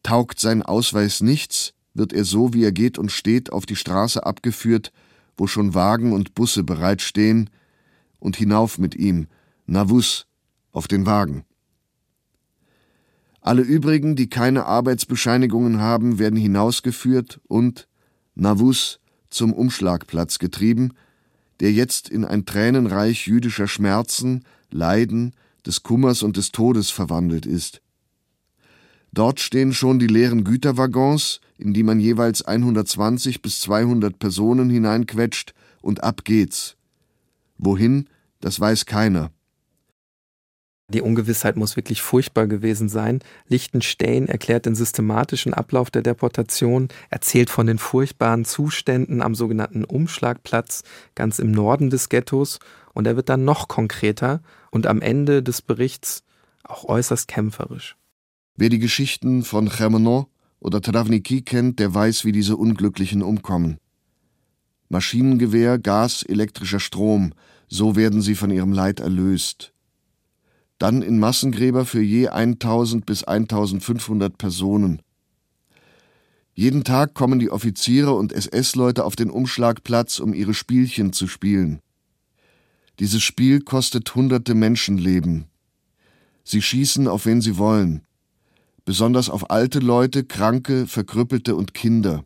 Taugt 0.04 0.42
sein 0.42 0.62
Ausweis 0.62 1.22
nichts, 1.22 1.74
wird 1.94 2.14
er 2.14 2.26
so, 2.26 2.54
wie 2.54 2.64
er 2.64 2.72
geht 2.72 2.98
und 2.98 3.12
steht, 3.12 3.52
auf 3.52 3.66
die 3.66 3.76
Straße 3.76 4.26
abgeführt, 4.26 4.92
wo 5.38 5.48
schon 5.48 5.74
Wagen 5.74 6.14
und 6.14 6.36
Busse 6.36 6.64
bereitstehen, 6.64 7.50
und 8.20 8.36
hinauf 8.36 8.78
mit 8.78 8.96
ihm, 8.96 9.28
Navus, 9.66 10.28
auf 10.72 10.88
den 10.88 11.06
Wagen. 11.06 11.46
Alle 13.42 13.62
übrigen, 13.62 14.16
die 14.16 14.30
keine 14.30 14.66
Arbeitsbescheinigungen 14.66 15.80
haben, 15.80 16.20
werden 16.20 16.38
hinausgeführt 16.38 17.40
und 17.48 17.88
Navus 18.36 19.00
zum 19.30 19.54
Umschlagplatz 19.54 20.40
getrieben, 20.40 20.94
der 21.60 21.72
jetzt 21.72 22.10
in 22.10 22.26
ein 22.26 22.46
Tränenreich 22.46 23.28
jüdischer 23.28 23.68
Schmerzen, 23.68 24.44
Leiden, 24.72 25.34
des 25.66 25.84
Kummers 25.84 26.24
und 26.24 26.38
des 26.38 26.52
Todes 26.52 26.90
verwandelt 26.90 27.46
ist. 27.46 27.82
Dort 29.12 29.40
stehen 29.40 29.74
schon 29.74 30.00
die 30.00 30.08
leeren 30.08 30.44
Güterwaggons, 30.44 31.42
in 31.58 31.74
die 31.74 31.84
man 31.84 32.00
jeweils 32.00 32.44
120 32.44 33.42
bis 33.42 33.62
200 33.62 34.20
Personen 34.20 34.70
hineinquetscht, 34.70 35.54
und 35.82 36.04
ab 36.04 36.26
geht's. 36.26 36.76
Wohin, 37.58 38.10
das 38.42 38.60
weiß 38.60 38.86
keiner. 38.86 39.32
Die 40.92 41.02
Ungewissheit 41.02 41.56
muss 41.56 41.76
wirklich 41.76 42.02
furchtbar 42.02 42.48
gewesen 42.48 42.90
sein. 42.90 43.20
Lichtenstein 43.48 44.28
erklärt 44.28 44.66
den 44.66 44.74
systematischen 44.74 45.54
Ablauf 45.54 45.92
der 45.92 46.02
Deportation, 46.02 46.88
erzählt 47.12 47.52
von 47.52 47.68
den 47.68 47.78
furchtbaren 47.78 48.44
Zuständen 48.44 49.22
am 49.22 49.36
sogenannten 49.36 49.84
Umschlagplatz 49.84 50.84
ganz 51.14 51.38
im 51.38 51.52
Norden 51.52 51.92
des 51.92 52.10
Ghettos 52.10 52.60
und 52.94 53.06
er 53.06 53.16
wird 53.16 53.30
dann 53.30 53.46
noch 53.46 53.68
konkreter 53.68 54.42
und 54.72 54.88
am 54.88 55.02
Ende 55.02 55.44
des 55.44 55.62
Berichts 55.62 56.24
auch 56.64 56.86
äußerst 56.86 57.28
kämpferisch. 57.28 57.99
Wer 58.62 58.68
die 58.68 58.80
Geschichten 58.80 59.44
von 59.44 59.70
Chemono 59.70 60.28
oder 60.60 60.82
Travniki 60.82 61.44
kennt, 61.44 61.80
der 61.80 61.94
weiß, 61.94 62.26
wie 62.26 62.34
diese 62.34 62.58
Unglücklichen 62.58 63.24
umkommen. 63.24 63.78
Maschinengewehr, 64.90 65.80
Gas, 65.80 66.24
elektrischer 66.24 66.82
Strom, 66.82 67.32
so 67.70 67.96
werden 67.96 68.22
sie 68.22 68.36
von 68.36 68.52
ihrem 68.52 68.74
Leid 68.74 69.00
erlöst. 69.00 69.72
Dann 70.78 71.02
in 71.02 71.20
Massengräber 71.20 71.86
für 71.86 72.02
je 72.02 72.28
1000 72.28 73.06
bis 73.06 73.24
1500 73.24 74.38
Personen. 74.38 75.02
Jeden 76.54 76.84
Tag 76.84 77.14
kommen 77.14 77.40
die 77.40 77.52
Offiziere 77.52 78.14
und 78.14 78.34
SS-Leute 78.34 79.06
auf 79.06 79.16
den 79.16 79.30
Umschlagplatz, 79.30 80.20
um 80.20 80.34
ihre 80.34 80.54
Spielchen 80.54 81.14
zu 81.14 81.28
spielen. 81.28 81.80
Dieses 83.00 83.24
Spiel 83.24 83.62
kostet 83.62 84.14
hunderte 84.16 84.54
Menschenleben. 84.54 85.46
Sie 86.44 86.62
schießen, 86.62 87.08
auf 87.08 87.26
wen 87.26 87.40
sie 87.40 87.58
wollen 87.58 88.02
besonders 88.86 89.30
auf 89.30 89.50
alte 89.52 89.80
Leute, 89.80 90.24
Kranke, 90.24 90.88
Verkrüppelte 90.88 91.56
und 91.56 91.74
Kinder. 91.74 92.24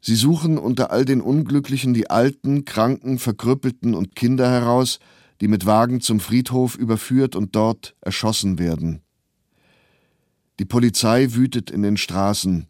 Sie 0.00 0.16
suchen 0.16 0.58
unter 0.58 0.90
all 0.90 1.04
den 1.04 1.20
Unglücklichen 1.20 1.94
die 1.94 2.10
Alten, 2.10 2.64
Kranken, 2.64 3.18
Verkrüppelten 3.18 3.94
und 3.94 4.14
Kinder 4.14 4.50
heraus, 4.50 4.98
die 5.40 5.48
mit 5.48 5.66
Wagen 5.66 6.00
zum 6.00 6.20
Friedhof 6.20 6.76
überführt 6.76 7.36
und 7.36 7.56
dort 7.56 7.96
erschossen 8.00 8.58
werden. 8.58 9.00
Die 10.58 10.64
Polizei 10.64 11.34
wütet 11.34 11.70
in 11.70 11.82
den 11.82 11.96
Straßen. 11.96 12.66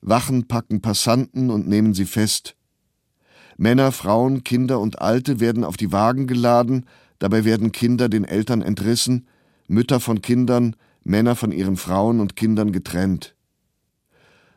Wachen 0.00 0.46
packen 0.46 0.80
Passanten 0.80 1.50
und 1.50 1.66
nehmen 1.66 1.94
sie 1.94 2.04
fest. 2.04 2.56
Männer, 3.56 3.92
Frauen, 3.92 4.44
Kinder 4.44 4.80
und 4.80 5.00
Alte 5.00 5.40
werden 5.40 5.64
auf 5.64 5.76
die 5.76 5.92
Wagen 5.92 6.26
geladen, 6.26 6.86
dabei 7.18 7.44
werden 7.44 7.72
Kinder 7.72 8.08
den 8.08 8.24
Eltern 8.24 8.62
entrissen, 8.62 9.26
Mütter 9.66 10.00
von 10.00 10.22
Kindern, 10.22 10.76
Männer 11.02 11.36
von 11.36 11.52
ihren 11.52 11.76
Frauen 11.76 12.20
und 12.20 12.36
Kindern 12.36 12.72
getrennt. 12.72 13.34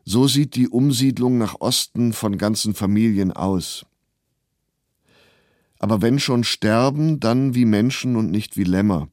So 0.05 0.27
sieht 0.27 0.55
die 0.55 0.67
Umsiedlung 0.67 1.37
nach 1.37 1.61
Osten 1.61 2.13
von 2.13 2.37
ganzen 2.37 2.73
Familien 2.73 3.31
aus. 3.31 3.85
Aber 5.79 6.01
wenn 6.01 6.19
schon 6.19 6.43
sterben, 6.43 7.19
dann 7.19 7.55
wie 7.55 7.65
Menschen 7.65 8.15
und 8.15 8.31
nicht 8.31 8.57
wie 8.57 8.63
Lämmer. 8.63 9.09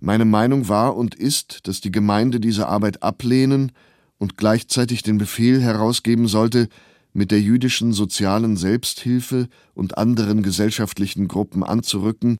Meine 0.00 0.24
Meinung 0.24 0.68
war 0.68 0.96
und 0.96 1.14
ist, 1.14 1.66
dass 1.68 1.80
die 1.80 1.92
Gemeinde 1.92 2.40
diese 2.40 2.68
Arbeit 2.68 3.02
ablehnen 3.02 3.72
und 4.18 4.36
gleichzeitig 4.36 5.02
den 5.02 5.18
Befehl 5.18 5.60
herausgeben 5.60 6.26
sollte, 6.26 6.68
mit 7.12 7.30
der 7.30 7.40
jüdischen 7.40 7.92
sozialen 7.92 8.56
Selbsthilfe 8.56 9.48
und 9.74 9.98
anderen 9.98 10.42
gesellschaftlichen 10.42 11.28
Gruppen 11.28 11.64
anzurücken, 11.64 12.38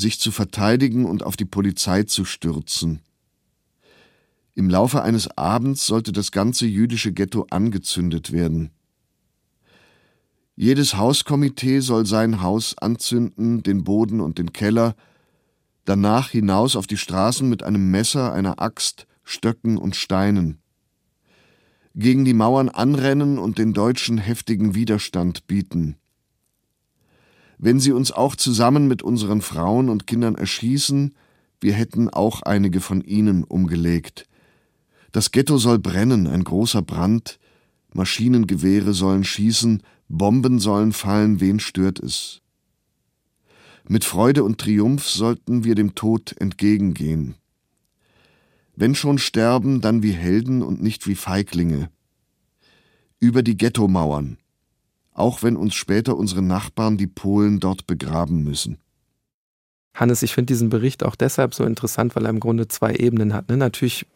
sich 0.00 0.18
zu 0.18 0.32
verteidigen 0.32 1.04
und 1.04 1.22
auf 1.22 1.36
die 1.36 1.44
Polizei 1.44 2.02
zu 2.02 2.24
stürzen. 2.24 3.00
Im 4.54 4.68
Laufe 4.68 5.02
eines 5.02 5.36
Abends 5.38 5.86
sollte 5.86 6.12
das 6.12 6.32
ganze 6.32 6.66
jüdische 6.66 7.12
Ghetto 7.12 7.46
angezündet 7.50 8.32
werden. 8.32 8.70
Jedes 10.56 10.96
Hauskomitee 10.96 11.80
soll 11.80 12.04
sein 12.04 12.42
Haus 12.42 12.76
anzünden, 12.76 13.62
den 13.62 13.84
Boden 13.84 14.20
und 14.20 14.38
den 14.38 14.52
Keller, 14.52 14.94
danach 15.84 16.30
hinaus 16.30 16.76
auf 16.76 16.86
die 16.86 16.98
Straßen 16.98 17.48
mit 17.48 17.62
einem 17.62 17.90
Messer, 17.90 18.32
einer 18.32 18.60
Axt, 18.60 19.06
Stöcken 19.22 19.78
und 19.78 19.96
Steinen. 19.96 20.58
Gegen 21.94 22.24
die 22.24 22.34
Mauern 22.34 22.68
anrennen 22.68 23.38
und 23.38 23.58
den 23.58 23.72
Deutschen 23.72 24.18
heftigen 24.18 24.74
Widerstand 24.74 25.46
bieten. 25.46 25.99
Wenn 27.62 27.78
sie 27.78 27.92
uns 27.92 28.10
auch 28.10 28.36
zusammen 28.36 28.88
mit 28.88 29.02
unseren 29.02 29.42
Frauen 29.42 29.90
und 29.90 30.06
Kindern 30.06 30.34
erschießen, 30.34 31.14
wir 31.60 31.74
hätten 31.74 32.08
auch 32.08 32.40
einige 32.40 32.80
von 32.80 33.02
ihnen 33.02 33.44
umgelegt. 33.44 34.26
Das 35.12 35.30
Ghetto 35.30 35.58
soll 35.58 35.78
brennen, 35.78 36.26
ein 36.26 36.42
großer 36.42 36.80
Brand, 36.80 37.38
Maschinengewehre 37.92 38.94
sollen 38.94 39.24
schießen, 39.24 39.82
Bomben 40.08 40.58
sollen 40.58 40.94
fallen, 40.94 41.40
wen 41.40 41.60
stört 41.60 42.00
es? 42.00 42.40
Mit 43.86 44.04
Freude 44.06 44.42
und 44.42 44.56
Triumph 44.56 45.06
sollten 45.06 45.62
wir 45.62 45.74
dem 45.74 45.94
Tod 45.94 46.34
entgegengehen. 46.40 47.34
Wenn 48.74 48.94
schon 48.94 49.18
sterben, 49.18 49.82
dann 49.82 50.02
wie 50.02 50.12
Helden 50.12 50.62
und 50.62 50.82
nicht 50.82 51.06
wie 51.06 51.14
Feiglinge. 51.14 51.90
Über 53.18 53.42
die 53.42 53.58
Ghettomauern, 53.58 54.38
auch 55.20 55.42
wenn 55.42 55.56
uns 55.56 55.74
später 55.74 56.16
unsere 56.16 56.42
Nachbarn, 56.42 56.96
die 56.96 57.06
Polen, 57.06 57.60
dort 57.60 57.86
begraben 57.86 58.42
müssen. 58.42 58.78
Hannes, 59.94 60.22
ich 60.22 60.34
finde 60.34 60.46
diesen 60.46 60.70
Bericht 60.70 61.04
auch 61.04 61.14
deshalb 61.14 61.54
so 61.54 61.64
interessant, 61.64 62.16
weil 62.16 62.24
er 62.24 62.30
im 62.30 62.40
Grunde 62.40 62.68
zwei 62.68 62.94
Ebenen 62.94 63.34
hat. 63.34 63.48
Ne? 63.48 63.56
Natürlich 63.56 64.06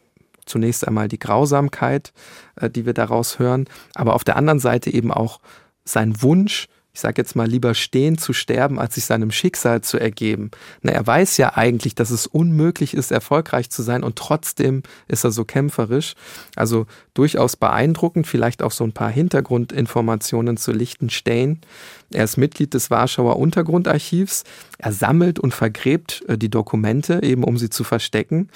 zunächst 0.45 0.87
einmal 0.87 1.07
die 1.07 1.19
Grausamkeit, 1.19 2.13
äh, 2.55 2.69
die 2.69 2.85
wir 2.85 2.93
daraus 2.93 3.39
hören, 3.39 3.65
aber 3.93 4.13
auf 4.13 4.23
der 4.23 4.35
anderen 4.35 4.59
Seite 4.59 4.93
eben 4.93 5.11
auch 5.11 5.39
sein 5.83 6.21
Wunsch, 6.21 6.67
ich 6.95 7.01
sage 7.01 7.21
jetzt 7.21 7.35
mal, 7.35 7.45
lieber 7.45 7.73
stehen 7.73 8.17
zu 8.17 8.31
sterben, 8.31 8.79
als 8.79 8.95
sich 8.95 9.03
seinem 9.03 9.29
Schicksal 9.29 9.81
zu 9.81 9.99
ergeben. 9.99 10.49
Na, 10.81 10.93
er 10.93 11.05
weiß 11.05 11.35
ja 11.35 11.57
eigentlich, 11.57 11.93
dass 11.93 12.09
es 12.09 12.25
unmöglich 12.25 12.93
ist, 12.93 13.11
erfolgreich 13.11 13.69
zu 13.69 13.83
sein 13.83 14.01
und 14.01 14.15
trotzdem 14.15 14.81
ist 15.09 15.25
er 15.25 15.31
so 15.31 15.43
kämpferisch. 15.43 16.15
Also 16.55 16.87
durchaus 17.13 17.57
beeindruckend, 17.57 18.27
vielleicht 18.27 18.63
auch 18.63 18.71
so 18.71 18.85
ein 18.85 18.93
paar 18.93 19.09
Hintergrundinformationen 19.09 20.55
zu 20.55 20.71
Lichtenstein. 20.71 21.59
Er 22.13 22.23
ist 22.23 22.37
Mitglied 22.37 22.73
des 22.73 22.89
Warschauer 22.89 23.35
Untergrundarchivs. 23.35 24.45
Er 24.77 24.93
sammelt 24.93 25.37
und 25.37 25.53
vergräbt 25.53 26.23
äh, 26.29 26.37
die 26.37 26.49
Dokumente, 26.49 27.21
eben 27.23 27.43
um 27.43 27.57
sie 27.57 27.69
zu 27.69 27.83
verstecken. 27.83 28.49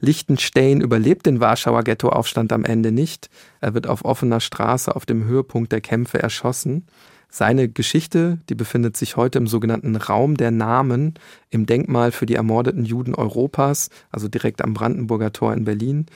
Lichtenstein 0.00 0.80
überlebt 0.80 1.26
den 1.26 1.38
Warschauer 1.38 1.84
Ghettoaufstand 1.84 2.52
am 2.52 2.64
Ende 2.64 2.90
nicht. 2.90 3.30
Er 3.60 3.72
wird 3.74 3.86
auf 3.86 4.04
offener 4.04 4.40
Straße 4.40 4.96
auf 4.96 5.06
dem 5.06 5.24
Höhepunkt 5.26 5.70
der 5.70 5.80
Kämpfe 5.80 6.20
erschossen. 6.20 6.88
Seine 7.36 7.68
Geschichte, 7.68 8.38
die 8.48 8.54
befindet 8.54 8.96
sich 8.96 9.16
heute 9.16 9.38
im 9.38 9.48
sogenannten 9.48 9.96
Raum 9.96 10.36
der 10.36 10.52
Namen 10.52 11.14
im 11.50 11.66
Denkmal 11.66 12.12
für 12.12 12.26
die 12.26 12.36
ermordeten 12.36 12.84
Juden 12.84 13.12
Europas, 13.12 13.90
also 14.12 14.28
direkt 14.28 14.62
am 14.62 14.72
Brandenburger 14.72 15.32
Tor 15.32 15.52
in 15.52 15.64
Berlin. 15.64 16.06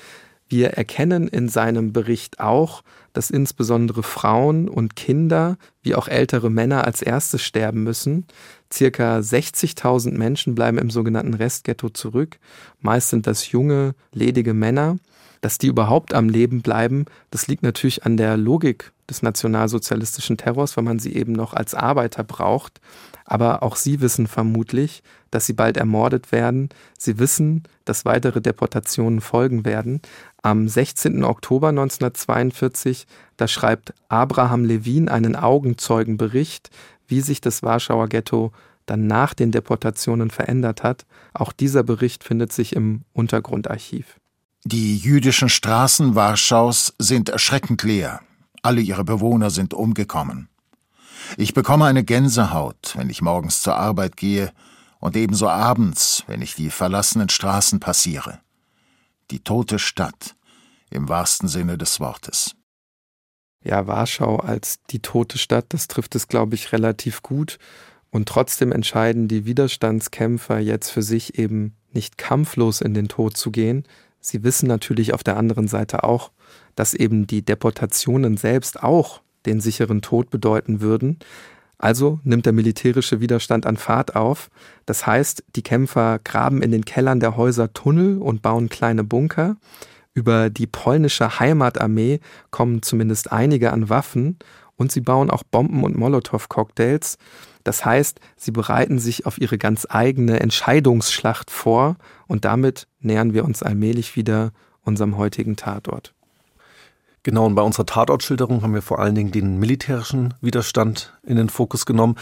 Wir 0.48 0.74
erkennen 0.74 1.26
in 1.26 1.48
seinem 1.48 1.92
Bericht 1.92 2.38
auch, 2.38 2.84
dass 3.14 3.30
insbesondere 3.30 4.04
Frauen 4.04 4.68
und 4.68 4.94
Kinder 4.94 5.58
wie 5.82 5.96
auch 5.96 6.06
ältere 6.06 6.50
Männer 6.50 6.84
als 6.84 7.02
erstes 7.02 7.42
sterben 7.42 7.82
müssen. 7.82 8.28
Circa 8.72 9.18
60.000 9.18 10.12
Menschen 10.12 10.54
bleiben 10.54 10.78
im 10.78 10.88
sogenannten 10.88 11.34
Restghetto 11.34 11.88
zurück. 11.88 12.38
Meist 12.80 13.08
sind 13.08 13.26
das 13.26 13.50
junge, 13.50 13.96
ledige 14.12 14.54
Männer. 14.54 14.98
Dass 15.40 15.58
die 15.58 15.68
überhaupt 15.68 16.14
am 16.14 16.28
Leben 16.28 16.62
bleiben, 16.62 17.06
das 17.30 17.46
liegt 17.46 17.62
natürlich 17.62 18.04
an 18.04 18.16
der 18.16 18.36
Logik 18.36 18.92
des 19.08 19.22
nationalsozialistischen 19.22 20.36
Terrors, 20.36 20.76
weil 20.76 20.84
man 20.84 20.98
sie 20.98 21.14
eben 21.14 21.32
noch 21.32 21.54
als 21.54 21.74
Arbeiter 21.74 22.24
braucht. 22.24 22.80
Aber 23.24 23.62
auch 23.62 23.76
sie 23.76 24.00
wissen 24.00 24.26
vermutlich, 24.26 25.02
dass 25.30 25.46
sie 25.46 25.52
bald 25.52 25.76
ermordet 25.76 26.32
werden. 26.32 26.68
Sie 26.98 27.18
wissen, 27.18 27.64
dass 27.84 28.04
weitere 28.04 28.40
Deportationen 28.40 29.20
folgen 29.20 29.64
werden. 29.64 30.00
Am 30.42 30.68
16. 30.68 31.24
Oktober 31.24 31.68
1942, 31.68 33.06
da 33.36 33.48
schreibt 33.48 33.94
Abraham 34.08 34.64
Levin 34.64 35.08
einen 35.08 35.36
Augenzeugenbericht, 35.36 36.70
wie 37.06 37.20
sich 37.20 37.40
das 37.40 37.62
Warschauer 37.62 38.08
Ghetto 38.08 38.52
dann 38.86 39.06
nach 39.06 39.34
den 39.34 39.52
Deportationen 39.52 40.30
verändert 40.30 40.82
hat. 40.82 41.04
Auch 41.34 41.52
dieser 41.52 41.82
Bericht 41.82 42.24
findet 42.24 42.52
sich 42.52 42.74
im 42.74 43.02
Untergrundarchiv. 43.12 44.18
Die 44.70 44.98
jüdischen 44.98 45.48
Straßen 45.48 46.14
Warschaus 46.14 46.92
sind 46.98 47.30
erschreckend 47.30 47.84
leer. 47.84 48.20
Alle 48.60 48.82
ihre 48.82 49.02
Bewohner 49.02 49.48
sind 49.48 49.72
umgekommen. 49.72 50.50
Ich 51.38 51.54
bekomme 51.54 51.86
eine 51.86 52.04
Gänsehaut, 52.04 52.92
wenn 52.94 53.08
ich 53.08 53.22
morgens 53.22 53.62
zur 53.62 53.76
Arbeit 53.76 54.18
gehe 54.18 54.52
und 55.00 55.16
ebenso 55.16 55.48
abends, 55.48 56.22
wenn 56.26 56.42
ich 56.42 56.54
die 56.54 56.68
verlassenen 56.68 57.30
Straßen 57.30 57.80
passiere. 57.80 58.40
Die 59.30 59.38
tote 59.38 59.78
Stadt 59.78 60.36
im 60.90 61.08
wahrsten 61.08 61.48
Sinne 61.48 61.78
des 61.78 61.98
Wortes. 61.98 62.54
Ja, 63.64 63.86
Warschau 63.86 64.36
als 64.36 64.80
die 64.90 65.00
tote 65.00 65.38
Stadt, 65.38 65.64
das 65.70 65.88
trifft 65.88 66.14
es, 66.14 66.28
glaube 66.28 66.56
ich, 66.56 66.72
relativ 66.72 67.22
gut. 67.22 67.58
Und 68.10 68.28
trotzdem 68.28 68.72
entscheiden 68.72 69.28
die 69.28 69.46
Widerstandskämpfer 69.46 70.58
jetzt 70.58 70.90
für 70.90 71.02
sich 71.02 71.38
eben 71.38 71.74
nicht 71.90 72.18
kampflos 72.18 72.82
in 72.82 72.92
den 72.92 73.08
Tod 73.08 73.34
zu 73.34 73.50
gehen. 73.50 73.84
Sie 74.20 74.42
wissen 74.44 74.68
natürlich 74.68 75.14
auf 75.14 75.22
der 75.22 75.36
anderen 75.36 75.68
Seite 75.68 76.04
auch, 76.04 76.30
dass 76.74 76.94
eben 76.94 77.26
die 77.26 77.42
Deportationen 77.42 78.36
selbst 78.36 78.82
auch 78.82 79.20
den 79.46 79.60
sicheren 79.60 80.02
Tod 80.02 80.30
bedeuten 80.30 80.80
würden. 80.80 81.18
Also 81.78 82.18
nimmt 82.24 82.44
der 82.44 82.52
militärische 82.52 83.20
Widerstand 83.20 83.64
an 83.64 83.76
Fahrt 83.76 84.16
auf. 84.16 84.50
Das 84.84 85.06
heißt, 85.06 85.44
die 85.54 85.62
Kämpfer 85.62 86.18
graben 86.22 86.60
in 86.60 86.72
den 86.72 86.84
Kellern 86.84 87.20
der 87.20 87.36
Häuser 87.36 87.72
Tunnel 87.72 88.18
und 88.18 88.42
bauen 88.42 88.68
kleine 88.68 89.04
Bunker. 89.04 89.56
Über 90.12 90.50
die 90.50 90.66
polnische 90.66 91.38
Heimatarmee 91.38 92.18
kommen 92.50 92.82
zumindest 92.82 93.30
einige 93.30 93.72
an 93.72 93.88
Waffen 93.88 94.38
und 94.76 94.90
sie 94.90 95.00
bauen 95.00 95.30
auch 95.30 95.44
Bomben 95.44 95.84
und 95.84 95.96
Molotow-Cocktails. 95.96 97.18
Das 97.68 97.84
heißt, 97.84 98.18
sie 98.38 98.50
bereiten 98.50 98.98
sich 98.98 99.26
auf 99.26 99.38
ihre 99.38 99.58
ganz 99.58 99.86
eigene 99.90 100.40
Entscheidungsschlacht 100.40 101.50
vor 101.50 101.96
und 102.26 102.46
damit 102.46 102.88
nähern 102.98 103.34
wir 103.34 103.44
uns 103.44 103.62
allmählich 103.62 104.16
wieder 104.16 104.52
unserem 104.84 105.18
heutigen 105.18 105.56
Tatort. 105.56 106.14
Genau, 107.24 107.44
und 107.44 107.54
bei 107.54 107.60
unserer 107.60 107.84
Tatortschilderung 107.84 108.62
haben 108.62 108.72
wir 108.72 108.80
vor 108.80 109.00
allen 109.00 109.14
Dingen 109.14 109.32
den 109.32 109.58
militärischen 109.58 110.32
Widerstand 110.40 111.12
in 111.24 111.36
den 111.36 111.50
Fokus 111.50 111.84
genommen. 111.84 112.14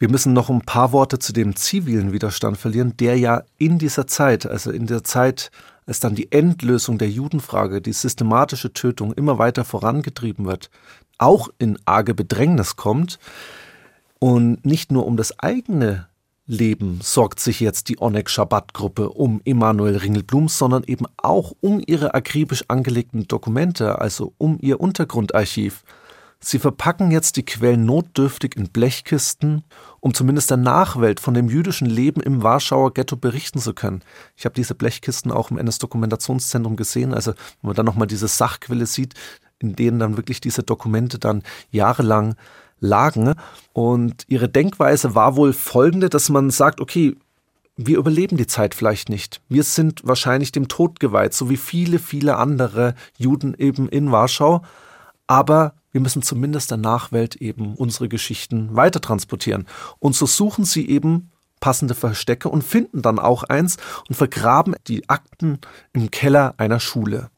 Wir 0.00 0.10
müssen 0.10 0.32
noch 0.32 0.50
ein 0.50 0.62
paar 0.62 0.90
Worte 0.90 1.20
zu 1.20 1.32
dem 1.32 1.54
zivilen 1.54 2.10
Widerstand 2.10 2.58
verlieren, 2.58 2.96
der 2.96 3.16
ja 3.16 3.44
in 3.58 3.78
dieser 3.78 4.08
Zeit, 4.08 4.44
also 4.44 4.72
in 4.72 4.88
der 4.88 5.04
Zeit, 5.04 5.52
als 5.86 6.00
dann 6.00 6.16
die 6.16 6.32
Endlösung 6.32 6.98
der 6.98 7.10
Judenfrage, 7.10 7.80
die 7.80 7.92
systematische 7.92 8.72
Tötung 8.72 9.12
immer 9.12 9.38
weiter 9.38 9.64
vorangetrieben 9.64 10.46
wird, 10.46 10.68
auch 11.16 11.48
in 11.58 11.78
arge 11.84 12.12
Bedrängnis 12.12 12.74
kommt 12.74 13.20
und 14.20 14.64
nicht 14.64 14.92
nur 14.92 15.06
um 15.06 15.16
das 15.16 15.38
eigene 15.40 16.06
Leben 16.46 16.98
sorgt 17.02 17.40
sich 17.40 17.60
jetzt 17.60 17.88
die 17.88 18.00
Onek 18.00 18.28
Shabbat 18.28 18.74
Gruppe 18.74 19.10
um 19.10 19.40
Emanuel 19.44 19.96
Ringelblum, 19.96 20.48
sondern 20.48 20.84
eben 20.84 21.06
auch 21.16 21.52
um 21.60 21.82
ihre 21.84 22.14
akribisch 22.14 22.64
angelegten 22.68 23.28
Dokumente, 23.28 23.98
also 24.00 24.34
um 24.36 24.58
ihr 24.60 24.80
Untergrundarchiv. 24.80 25.84
Sie 26.40 26.58
verpacken 26.58 27.10
jetzt 27.10 27.36
die 27.36 27.44
Quellen 27.44 27.84
notdürftig 27.84 28.56
in 28.56 28.70
Blechkisten, 28.70 29.62
um 30.00 30.12
zumindest 30.12 30.50
der 30.50 30.56
Nachwelt 30.56 31.20
von 31.20 31.34
dem 31.34 31.48
jüdischen 31.48 31.88
Leben 31.88 32.20
im 32.20 32.42
Warschauer 32.42 32.94
Ghetto 32.94 33.16
berichten 33.16 33.58
zu 33.58 33.74
können. 33.74 34.02
Ich 34.36 34.44
habe 34.44 34.54
diese 34.54 34.74
Blechkisten 34.74 35.30
auch 35.30 35.50
im 35.50 35.58
NS-Dokumentationszentrum 35.58 36.76
gesehen. 36.76 37.14
Also 37.14 37.32
wenn 37.32 37.68
man 37.68 37.76
dann 37.76 37.86
nochmal 37.86 38.06
diese 38.06 38.26
Sachquelle 38.26 38.86
sieht, 38.86 39.14
in 39.60 39.76
denen 39.76 39.98
dann 39.98 40.16
wirklich 40.16 40.40
diese 40.40 40.62
Dokumente 40.62 41.18
dann 41.18 41.42
jahrelang 41.70 42.34
lagen. 42.80 43.34
Und 43.72 44.24
ihre 44.28 44.48
Denkweise 44.48 45.14
war 45.14 45.36
wohl 45.36 45.52
folgende, 45.52 46.08
dass 46.08 46.28
man 46.28 46.50
sagt, 46.50 46.80
okay, 46.80 47.16
wir 47.76 47.98
überleben 47.98 48.36
die 48.36 48.46
Zeit 48.46 48.74
vielleicht 48.74 49.08
nicht. 49.08 49.40
Wir 49.48 49.62
sind 49.62 50.02
wahrscheinlich 50.04 50.52
dem 50.52 50.68
Tod 50.68 51.00
geweiht, 51.00 51.32
so 51.32 51.48
wie 51.48 51.56
viele, 51.56 51.98
viele 51.98 52.36
andere 52.36 52.94
Juden 53.16 53.54
eben 53.54 53.88
in 53.88 54.12
Warschau. 54.12 54.62
Aber 55.26 55.74
wir 55.92 56.00
müssen 56.00 56.22
zumindest 56.22 56.70
der 56.70 56.78
Nachwelt 56.78 57.36
eben 57.36 57.74
unsere 57.74 58.08
Geschichten 58.08 58.76
weiter 58.76 59.00
transportieren. 59.00 59.66
Und 59.98 60.14
so 60.14 60.26
suchen 60.26 60.64
sie 60.64 60.88
eben 60.88 61.30
passende 61.60 61.94
Verstecke 61.94 62.48
und 62.48 62.64
finden 62.64 63.02
dann 63.02 63.18
auch 63.18 63.44
eins 63.44 63.76
und 64.08 64.14
vergraben 64.14 64.74
die 64.88 65.08
Akten 65.08 65.58
im 65.92 66.10
Keller 66.10 66.54
einer 66.56 66.80
Schule. 66.80 67.30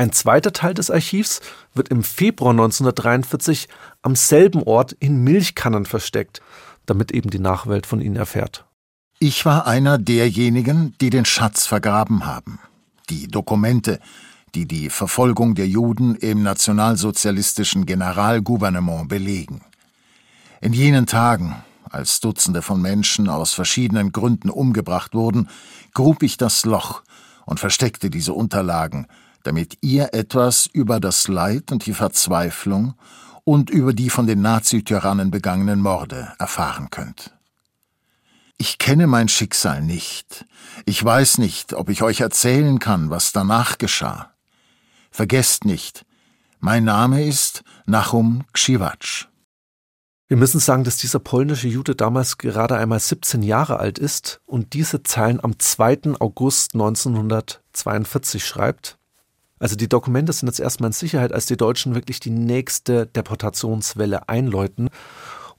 Ein 0.00 0.12
zweiter 0.12 0.54
Teil 0.54 0.72
des 0.72 0.90
Archivs 0.90 1.42
wird 1.74 1.90
im 1.90 2.02
Februar 2.02 2.52
1943 2.52 3.68
am 4.00 4.16
selben 4.16 4.62
Ort 4.62 4.92
in 4.92 5.22
Milchkannen 5.24 5.84
versteckt, 5.84 6.40
damit 6.86 7.12
eben 7.12 7.28
die 7.28 7.38
Nachwelt 7.38 7.84
von 7.84 8.00
ihnen 8.00 8.16
erfährt. 8.16 8.64
Ich 9.18 9.44
war 9.44 9.66
einer 9.66 9.98
derjenigen, 9.98 10.94
die 11.02 11.10
den 11.10 11.26
Schatz 11.26 11.66
vergraben 11.66 12.24
haben. 12.24 12.60
Die 13.10 13.28
Dokumente, 13.28 14.00
die 14.54 14.64
die 14.64 14.88
Verfolgung 14.88 15.54
der 15.54 15.68
Juden 15.68 16.14
im 16.14 16.42
nationalsozialistischen 16.42 17.84
Generalgouvernement 17.84 19.06
belegen. 19.06 19.60
In 20.62 20.72
jenen 20.72 21.04
Tagen, 21.04 21.56
als 21.90 22.20
Dutzende 22.20 22.62
von 22.62 22.80
Menschen 22.80 23.28
aus 23.28 23.52
verschiedenen 23.52 24.12
Gründen 24.12 24.48
umgebracht 24.48 25.12
wurden, 25.12 25.50
grub 25.92 26.22
ich 26.22 26.38
das 26.38 26.64
Loch 26.64 27.02
und 27.44 27.60
versteckte 27.60 28.08
diese 28.08 28.32
Unterlagen, 28.32 29.06
damit 29.42 29.78
ihr 29.80 30.12
etwas 30.12 30.66
über 30.66 31.00
das 31.00 31.28
Leid 31.28 31.72
und 31.72 31.86
die 31.86 31.94
Verzweiflung 31.94 32.94
und 33.44 33.70
über 33.70 33.92
die 33.92 34.10
von 34.10 34.26
den 34.26 34.42
Nazityrannen 34.42 35.30
begangenen 35.30 35.80
Morde 35.80 36.32
erfahren 36.38 36.90
könnt. 36.90 37.36
Ich 38.58 38.78
kenne 38.78 39.06
mein 39.06 39.28
Schicksal 39.28 39.82
nicht. 39.82 40.44
Ich 40.84 41.02
weiß 41.02 41.38
nicht, 41.38 41.72
ob 41.72 41.88
ich 41.88 42.02
euch 42.02 42.20
erzählen 42.20 42.78
kann, 42.78 43.08
was 43.08 43.32
danach 43.32 43.78
geschah. 43.78 44.34
Vergesst 45.10 45.64
nicht, 45.64 46.04
mein 46.58 46.84
Name 46.84 47.24
ist 47.24 47.64
Nachum 47.86 48.44
Kschiwatsch. 48.52 49.28
Wir 50.28 50.36
müssen 50.36 50.60
sagen, 50.60 50.84
dass 50.84 50.96
dieser 50.96 51.18
polnische 51.18 51.66
Jude 51.66 51.96
damals 51.96 52.38
gerade 52.38 52.76
einmal 52.76 53.00
17 53.00 53.42
Jahre 53.42 53.80
alt 53.80 53.98
ist 53.98 54.40
und 54.46 54.74
diese 54.74 55.02
Zeilen 55.02 55.42
am 55.42 55.58
2. 55.58 56.20
August 56.20 56.74
1942 56.74 58.46
schreibt. 58.46 58.99
Also 59.60 59.76
die 59.76 59.88
Dokumente 59.88 60.32
sind 60.32 60.48
jetzt 60.48 60.58
erstmal 60.58 60.88
in 60.88 60.94
Sicherheit, 60.94 61.32
als 61.32 61.46
die 61.46 61.56
Deutschen 61.56 61.94
wirklich 61.94 62.18
die 62.18 62.30
nächste 62.30 63.06
Deportationswelle 63.06 64.28
einläuten. 64.28 64.90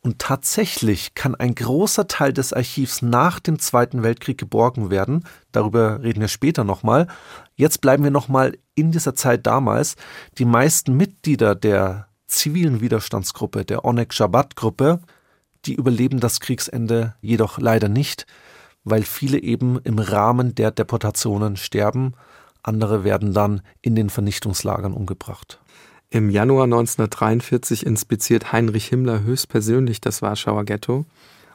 Und 0.02 0.18
tatsächlich 0.18 1.14
kann 1.14 1.36
ein 1.36 1.54
großer 1.54 2.08
Teil 2.08 2.34
des 2.34 2.52
Archivs 2.52 3.04
nach 3.04 3.40
dem 3.40 3.60
Zweiten 3.60 4.02
Weltkrieg 4.02 4.40
geborgen 4.40 4.90
werden. 4.90 5.26
Darüber 5.52 6.02
reden 6.02 6.22
wir 6.22 6.28
später 6.28 6.64
nochmal. 6.64 7.08
Jetzt 7.56 7.82
bleiben 7.82 8.04
wir 8.04 8.10
nochmal 8.10 8.58
in 8.74 8.92
dieser 8.92 9.14
Zeit 9.14 9.46
damals. 9.46 9.96
Die 10.40 10.46
meisten 10.46 10.98
Mitglieder 10.98 11.54
der 11.54 12.08
zivilen 12.26 12.82
Widerstandsgruppe, 12.82 13.64
der 13.64 13.86
Onek 13.86 14.12
Shabbat 14.12 14.56
Gruppe, 14.56 15.02
die 15.66 15.76
überleben 15.76 16.20
das 16.20 16.40
Kriegsende 16.40 17.14
jedoch 17.22 17.60
leider 17.60 17.88
nicht, 17.88 18.26
weil 18.84 19.04
viele 19.04 19.38
eben 19.38 19.80
im 19.84 20.00
Rahmen 20.00 20.56
der 20.56 20.72
Deportationen 20.72 21.58
sterben. 21.58 22.16
Andere 22.63 23.04
werden 23.04 23.34
dann 23.34 23.62
in 23.82 23.95
den 23.95 24.10
Vernichtungslagern 24.10 24.93
umgebracht. 24.93 25.60
Im 26.10 26.30
Januar 26.30 26.65
1943 26.65 27.86
inspiziert 27.86 28.52
Heinrich 28.52 28.88
Himmler 28.88 29.24
höchstpersönlich 29.24 30.02
das 30.02 30.21
Warschauer 30.21 30.65
Ghetto 30.65 31.06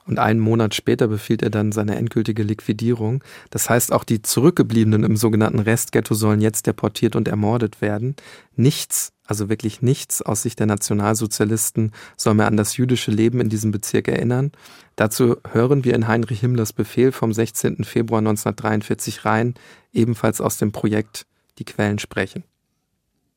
und 0.06 0.18
einen 0.18 0.40
Monat 0.40 0.74
später 0.74 1.08
befiehlt 1.08 1.42
er 1.42 1.50
dann 1.50 1.72
seine 1.72 1.96
endgültige 1.96 2.42
Liquidierung. 2.42 3.22
Das 3.50 3.68
heißt, 3.68 3.92
auch 3.92 4.04
die 4.04 4.22
Zurückgebliebenen 4.22 5.02
im 5.02 5.16
sogenannten 5.16 5.58
Restghetto 5.58 6.14
sollen 6.14 6.40
jetzt 6.40 6.66
deportiert 6.66 7.16
und 7.16 7.28
ermordet 7.28 7.80
werden. 7.80 8.14
Nichts, 8.54 9.12
also 9.26 9.48
wirklich 9.48 9.82
nichts 9.82 10.22
aus 10.22 10.42
Sicht 10.42 10.58
der 10.58 10.66
Nationalsozialisten 10.66 11.92
soll 12.16 12.34
mehr 12.34 12.46
an 12.46 12.56
das 12.56 12.76
jüdische 12.76 13.10
Leben 13.10 13.40
in 13.40 13.48
diesem 13.48 13.70
Bezirk 13.70 14.08
erinnern. 14.08 14.52
Dazu 14.96 15.36
hören 15.50 15.84
wir 15.84 15.94
in 15.94 16.08
Heinrich 16.08 16.40
Himmlers 16.40 16.72
Befehl 16.72 17.12
vom 17.12 17.32
16. 17.32 17.84
Februar 17.84 18.18
1943 18.18 19.24
rein, 19.24 19.54
ebenfalls 19.92 20.40
aus 20.40 20.58
dem 20.58 20.72
Projekt 20.72 21.26
Die 21.58 21.64
Quellen 21.64 21.98
sprechen. 21.98 22.44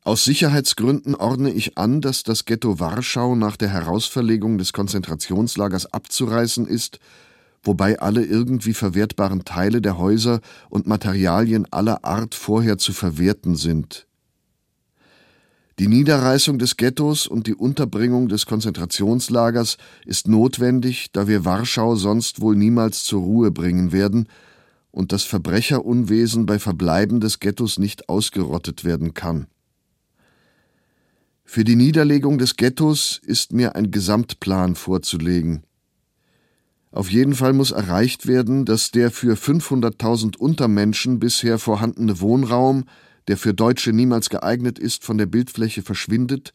Aus 0.04 0.24
Sicherheitsgründen 0.24 1.14
ordne 1.14 1.52
ich 1.52 1.78
an, 1.78 2.02
dass 2.02 2.24
das 2.24 2.46
Ghetto 2.46 2.80
Warschau 2.80 3.36
nach 3.36 3.58
der 3.58 3.70
Herausverlegung 3.70 4.58
des 4.58 4.72
Konzentrationslagers 4.72 5.94
abzureißen 5.94 6.66
ist, 6.66 7.00
wobei 7.64 8.00
alle 8.00 8.24
irgendwie 8.24 8.74
verwertbaren 8.74 9.44
Teile 9.44 9.82
der 9.82 9.98
Häuser 9.98 10.40
und 10.70 10.88
Materialien 10.88 11.68
aller 11.72 12.06
Art 12.06 12.34
vorher 12.34 12.78
zu 12.78 12.94
verwerten 12.94 13.56
sind. 13.56 14.08
Die 15.80 15.88
Niederreißung 15.88 16.60
des 16.60 16.76
Ghettos 16.76 17.26
und 17.26 17.48
die 17.48 17.56
Unterbringung 17.56 18.28
des 18.28 18.46
Konzentrationslagers 18.46 19.78
ist 20.06 20.28
notwendig, 20.28 21.14
da 21.14 21.30
wir 21.30 21.46
Warschau 21.46 21.96
sonst 21.96 22.42
wohl 22.42 22.58
niemals 22.58 23.06
zur 23.06 23.22
Ruhe 23.22 23.50
bringen 23.50 23.94
werden 23.94 24.28
und 24.92 25.14
das 25.14 25.24
Verbrecherunwesen 25.24 26.46
bei 26.46 26.60
Verbleiben 26.60 27.22
des 27.22 27.40
Ghettos 27.40 27.80
nicht 27.80 28.10
ausgerottet 28.10 28.84
werden 28.84 29.14
kann. 29.14 29.48
Für 31.46 31.64
die 31.64 31.78
Niederlegung 31.78 32.40
des 32.40 32.58
Ghettos 32.58 33.22
ist 33.24 33.54
mir 33.54 33.78
ein 33.78 33.90
Gesamtplan 33.90 34.76
vorzulegen. 34.76 35.64
Auf 36.92 37.10
jeden 37.10 37.36
Fall 37.36 37.54
muss 37.54 37.72
erreicht 37.72 38.28
werden, 38.28 38.66
dass 38.66 38.92
der 38.92 39.12
für 39.12 39.36
500.000 39.36 40.36
Untermenschen 40.36 41.20
bisher 41.20 41.58
vorhandene 41.58 42.20
Wohnraum, 42.20 42.84
der 43.30 43.38
für 43.38 43.54
Deutsche 43.54 43.94
niemals 43.94 44.32
geeignet 44.32 44.80
ist, 44.80 45.04
von 45.04 45.20
der 45.20 45.28
Bildfläche 45.28 45.84
verschwindet 45.84 46.52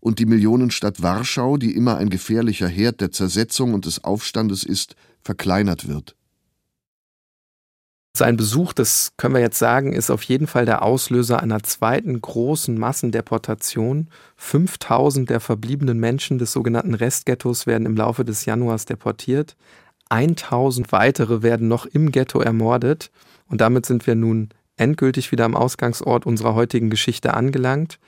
und 0.00 0.18
die 0.18 0.24
Millionenstadt 0.24 1.02
Warschau, 1.02 1.58
die 1.58 1.76
immer 1.76 1.98
ein 1.98 2.08
gefährlicher 2.08 2.66
Herd 2.66 3.02
der 3.02 3.12
Zersetzung 3.12 3.74
und 3.74 3.84
des 3.84 4.04
Aufstandes 4.04 4.64
ist, 4.64 4.96
verkleinert 5.20 5.86
wird. 5.86 6.16
Sein 8.16 8.38
Besuch, 8.38 8.72
das 8.72 9.12
können 9.18 9.34
wir 9.34 9.42
jetzt 9.42 9.58
sagen, 9.58 9.92
ist 9.92 10.10
auf 10.10 10.22
jeden 10.22 10.46
Fall 10.46 10.64
der 10.64 10.80
Auslöser 10.80 11.42
einer 11.42 11.62
zweiten 11.62 12.18
großen 12.18 12.78
Massendeportation. 12.78 14.08
5000 14.36 15.28
der 15.28 15.40
verbliebenen 15.40 16.00
Menschen 16.00 16.38
des 16.38 16.52
sogenannten 16.52 16.94
Restghettos 16.94 17.66
werden 17.66 17.84
im 17.84 17.96
Laufe 17.96 18.24
des 18.24 18.46
Januars 18.46 18.86
deportiert. 18.86 19.56
1000 20.08 20.90
weitere 20.90 21.42
werden 21.42 21.68
noch 21.68 21.84
im 21.84 22.10
Ghetto 22.12 22.40
ermordet. 22.40 23.10
Und 23.46 23.60
damit 23.60 23.84
sind 23.84 24.06
wir 24.06 24.14
nun 24.14 24.48
endgültig 24.78 25.32
wieder 25.32 25.44
am 25.44 25.56
Ausgangsort 25.56 26.26
unserer 26.26 26.54
heutigen 26.54 26.90
Geschichte 26.90 27.34
angelangt. 27.34 27.98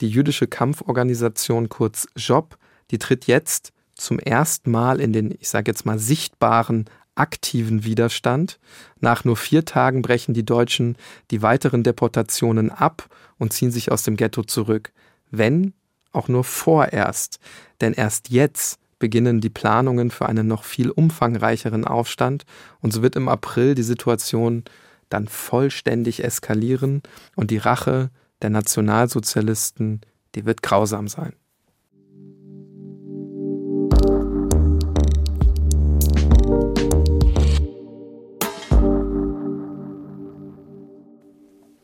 Die 0.00 0.08
jüdische 0.08 0.46
Kampforganisation 0.46 1.68
kurz 1.68 2.06
JOB, 2.16 2.56
die 2.90 2.98
tritt 2.98 3.26
jetzt 3.26 3.72
zum 3.94 4.18
ersten 4.18 4.70
Mal 4.70 5.00
in 5.00 5.12
den, 5.12 5.34
ich 5.40 5.48
sage 5.48 5.70
jetzt 5.70 5.86
mal, 5.86 5.98
sichtbaren 5.98 6.84
aktiven 7.14 7.84
Widerstand. 7.84 8.58
Nach 9.00 9.24
nur 9.24 9.36
vier 9.36 9.64
Tagen 9.64 10.02
brechen 10.02 10.34
die 10.34 10.44
Deutschen 10.44 10.96
die 11.30 11.42
weiteren 11.42 11.82
Deportationen 11.82 12.70
ab 12.70 13.08
und 13.38 13.52
ziehen 13.52 13.70
sich 13.70 13.90
aus 13.90 14.02
dem 14.02 14.16
Ghetto 14.16 14.42
zurück. 14.42 14.92
Wenn 15.30 15.72
auch 16.12 16.28
nur 16.28 16.44
vorerst, 16.44 17.40
denn 17.80 17.92
erst 17.92 18.30
jetzt 18.30 18.78
beginnen 18.98 19.40
die 19.40 19.50
Planungen 19.50 20.10
für 20.10 20.26
einen 20.26 20.46
noch 20.46 20.64
viel 20.64 20.90
umfangreicheren 20.90 21.84
Aufstand 21.84 22.44
und 22.80 22.92
so 22.92 23.02
wird 23.02 23.16
im 23.16 23.28
April 23.28 23.74
die 23.74 23.82
Situation 23.82 24.64
dann 25.08 25.28
vollständig 25.28 26.24
eskalieren 26.24 27.02
und 27.34 27.50
die 27.50 27.58
Rache 27.58 28.10
der 28.42 28.50
Nationalsozialisten, 28.50 30.00
die 30.34 30.44
wird 30.44 30.62
grausam 30.62 31.08
sein. 31.08 31.32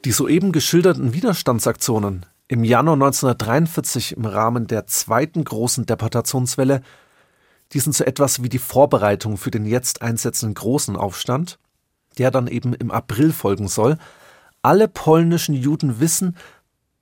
Die 0.04 0.10
soeben 0.10 0.50
geschilderten 0.50 1.14
Widerstandsaktionen 1.14 2.26
im 2.48 2.64
Januar 2.64 2.94
1943 2.94 4.16
im 4.16 4.26
Rahmen 4.26 4.66
der 4.66 4.86
zweiten 4.86 5.44
großen 5.44 5.86
Deportationswelle, 5.86 6.82
die 7.72 7.78
sind 7.78 7.94
so 7.94 8.04
etwas 8.04 8.42
wie 8.42 8.48
die 8.48 8.58
Vorbereitung 8.58 9.38
für 9.38 9.50
den 9.50 9.64
jetzt 9.64 10.02
einsetzenden 10.02 10.54
großen 10.54 10.96
Aufstand, 10.96 11.58
der 12.18 12.30
dann 12.30 12.46
eben 12.46 12.74
im 12.74 12.90
April 12.90 13.32
folgen 13.32 13.68
soll. 13.68 13.98
Alle 14.62 14.88
polnischen 14.88 15.54
Juden 15.54 16.00
wissen, 16.00 16.36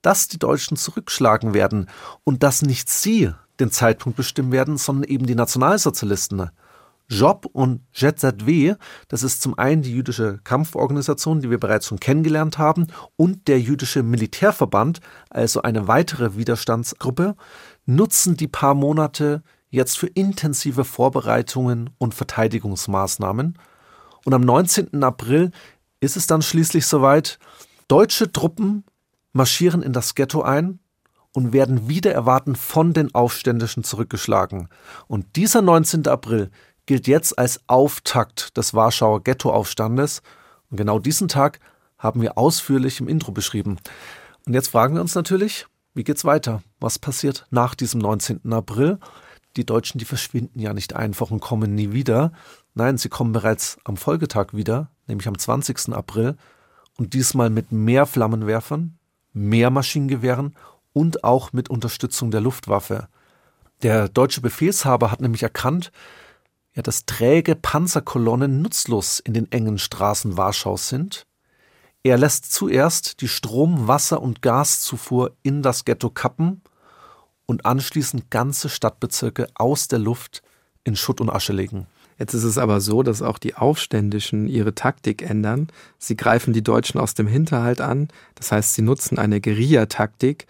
dass 0.02 0.28
die 0.28 0.38
Deutschen 0.38 0.76
zurückschlagen 0.76 1.54
werden 1.54 1.88
und 2.24 2.42
dass 2.42 2.62
nicht 2.62 2.88
sie 2.88 3.32
den 3.58 3.70
Zeitpunkt 3.70 4.16
bestimmen 4.16 4.52
werden, 4.52 4.78
sondern 4.78 5.04
eben 5.04 5.26
die 5.26 5.34
Nationalsozialisten. 5.34 6.50
Job 7.10 7.46
und 7.52 7.82
JZW, 7.92 8.76
das 9.08 9.24
ist 9.24 9.42
zum 9.42 9.58
einen 9.58 9.82
die 9.82 9.92
jüdische 9.92 10.38
Kampforganisation, 10.44 11.40
die 11.40 11.50
wir 11.50 11.58
bereits 11.58 11.86
schon 11.86 11.98
kennengelernt 11.98 12.56
haben, 12.56 12.86
und 13.16 13.48
der 13.48 13.60
jüdische 13.60 14.04
Militärverband, 14.04 15.00
also 15.28 15.62
eine 15.62 15.88
weitere 15.88 16.36
Widerstandsgruppe, 16.36 17.34
nutzen 17.84 18.36
die 18.36 18.46
paar 18.46 18.74
Monate 18.74 19.42
jetzt 19.70 19.98
für 19.98 20.06
intensive 20.06 20.84
Vorbereitungen 20.84 21.90
und 21.98 22.14
Verteidigungsmaßnahmen. 22.14 23.58
Und 24.24 24.34
am 24.34 24.42
19. 24.42 25.02
April 25.02 25.50
ist 26.00 26.16
es 26.16 26.26
dann 26.26 26.42
schließlich 26.42 26.86
soweit, 26.86 27.38
deutsche 27.88 28.30
Truppen 28.32 28.84
marschieren 29.32 29.82
in 29.82 29.92
das 29.92 30.14
Ghetto 30.14 30.42
ein 30.42 30.80
und 31.32 31.52
werden 31.52 31.88
wieder 31.88 32.12
erwarten 32.12 32.56
von 32.56 32.92
den 32.92 33.14
Aufständischen 33.14 33.84
zurückgeschlagen. 33.84 34.68
Und 35.06 35.36
dieser 35.36 35.62
19. 35.62 36.06
April 36.08 36.50
gilt 36.86 37.06
jetzt 37.06 37.38
als 37.38 37.60
Auftakt 37.68 38.56
des 38.56 38.74
Warschauer 38.74 39.22
Ghettoaufstandes 39.22 40.22
und 40.70 40.76
genau 40.76 40.98
diesen 40.98 41.28
Tag 41.28 41.60
haben 41.98 42.22
wir 42.22 42.38
ausführlich 42.38 43.00
im 43.00 43.08
Intro 43.08 43.32
beschrieben. 43.32 43.78
Und 44.46 44.54
jetzt 44.54 44.68
fragen 44.68 44.94
wir 44.94 45.00
uns 45.00 45.14
natürlich, 45.14 45.66
wie 45.94 46.04
geht's 46.04 46.24
weiter? 46.24 46.62
Was 46.78 46.98
passiert 46.98 47.46
nach 47.50 47.74
diesem 47.74 48.00
19. 48.00 48.52
April? 48.52 48.98
Die 49.56 49.66
Deutschen, 49.66 49.98
die 49.98 50.04
verschwinden 50.04 50.60
ja 50.60 50.72
nicht 50.72 50.94
einfach 50.94 51.30
und 51.30 51.40
kommen 51.40 51.74
nie 51.74 51.92
wieder. 51.92 52.32
Nein, 52.74 52.98
sie 52.98 53.08
kommen 53.08 53.32
bereits 53.32 53.78
am 53.84 53.96
Folgetag 53.96 54.52
wieder, 54.52 54.90
nämlich 55.06 55.26
am 55.26 55.38
20. 55.38 55.92
April 55.92 56.36
und 56.96 57.14
diesmal 57.14 57.50
mit 57.50 57.72
mehr 57.72 58.06
Flammenwerfern, 58.06 58.98
mehr 59.32 59.70
Maschinengewehren 59.70 60.54
und 60.92 61.24
auch 61.24 61.52
mit 61.52 61.68
Unterstützung 61.68 62.30
der 62.30 62.40
Luftwaffe. 62.40 63.08
Der 63.82 64.08
deutsche 64.08 64.40
Befehlshaber 64.40 65.10
hat 65.10 65.20
nämlich 65.20 65.42
erkannt, 65.42 65.90
ja, 66.74 66.82
dass 66.82 67.06
träge 67.06 67.56
Panzerkolonnen 67.56 68.62
nutzlos 68.62 69.18
in 69.18 69.34
den 69.34 69.50
engen 69.50 69.78
Straßen 69.78 70.36
Warschaus 70.36 70.88
sind. 70.88 71.26
Er 72.02 72.16
lässt 72.16 72.52
zuerst 72.52 73.20
die 73.20 73.28
Strom-, 73.28 73.88
Wasser- 73.88 74.22
und 74.22 74.42
Gaszufuhr 74.42 75.36
in 75.42 75.62
das 75.62 75.84
Ghetto 75.84 76.10
kappen 76.10 76.62
und 77.50 77.66
anschließend 77.66 78.30
ganze 78.30 78.68
Stadtbezirke 78.68 79.48
aus 79.54 79.88
der 79.88 79.98
Luft 79.98 80.40
in 80.84 80.94
Schutt 80.94 81.20
und 81.20 81.30
Asche 81.30 81.52
legen. 81.52 81.88
Jetzt 82.16 82.32
ist 82.32 82.44
es 82.44 82.58
aber 82.58 82.80
so, 82.80 83.02
dass 83.02 83.22
auch 83.22 83.38
die 83.38 83.56
Aufständischen 83.56 84.46
ihre 84.46 84.76
Taktik 84.76 85.28
ändern. 85.28 85.66
Sie 85.98 86.16
greifen 86.16 86.52
die 86.52 86.62
Deutschen 86.62 87.00
aus 87.00 87.14
dem 87.14 87.26
Hinterhalt 87.26 87.80
an, 87.80 88.06
das 88.36 88.52
heißt, 88.52 88.74
sie 88.74 88.82
nutzen 88.82 89.18
eine 89.18 89.40
Guerillataktik. 89.40 90.46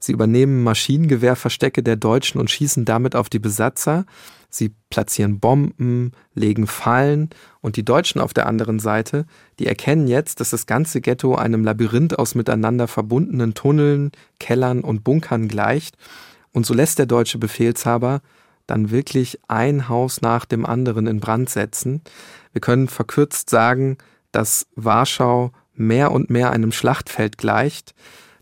Sie 0.00 0.10
übernehmen 0.10 0.64
Maschinengewehrverstecke 0.64 1.84
der 1.84 1.94
Deutschen 1.96 2.40
und 2.40 2.50
schießen 2.50 2.84
damit 2.84 3.14
auf 3.14 3.28
die 3.28 3.38
Besatzer. 3.38 4.04
Sie 4.48 4.72
platzieren 4.88 5.38
Bomben, 5.38 6.10
legen 6.34 6.66
Fallen 6.66 7.30
und 7.60 7.76
die 7.76 7.84
Deutschen 7.84 8.20
auf 8.20 8.34
der 8.34 8.46
anderen 8.46 8.80
Seite, 8.80 9.24
die 9.60 9.66
erkennen 9.66 10.08
jetzt, 10.08 10.40
dass 10.40 10.50
das 10.50 10.66
ganze 10.66 11.00
Ghetto 11.00 11.36
einem 11.36 11.62
Labyrinth 11.62 12.18
aus 12.18 12.34
miteinander 12.34 12.88
verbundenen 12.88 13.54
Tunneln, 13.54 14.10
Kellern 14.40 14.80
und 14.80 15.04
Bunkern 15.04 15.46
gleicht. 15.46 15.96
Und 16.52 16.66
so 16.66 16.74
lässt 16.74 16.98
der 16.98 17.06
deutsche 17.06 17.38
Befehlshaber 17.38 18.20
dann 18.66 18.90
wirklich 18.90 19.38
ein 19.48 19.88
Haus 19.88 20.20
nach 20.20 20.44
dem 20.44 20.64
anderen 20.64 21.06
in 21.06 21.20
Brand 21.20 21.50
setzen. 21.50 22.02
Wir 22.52 22.60
können 22.60 22.88
verkürzt 22.88 23.50
sagen, 23.50 23.98
dass 24.32 24.66
Warschau 24.76 25.52
mehr 25.74 26.12
und 26.12 26.30
mehr 26.30 26.50
einem 26.50 26.72
Schlachtfeld 26.72 27.36
gleicht. 27.36 27.94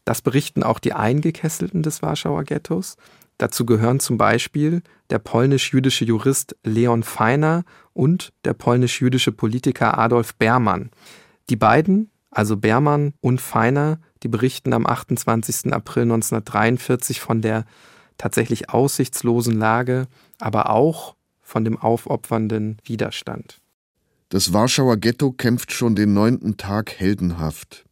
Das 0.05 0.21
berichten 0.23 0.63
auch 0.63 0.79
die 0.79 0.93
Eingekesselten 0.93 1.83
des 1.83 2.03
Warschauer 2.03 2.45
Ghettos. 2.45 2.97
Dazu 3.39 3.65
gehören 3.65 4.01
zum 4.01 4.19
Beispiel 4.19 4.83
der 5.11 5.19
polnisch-jüdische 5.19 6.05
Jurist 6.05 6.57
Leon 6.65 7.03
Feiner 7.03 7.65
und 7.95 8.33
der 8.45 8.53
polnisch-jüdische 8.53 9.33
Politiker 9.33 9.97
Adolf 9.97 10.35
Bermann. 10.35 10.91
Die 11.49 11.57
beiden, 11.57 12.11
also 12.31 12.57
Bermann 12.57 13.15
und 13.21 13.41
Feiner, 13.41 14.01
die 14.23 14.29
berichten 14.29 14.73
am 14.73 14.87
28. 14.87 15.73
April 15.73 16.03
1943 16.03 17.21
von 17.21 17.41
der 17.41 17.65
tatsächlich 18.19 18.69
aussichtslosen 18.71 19.57
Lage, 19.57 20.07
aber 20.39 20.71
auch 20.71 21.17
von 21.41 21.65
dem 21.65 21.79
aufopfernden 21.79 22.77
Widerstand. 22.85 23.61
Das 24.29 24.53
Warschauer 24.53 24.99
Ghetto 24.99 25.33
kämpft 25.33 25.73
schon 25.73 25.97
den 25.97 26.13
neunten 26.13 26.59
Tag 26.59 26.93
heldenhaft. 26.93 27.87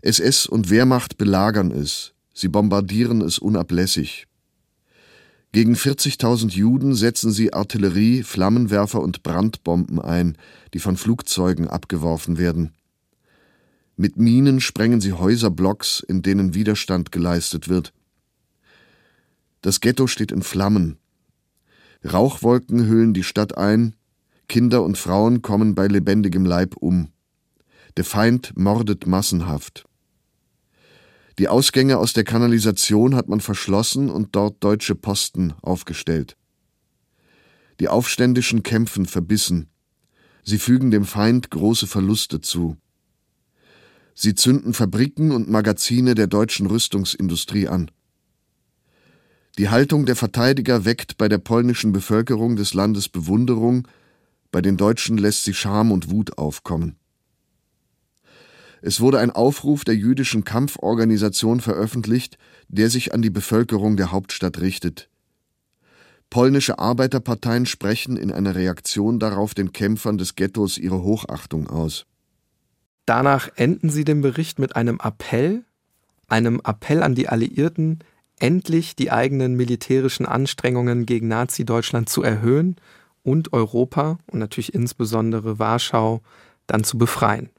SS 0.00 0.46
und 0.46 0.70
Wehrmacht 0.70 1.18
belagern 1.18 1.72
es, 1.72 2.12
sie 2.32 2.48
bombardieren 2.48 3.20
es 3.20 3.38
unablässig. 3.38 4.26
Gegen 5.50 5.74
40.000 5.74 6.50
Juden 6.50 6.94
setzen 6.94 7.30
sie 7.30 7.52
Artillerie, 7.52 8.22
Flammenwerfer 8.22 9.00
und 9.00 9.22
Brandbomben 9.22 10.00
ein, 10.00 10.36
die 10.74 10.80
von 10.80 10.96
Flugzeugen 10.96 11.68
abgeworfen 11.68 12.38
werden. 12.38 12.72
Mit 13.96 14.16
Minen 14.16 14.60
sprengen 14.60 15.00
sie 15.00 15.12
Häuserblocks, 15.12 16.00
in 16.00 16.22
denen 16.22 16.54
Widerstand 16.54 17.12
geleistet 17.12 17.68
wird. 17.68 17.92
Das 19.64 19.80
Ghetto 19.80 20.06
steht 20.06 20.30
in 20.30 20.42
Flammen. 20.42 20.98
Rauchwolken 22.04 22.86
hüllen 22.86 23.14
die 23.14 23.22
Stadt 23.22 23.56
ein, 23.56 23.96
Kinder 24.46 24.82
und 24.82 24.98
Frauen 24.98 25.40
kommen 25.40 25.74
bei 25.74 25.86
lebendigem 25.86 26.44
Leib 26.44 26.76
um. 26.76 27.08
Der 27.96 28.04
Feind 28.04 28.52
mordet 28.58 29.06
massenhaft. 29.06 29.86
Die 31.38 31.48
Ausgänge 31.48 31.96
aus 31.96 32.12
der 32.12 32.24
Kanalisation 32.24 33.14
hat 33.14 33.30
man 33.30 33.40
verschlossen 33.40 34.10
und 34.10 34.36
dort 34.36 34.62
deutsche 34.62 34.94
Posten 34.94 35.54
aufgestellt. 35.62 36.36
Die 37.80 37.88
Aufständischen 37.88 38.62
kämpfen 38.62 39.06
verbissen. 39.06 39.70
Sie 40.42 40.58
fügen 40.58 40.90
dem 40.90 41.06
Feind 41.06 41.50
große 41.50 41.86
Verluste 41.86 42.42
zu. 42.42 42.76
Sie 44.14 44.34
zünden 44.34 44.74
Fabriken 44.74 45.30
und 45.30 45.48
Magazine 45.48 46.14
der 46.14 46.26
deutschen 46.26 46.66
Rüstungsindustrie 46.66 47.66
an. 47.66 47.90
Die 49.56 49.68
Haltung 49.68 50.04
der 50.04 50.16
Verteidiger 50.16 50.84
weckt 50.84 51.16
bei 51.16 51.28
der 51.28 51.38
polnischen 51.38 51.92
Bevölkerung 51.92 52.56
des 52.56 52.74
Landes 52.74 53.08
Bewunderung, 53.08 53.86
bei 54.50 54.60
den 54.60 54.76
Deutschen 54.76 55.16
lässt 55.16 55.44
sie 55.44 55.54
Scham 55.54 55.92
und 55.92 56.10
Wut 56.10 56.38
aufkommen. 56.38 56.96
Es 58.82 59.00
wurde 59.00 59.20
ein 59.20 59.30
Aufruf 59.30 59.84
der 59.84 59.94
jüdischen 59.94 60.44
Kampforganisation 60.44 61.60
veröffentlicht, 61.60 62.36
der 62.68 62.90
sich 62.90 63.14
an 63.14 63.22
die 63.22 63.30
Bevölkerung 63.30 63.96
der 63.96 64.10
Hauptstadt 64.10 64.60
richtet. 64.60 65.08
Polnische 66.30 66.80
Arbeiterparteien 66.80 67.64
sprechen 67.64 68.16
in 68.16 68.32
einer 68.32 68.56
Reaktion 68.56 69.20
darauf 69.20 69.54
den 69.54 69.72
Kämpfern 69.72 70.18
des 70.18 70.34
Ghettos 70.34 70.78
ihre 70.78 71.02
Hochachtung 71.02 71.68
aus. 71.68 72.06
Danach 73.06 73.48
enden 73.54 73.88
sie 73.88 74.04
den 74.04 74.20
Bericht 74.20 74.58
mit 74.58 74.74
einem 74.74 74.98
Appell, 75.02 75.64
einem 76.26 76.60
Appell 76.64 77.02
an 77.02 77.14
die 77.14 77.28
Alliierten, 77.28 78.00
endlich 78.38 78.96
die 78.96 79.10
eigenen 79.10 79.54
militärischen 79.54 80.26
Anstrengungen 80.26 81.06
gegen 81.06 81.28
Nazi-Deutschland 81.28 82.08
zu 82.08 82.22
erhöhen 82.22 82.76
und 83.22 83.52
Europa 83.52 84.18
und 84.30 84.38
natürlich 84.38 84.74
insbesondere 84.74 85.58
Warschau 85.58 86.22
dann 86.66 86.84
zu 86.84 86.98
befreien. 86.98 87.50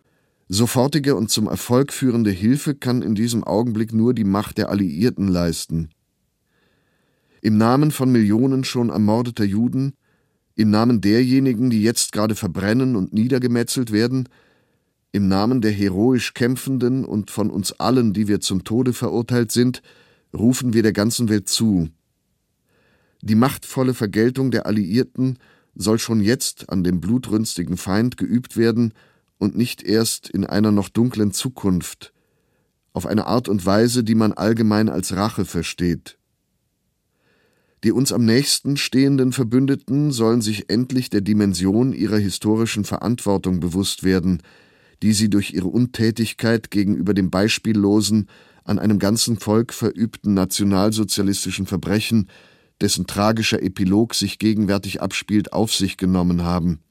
Sofortige 0.48 1.16
und 1.16 1.32
zum 1.32 1.48
Erfolg 1.48 1.92
führende 1.92 2.30
Hilfe 2.30 2.76
kann 2.76 3.02
in 3.02 3.16
diesem 3.16 3.44
Augenblick 3.44 3.94
nur 3.94 4.14
die 4.14 4.24
Macht 4.24 4.60
der 4.60 4.70
Alliierten 4.70 5.28
leisten. 5.28 5.90
Im 7.42 7.58
Namen 7.58 7.92
von 7.92 8.12
Millionen 8.12 8.64
schon 8.64 8.90
ermordeter 8.90 9.44
Juden, 9.44 9.94
im 10.56 10.70
Namen 10.70 11.02
derjenigen, 11.02 11.70
die 11.70 11.82
jetzt 11.82 12.12
gerade 12.12 12.36
verbrennen 12.36 12.96
und 12.96 13.12
niedergemetzelt 13.12 13.92
werden, 13.92 14.30
im 15.12 15.28
Namen 15.28 15.62
der 15.62 15.72
heroisch 15.72 16.34
Kämpfenden 16.34 17.06
und 17.06 17.32
von 17.32 17.50
uns 17.50 17.72
allen, 17.74 18.14
die 18.14 18.28
wir 18.28 18.40
zum 18.40 18.64
Tode 18.64 18.94
verurteilt 18.94 19.52
sind, 19.52 19.82
rufen 20.36 20.74
wir 20.74 20.84
der 20.84 20.94
ganzen 20.94 21.30
Welt 21.30 21.50
zu. 21.50 21.90
Die 23.22 23.36
machtvolle 23.36 23.94
Vergeltung 23.94 24.52
der 24.52 24.66
Alliierten 24.66 25.40
soll 25.74 26.00
schon 26.00 26.22
jetzt 26.22 26.70
an 26.70 26.84
dem 26.84 27.02
blutrünstigen 27.02 27.78
Feind 27.78 28.18
geübt 28.18 28.56
werden 28.56 28.94
und 29.38 29.58
nicht 29.58 29.84
erst 29.84 30.30
in 30.30 30.46
einer 30.46 30.72
noch 30.72 30.90
dunklen 30.90 31.32
Zukunft, 31.32 32.14
auf 32.94 33.06
eine 33.06 33.28
Art 33.28 33.50
und 33.50 33.66
Weise, 33.66 34.04
die 34.04 34.16
man 34.16 34.32
allgemein 34.32 34.90
als 34.90 35.16
Rache 35.16 35.44
versteht. 35.44 36.18
Die 37.84 37.92
uns 37.92 38.12
am 38.12 38.26
nächsten 38.26 38.78
stehenden 38.78 39.32
Verbündeten 39.32 40.12
sollen 40.12 40.42
sich 40.42 40.70
endlich 40.70 41.10
der 41.10 41.22
Dimension 41.22 41.94
ihrer 41.94 42.18
historischen 42.18 42.84
Verantwortung 42.84 43.60
bewusst 43.60 44.04
werden, 44.04 44.42
die 45.04 45.14
sie 45.14 45.30
durch 45.30 45.54
ihre 45.54 45.68
Untätigkeit 45.68 46.72
gegenüber 46.72 47.14
dem 47.14 47.30
beispiellosen, 47.30 48.28
an 48.66 48.80
einem 48.80 49.00
ganzen 49.00 49.40
Volk 49.40 49.74
verübten 49.74 50.34
nationalsozialistischen 50.34 51.66
Verbrechen, 51.66 52.30
dessen 52.82 53.08
tragischer 53.08 53.64
Epilog 53.64 54.14
sich 54.14 54.38
gegenwärtig 54.38 55.02
abspielt, 55.02 55.54
auf 55.54 55.74
sich 55.74 55.96
genommen 55.96 56.44
haben. 56.44 56.82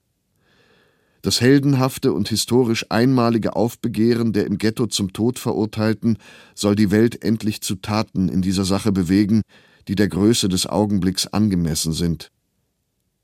Das 1.20 1.41
heldenhafte 1.41 2.12
und 2.12 2.29
historisch 2.29 2.87
einmalige 2.91 3.57
Aufbegehren 3.57 4.33
der 4.33 4.47
im 4.47 4.59
Ghetto 4.59 4.87
zum 4.87 5.12
Tod 5.12 5.39
Verurteilten 5.39 6.18
soll 6.55 6.77
die 6.77 6.91
Welt 6.91 7.25
endlich 7.25 7.62
zu 7.62 7.77
Taten 7.77 8.29
in 8.29 8.43
dieser 8.43 8.64
Sache 8.64 8.93
bewegen, 8.93 9.43
die 9.89 9.95
der 9.95 10.09
Größe 10.09 10.49
des 10.49 10.66
Augenblicks 10.66 11.27
angemessen 11.27 11.93
sind. 11.93 12.31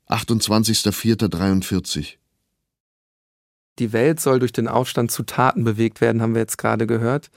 28.04.43 0.09 2.17
Die 3.79 3.93
Welt 3.93 4.19
soll 4.19 4.39
durch 4.39 4.51
den 4.51 4.67
Aufstand 4.67 5.11
zu 5.11 5.23
Taten 5.23 5.63
bewegt 5.63 6.01
werden, 6.01 6.21
haben 6.21 6.33
wir 6.33 6.41
jetzt 6.41 6.57
gerade 6.57 6.87
gehört. 6.87 7.29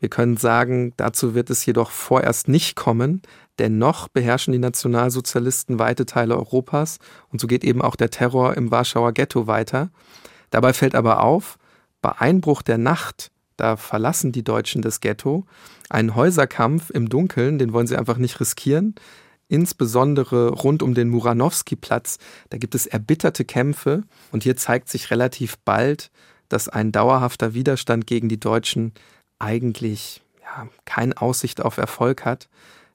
Wir 0.00 0.08
können 0.08 0.36
sagen, 0.36 0.92
dazu 0.96 1.34
wird 1.34 1.50
es 1.50 1.66
jedoch 1.66 1.90
vorerst 1.90 2.48
nicht 2.48 2.76
kommen, 2.76 3.22
denn 3.58 3.78
noch 3.78 4.08
beherrschen 4.08 4.52
die 4.52 4.58
Nationalsozialisten 4.58 5.78
weite 5.78 6.06
Teile 6.06 6.36
Europas 6.36 6.98
und 7.30 7.40
so 7.40 7.46
geht 7.46 7.64
eben 7.64 7.82
auch 7.82 7.96
der 7.96 8.10
Terror 8.10 8.56
im 8.56 8.70
Warschauer 8.70 9.12
Ghetto 9.12 9.46
weiter. 9.46 9.90
Dabei 10.50 10.72
fällt 10.72 10.94
aber 10.94 11.22
auf, 11.22 11.58
bei 12.00 12.12
Einbruch 12.12 12.62
der 12.62 12.78
Nacht, 12.78 13.30
da 13.56 13.76
verlassen 13.76 14.30
die 14.30 14.44
Deutschen 14.44 14.82
das 14.82 15.00
Ghetto. 15.00 15.44
Einen 15.90 16.14
Häuserkampf 16.14 16.90
im 16.90 17.08
Dunkeln, 17.08 17.58
den 17.58 17.72
wollen 17.72 17.88
sie 17.88 17.96
einfach 17.96 18.18
nicht 18.18 18.38
riskieren. 18.38 18.94
Insbesondere 19.48 20.50
rund 20.50 20.82
um 20.82 20.94
den 20.94 21.08
Muranowski-Platz, 21.08 22.18
da 22.50 22.58
gibt 22.58 22.76
es 22.76 22.86
erbitterte 22.86 23.44
Kämpfe 23.44 24.04
und 24.30 24.44
hier 24.44 24.56
zeigt 24.56 24.88
sich 24.88 25.10
relativ 25.10 25.58
bald, 25.64 26.12
dass 26.48 26.68
ein 26.68 26.92
dauerhafter 26.92 27.54
Widerstand 27.54 28.06
gegen 28.06 28.28
die 28.28 28.40
Deutschen 28.40 28.92
eigentlich 29.38 30.22
ja, 30.42 30.68
keine 30.84 31.20
Aussicht 31.20 31.60
auf 31.60 31.76
Erfolg 31.76 32.24
hat. 32.24 32.48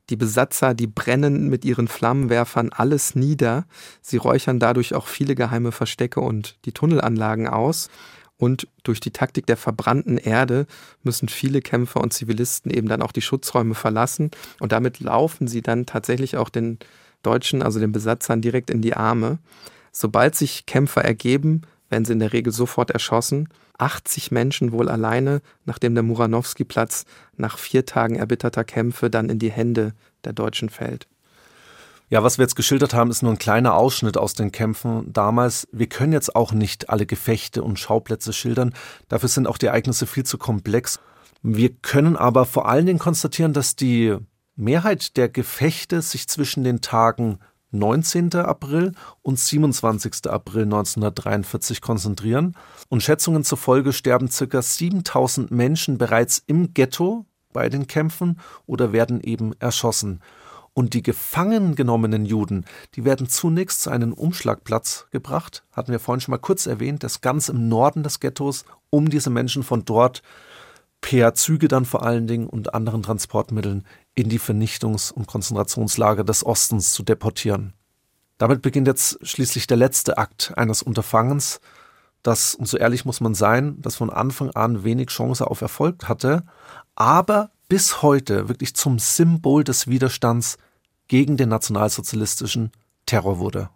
Die 0.10 0.16
Besatzer, 0.18 0.74
die 0.74 0.88
brennen 0.88 1.50
mit 1.50 1.64
ihren 1.64 1.88
Flammenwerfern 1.88 2.70
alles 2.70 3.16
nieder. 3.16 3.66
Sie 4.02 4.18
räuchern 4.18 4.60
dadurch 4.60 4.94
auch 4.96 5.08
viele 5.08 5.34
geheime 5.34 5.72
Verstecke 5.72 6.20
und 6.20 6.58
die 6.66 6.74
Tunnelanlagen 6.74 7.48
aus. 7.48 7.90
Und 8.38 8.68
durch 8.84 9.00
die 9.00 9.12
Taktik 9.12 9.46
der 9.46 9.56
verbrannten 9.56 10.18
Erde 10.18 10.66
müssen 11.04 11.30
viele 11.30 11.62
Kämpfer 11.62 12.02
und 12.02 12.12
Zivilisten 12.12 12.72
eben 12.72 12.90
dann 12.90 13.02
auch 13.02 13.14
die 13.14 13.22
Schutzräume 13.22 13.76
verlassen. 13.76 14.32
Und 14.60 14.74
damit 14.74 15.00
laufen 15.00 15.48
sie 15.48 15.62
dann 15.62 15.86
tatsächlich 15.86 16.36
auch 16.36 16.50
den 16.50 16.80
Deutschen, 17.22 17.62
also 17.62 17.80
den 17.80 17.94
Besatzern, 17.94 18.42
direkt 18.42 18.70
in 18.70 18.82
die 18.82 18.96
Arme. 18.96 19.40
Sobald 19.94 20.36
sich 20.36 20.66
Kämpfer 20.66 21.06
ergeben, 21.06 21.62
werden 21.90 22.04
sie 22.04 22.14
in 22.14 22.20
der 22.20 22.34
Regel 22.34 22.52
sofort 22.52 22.92
erschossen. 22.92 23.48
80 23.78 24.32
Menschen 24.32 24.72
wohl 24.72 24.90
alleine, 24.90 25.42
nachdem 25.66 25.96
der 25.96 26.04
Muranowski-Platz 26.04 27.06
nach 27.38 27.58
vier 27.58 27.86
Tagen 27.86 28.16
erbitterter 28.16 28.64
Kämpfe 28.64 29.10
dann 29.10 29.30
in 29.30 29.40
die 29.40 29.52
Hände 29.52 29.94
der 30.24 30.34
Deutschen 30.34 30.70
fällt. 30.70 31.08
Ja, 32.10 32.24
was 32.24 32.38
wir 32.38 32.44
jetzt 32.44 32.56
geschildert 32.56 32.94
haben, 32.94 33.10
ist 33.10 33.24
nur 33.24 33.32
ein 33.32 33.40
kleiner 33.40 33.74
Ausschnitt 33.74 34.18
aus 34.18 34.36
den 34.36 34.52
Kämpfen 34.52 35.12
damals. 35.12 35.68
Wir 35.72 35.88
können 35.88 36.14
jetzt 36.14 36.36
auch 36.36 36.52
nicht 36.52 36.90
alle 36.90 37.08
Gefechte 37.08 37.64
und 37.64 37.80
Schauplätze 37.80 38.34
schildern. 38.34 38.74
Dafür 39.08 39.30
sind 39.30 39.48
auch 39.48 39.58
die 39.58 39.66
Ereignisse 39.66 40.06
viel 40.06 40.24
zu 40.24 40.38
komplex. 40.38 41.00
Wir 41.42 41.74
können 41.74 42.16
aber 42.16 42.46
vor 42.46 42.68
allen 42.68 42.86
Dingen 42.86 43.00
konstatieren, 43.00 43.54
dass 43.54 43.76
die 43.76 44.16
Mehrheit 44.56 45.18
der 45.18 45.28
Gefechte 45.28 46.02
sich 46.02 46.28
zwischen 46.28 46.64
den 46.64 46.82
Tagen 46.82 47.40
19. 47.72 48.36
April 48.36 48.92
und 49.24 49.40
27. 49.40 50.30
April 50.30 50.64
1943 50.64 51.82
konzentrieren. 51.82 52.56
Und 52.94 53.02
Schätzungen 53.02 53.44
zufolge 53.44 53.92
sterben 53.92 54.30
ca. 54.30 54.62
7000 54.62 55.50
Menschen 55.50 55.98
bereits 55.98 56.44
im 56.46 56.76
Ghetto 56.76 57.26
bei 57.52 57.68
den 57.68 57.88
Kämpfen 57.88 58.40
oder 58.68 58.94
werden 58.94 59.20
eben 59.20 59.54
erschossen. 59.60 60.22
Und 60.76 60.94
die 60.94 61.02
gefangen 61.02 61.74
genommenen 61.74 62.24
Juden, 62.24 62.66
die 62.94 63.04
werden 63.04 63.28
zunächst 63.28 63.82
zu 63.82 63.90
einem 63.90 64.14
Umschlagplatz 64.14 65.08
gebracht, 65.10 65.64
hatten 65.72 65.92
wir 65.92 66.00
vorhin 66.00 66.22
schon 66.22 66.34
mal 66.34 66.38
kurz 66.38 66.68
erwähnt, 66.68 67.02
das 67.02 67.22
ganz 67.22 67.50
im 67.50 67.68
Norden 67.68 68.04
des 68.04 68.20
Ghettos, 68.20 68.64
um 68.92 69.10
diese 69.10 69.32
Menschen 69.32 69.64
von 69.64 69.86
dort 69.86 70.22
per 71.02 71.34
Züge 71.34 71.68
dann 71.68 71.86
vor 71.86 72.04
allen 72.04 72.28
Dingen 72.28 72.46
und 72.46 72.76
anderen 72.76 73.02
Transportmitteln 73.02 73.88
in 74.14 74.30
die 74.30 74.40
Vernichtungs- 74.40 75.12
und 75.12 75.26
Konzentrationslager 75.26 76.24
des 76.24 76.46
Ostens 76.46 76.94
zu 76.94 77.02
deportieren. 77.02 77.74
Damit 78.38 78.62
beginnt 78.62 78.86
jetzt 78.86 79.18
schließlich 79.26 79.66
der 79.66 79.78
letzte 79.78 80.20
Akt 80.20 80.54
eines 80.58 80.84
Unterfangens, 80.84 81.60
das, 82.24 82.56
und 82.56 82.68
so 82.68 82.78
ehrlich 82.78 83.06
muss 83.06 83.22
man 83.22 83.36
sein, 83.36 83.76
das 83.82 83.96
von 83.96 84.10
Anfang 84.10 84.50
an 84.52 84.84
wenig 84.84 85.10
Chance 85.10 85.46
auf 85.46 85.62
Erfolg 85.62 86.08
hatte, 86.08 86.44
aber 86.96 87.52
bis 87.68 88.02
heute 88.02 88.48
wirklich 88.50 88.76
zum 88.76 88.98
Symbol 88.98 89.64
des 89.64 89.88
Widerstands 89.88 90.58
gegen 91.08 91.38
den 91.38 91.50
nationalsozialistischen 91.50 92.72
Terror 93.06 93.40
wurde. 93.40 93.70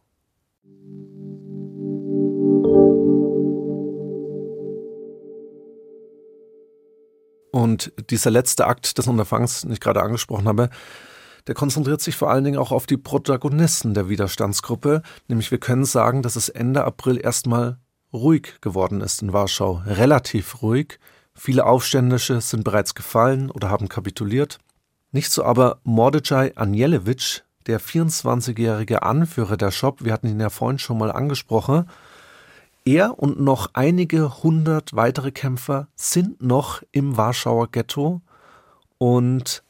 Und 7.52 7.92
dieser 8.10 8.30
letzte 8.30 8.68
Akt 8.68 8.98
des 8.98 9.08
Unterfangs, 9.08 9.62
den 9.62 9.72
ich 9.72 9.80
gerade 9.80 10.02
angesprochen 10.02 10.48
habe, 10.48 10.70
der 11.48 11.56
konzentriert 11.56 12.02
sich 12.02 12.16
vor 12.16 12.30
allen 12.30 12.44
Dingen 12.44 12.60
auch 12.60 12.72
auf 12.72 12.86
die 12.86 12.98
Protagonisten 12.98 13.94
der 13.94 14.10
Widerstandsgruppe. 14.10 15.02
Nämlich 15.28 15.50
wir 15.50 15.58
können 15.58 15.86
sagen, 15.86 16.22
dass 16.22 16.36
es 16.36 16.50
Ende 16.50 16.84
April 16.84 17.20
erstmal 17.20 17.80
ruhig 18.14 18.60
geworden 18.62 19.02
ist 19.02 19.22
in 19.22 19.34
Warschau. 19.34 19.82
Relativ 19.86 20.62
ruhig. 20.62 21.00
Viele 21.34 21.66
Aufständische 21.66 22.42
sind 22.42 22.64
bereits 22.64 22.96
gefallen 22.96 23.52
oder 23.52 23.70
haben 23.70 23.90
kapituliert. 23.90 24.60
Nicht 25.12 25.32
so 25.32 25.44
aber 25.44 25.80
Mordecai 25.84 26.56
Anielewitsch, 26.56 27.42
der 27.68 27.80
24-jährige 27.80 29.04
Anführer 29.04 29.58
der 29.58 29.72
Shop, 29.72 30.04
wir 30.04 30.14
hatten 30.14 30.28
ihn 30.28 30.40
ja 30.40 30.50
vorhin 30.50 30.80
schon 30.80 30.98
mal 30.98 31.12
angesprochen, 31.12 31.90
er 32.86 33.20
und 33.20 33.40
noch 33.40 33.72
einige 33.74 34.44
hundert 34.44 34.96
weitere 34.96 35.32
Kämpfer 35.32 35.88
sind 35.96 36.42
noch 36.42 36.82
im 36.92 37.18
Warschauer 37.18 37.70
Ghetto 37.70 38.22
und 38.98 39.64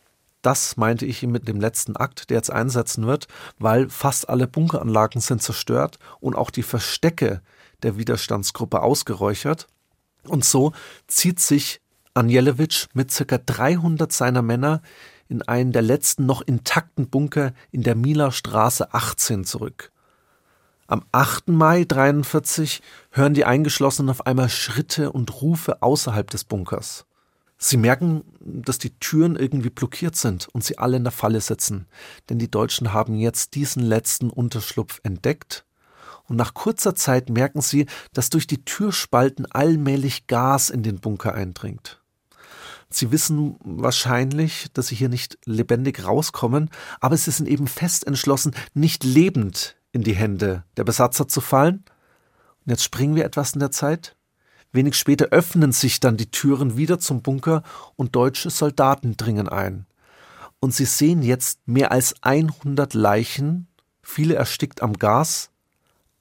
das 0.43 0.77
meinte 0.77 1.05
ich 1.05 1.23
mit 1.23 1.47
dem 1.47 1.59
letzten 1.59 1.95
Akt, 1.95 2.29
der 2.29 2.37
jetzt 2.37 2.51
einsetzen 2.51 3.07
wird, 3.07 3.27
weil 3.57 3.89
fast 3.89 4.29
alle 4.29 4.47
Bunkeranlagen 4.47 5.19
sind 5.19 5.41
zerstört 5.41 5.97
und 6.19 6.35
auch 6.35 6.51
die 6.51 6.63
Verstecke 6.63 7.41
der 7.83 7.97
Widerstandsgruppe 7.97 8.81
ausgeräuchert. 8.81 9.67
Und 10.23 10.43
so 10.43 10.73
zieht 11.07 11.39
sich 11.39 11.81
Anjelewitsch 12.13 12.87
mit 12.93 13.11
ca. 13.13 13.37
300 13.37 14.11
seiner 14.11 14.41
Männer 14.41 14.81
in 15.29 15.41
einen 15.41 15.71
der 15.71 15.81
letzten 15.81 16.25
noch 16.25 16.41
intakten 16.41 17.09
Bunker 17.09 17.53
in 17.71 17.83
der 17.83 17.95
Mila 17.95 18.31
Straße 18.31 18.93
18 18.93 19.45
zurück. 19.45 19.91
Am 20.87 21.03
8. 21.11 21.49
Mai 21.49 21.83
43 21.83 22.81
hören 23.11 23.33
die 23.33 23.45
Eingeschlossenen 23.45 24.09
auf 24.09 24.25
einmal 24.25 24.49
Schritte 24.49 25.11
und 25.11 25.41
Rufe 25.41 25.81
außerhalb 25.81 26.29
des 26.29 26.45
Bunkers. 26.45 27.05
Sie 27.57 27.77
merken, 27.77 28.23
dass 28.39 28.77
die 28.77 28.97
Türen 28.99 29.35
irgendwie 29.35 29.69
blockiert 29.69 30.15
sind 30.15 30.47
und 30.53 30.63
sie 30.63 30.77
alle 30.77 30.97
in 30.97 31.03
der 31.03 31.11
Falle 31.11 31.41
sitzen, 31.41 31.87
denn 32.29 32.39
die 32.39 32.49
Deutschen 32.49 32.93
haben 32.93 33.15
jetzt 33.15 33.55
diesen 33.55 33.83
letzten 33.83 34.29
Unterschlupf 34.29 34.99
entdeckt 35.03 35.66
und 36.27 36.35
nach 36.35 36.53
kurzer 36.53 36.95
Zeit 36.95 37.29
merken 37.29 37.61
sie, 37.61 37.85
dass 38.13 38.29
durch 38.29 38.47
die 38.47 38.63
Türspalten 38.63 39.45
allmählich 39.45 40.27
Gas 40.27 40.69
in 40.69 40.83
den 40.83 40.99
Bunker 40.99 41.33
eindringt. 41.33 42.01
Sie 42.89 43.11
wissen 43.11 43.57
wahrscheinlich, 43.63 44.67
dass 44.73 44.87
sie 44.87 44.95
hier 44.95 45.09
nicht 45.09 45.37
lebendig 45.45 46.05
rauskommen, 46.05 46.69
aber 47.01 47.17
sie 47.17 47.31
sind 47.31 47.47
eben 47.47 47.67
fest 47.67 48.07
entschlossen, 48.07 48.55
nicht 48.73 49.03
lebend 49.03 49.75
in 49.91 50.03
die 50.03 50.15
Hände 50.15 50.63
der 50.77 50.85
Besatzer 50.85 51.27
zu 51.27 51.41
fallen. 51.41 51.83
Und 52.65 52.71
jetzt 52.71 52.83
springen 52.83 53.15
wir 53.15 53.25
etwas 53.25 53.53
in 53.53 53.59
der 53.59 53.71
Zeit. 53.71 54.15
Wenig 54.71 54.95
später 54.95 55.27
öffnen 55.27 55.71
sich 55.71 55.99
dann 55.99 56.17
die 56.17 56.31
Türen 56.31 56.77
wieder 56.77 56.99
zum 56.99 57.21
Bunker 57.21 57.63
und 57.95 58.15
deutsche 58.15 58.49
Soldaten 58.49 59.17
dringen 59.17 59.49
ein. 59.49 59.85
Und 60.59 60.73
sie 60.73 60.85
sehen 60.85 61.21
jetzt 61.21 61.67
mehr 61.67 61.91
als 61.91 62.15
100 62.21 62.93
Leichen, 62.93 63.67
viele 64.01 64.35
erstickt 64.35 64.81
am 64.81 64.93
Gas, 64.93 65.51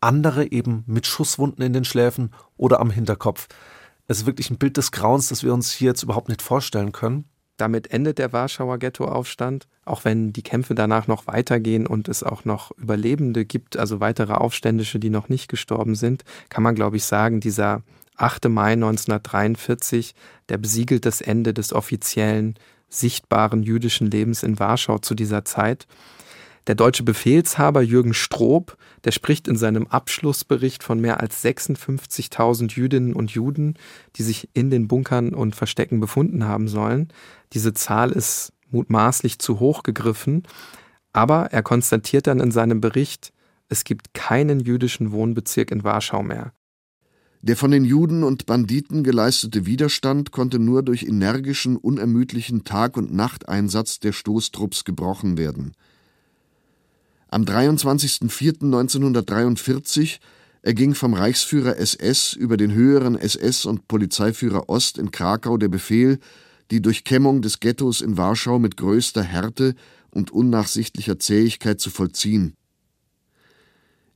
andere 0.01 0.51
eben 0.53 0.85
mit 0.87 1.07
Schusswunden 1.07 1.65
in 1.65 1.73
den 1.73 1.85
Schläfen 1.85 2.31
oder 2.57 2.81
am 2.81 2.91
Hinterkopf. 2.91 3.49
Es 4.09 4.19
ist 4.19 4.27
wirklich 4.27 4.51
ein 4.51 4.59
Bild 4.59 4.77
des 4.77 4.93
Grauens, 4.93 5.29
das 5.29 5.43
wir 5.43 5.53
uns 5.53 5.73
hier 5.73 5.89
jetzt 5.89 6.03
überhaupt 6.03 6.29
nicht 6.29 6.43
vorstellen 6.43 6.93
können. 6.93 7.25
Damit 7.57 7.91
endet 7.91 8.19
der 8.19 8.33
Warschauer 8.33 8.79
Ghettoaufstand, 8.79 9.67
auch 9.85 10.05
wenn 10.05 10.33
die 10.33 10.43
Kämpfe 10.43 10.75
danach 10.75 11.07
noch 11.07 11.27
weitergehen 11.27 11.87
und 11.87 12.09
es 12.09 12.23
auch 12.23 12.45
noch 12.45 12.71
Überlebende 12.77 13.47
gibt, 13.47 13.79
also 13.79 14.01
weitere 14.01 14.35
Aufständische, 14.35 14.99
die 14.99 15.09
noch 15.11 15.31
nicht 15.31 15.49
gestorben 15.49 15.95
sind, 15.95 16.25
kann 16.51 16.63
man, 16.63 16.75
glaube 16.75 16.99
ich, 16.99 17.05
sagen, 17.05 17.41
dieser 17.41 17.83
8. 18.17 18.49
Mai 18.49 18.73
1943, 18.73 20.15
der 20.49 20.59
besiegelt 20.59 21.07
das 21.07 21.21
Ende 21.21 21.55
des 21.55 21.73
offiziellen, 21.73 22.59
sichtbaren 22.89 23.63
jüdischen 23.63 24.11
Lebens 24.11 24.43
in 24.43 24.59
Warschau 24.59 24.99
zu 24.99 25.15
dieser 25.15 25.45
Zeit. 25.45 25.87
Der 26.67 26.75
deutsche 26.75 27.05
Befehlshaber 27.05 27.81
Jürgen 27.81 28.13
Stroop, 28.13 28.77
der 29.05 29.13
spricht 29.13 29.47
in 29.47 29.57
seinem 29.57 29.87
Abschlussbericht 29.87 30.83
von 30.83 31.01
mehr 31.01 31.21
als 31.21 31.45
56.000 31.45 32.73
Jüdinnen 32.75 33.15
und 33.15 33.31
Juden, 33.31 33.75
die 34.17 34.25
sich 34.25 34.49
in 34.53 34.71
den 34.71 34.89
Bunkern 34.89 35.33
und 35.33 35.55
Verstecken 35.55 36.01
befunden 36.01 36.45
haben 36.45 36.67
sollen. 36.67 37.13
Diese 37.53 37.73
Zahl 37.73 38.11
ist 38.11 38.53
mutmaßlich 38.71 39.39
zu 39.39 39.61
hoch 39.61 39.85
gegriffen, 39.85 40.43
aber 41.13 41.53
er 41.53 41.63
konstatiert 41.63 42.27
dann 42.27 42.41
in 42.41 42.51
seinem 42.51 42.81
Bericht, 42.81 43.33
es 43.69 43.85
gibt 43.85 44.13
keinen 44.13 44.61
jüdischen 44.61 45.13
Wohnbezirk 45.13 45.71
in 45.71 45.85
Warschau 45.85 46.23
mehr. 46.23 46.53
Der 47.43 47.57
von 47.57 47.71
den 47.71 47.85
Juden 47.85 48.25
und 48.25 48.47
Banditen 48.47 49.05
geleistete 49.05 49.67
Widerstand 49.67 50.33
konnte 50.33 50.59
nur 50.59 50.83
durch 50.83 51.05
energischen, 51.05 51.77
unermüdlichen 51.77 52.65
Tag- 52.65 52.97
und 52.97 53.15
Nachteinsatz 53.15 54.01
der 54.01 54.11
Stoßtrupps 54.13 54.85
gebrochen 54.85 55.39
werden. 55.39 55.73
Am 57.37 57.45
23.04.1943 57.45 60.17
erging 60.63 60.95
vom 60.95 61.13
Reichsführer 61.13 61.77
SS 61.77 62.33
über 62.33 62.57
den 62.57 62.73
höheren 62.73 63.15
SS 63.15 63.67
und 63.67 63.89
Polizeiführer 63.89 64.71
Ost 64.71 64.97
in 64.97 65.11
Krakau 65.11 65.59
der 65.59 65.69
Befehl, 65.69 66.19
die 66.71 66.81
Durchkämmung 66.81 67.43
des 67.43 67.61
Ghettos 67.61 68.01
in 68.01 68.17
Warschau 68.17 68.59
mit 68.59 68.79
größter 68.79 69.23
Härte 69.23 69.75
und 70.11 70.31
unnachsichtlicher 70.31 71.19
Zähigkeit 71.19 71.79
zu 71.79 71.91
vollziehen. 71.91 72.55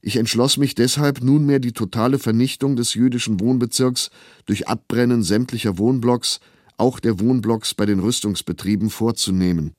Ich 0.01 0.17
entschloss 0.17 0.57
mich 0.57 0.75
deshalb 0.75 1.23
nunmehr 1.23 1.59
die 1.59 1.73
totale 1.73 2.19
Vernichtung 2.19 2.75
des 2.75 2.95
jüdischen 2.95 3.39
Wohnbezirks 3.39 4.09
durch 4.47 4.67
Abbrennen 4.67 5.23
sämtlicher 5.23 5.77
Wohnblocks, 5.77 6.41
auch 6.79 6.99
der 6.99 7.21
Wohnblocks 7.21 7.75
bei 7.75 7.85
den 7.85 7.99
Rüstungsbetrieben, 7.99 8.89
vorzunehmen. 8.89 9.75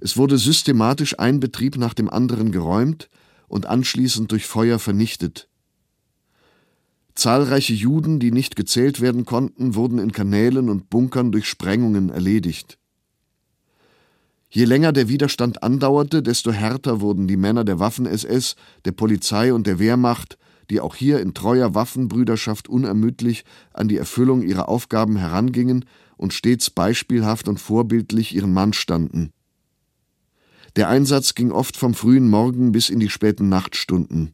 Es 0.00 0.16
wurde 0.16 0.38
systematisch 0.38 1.18
ein 1.18 1.40
Betrieb 1.40 1.76
nach 1.76 1.94
dem 1.94 2.08
anderen 2.08 2.52
geräumt 2.52 3.08
und 3.48 3.66
anschließend 3.66 4.30
durch 4.30 4.46
Feuer 4.46 4.78
vernichtet. 4.78 5.48
Zahlreiche 7.14 7.74
Juden, 7.74 8.20
die 8.20 8.30
nicht 8.30 8.54
gezählt 8.54 9.00
werden 9.00 9.24
konnten, 9.24 9.74
wurden 9.74 9.98
in 9.98 10.12
Kanälen 10.12 10.68
und 10.68 10.88
Bunkern 10.88 11.32
durch 11.32 11.48
Sprengungen 11.48 12.10
erledigt. 12.10 12.78
Je 14.50 14.64
länger 14.64 14.92
der 14.92 15.08
Widerstand 15.08 15.62
andauerte, 15.62 16.22
desto 16.22 16.52
härter 16.52 17.00
wurden 17.00 17.26
die 17.26 17.36
Männer 17.36 17.64
der 17.64 17.80
Waffen-SS, 17.80 18.54
der 18.84 18.92
Polizei 18.92 19.52
und 19.52 19.66
der 19.66 19.78
Wehrmacht, 19.78 20.38
die 20.70 20.80
auch 20.80 20.94
hier 20.94 21.20
in 21.20 21.34
treuer 21.34 21.74
Waffenbrüderschaft 21.74 22.68
unermüdlich 22.68 23.44
an 23.72 23.88
die 23.88 23.96
Erfüllung 23.96 24.42
ihrer 24.42 24.68
Aufgaben 24.68 25.16
herangingen 25.16 25.84
und 26.16 26.32
stets 26.32 26.70
beispielhaft 26.70 27.48
und 27.48 27.58
vorbildlich 27.58 28.34
ihren 28.34 28.52
Mann 28.52 28.72
standen. 28.72 29.32
Der 30.78 30.88
Einsatz 30.88 31.34
ging 31.34 31.50
oft 31.50 31.76
vom 31.76 31.92
frühen 31.92 32.30
Morgen 32.30 32.70
bis 32.70 32.88
in 32.88 33.00
die 33.00 33.10
späten 33.10 33.48
Nachtstunden. 33.48 34.32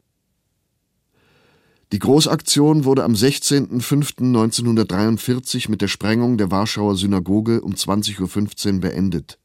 Die 1.91 1.99
Großaktion 1.99 2.85
wurde 2.85 3.03
am 3.03 3.15
16.05.1943 3.15 5.71
mit 5.71 5.81
der 5.81 5.89
Sprengung 5.89 6.37
der 6.37 6.51
Warschauer 6.51 6.97
Synagoge 6.97 7.63
um 7.63 7.73
20.15 7.73 8.75
Uhr 8.75 8.81
beendet. 8.81 9.39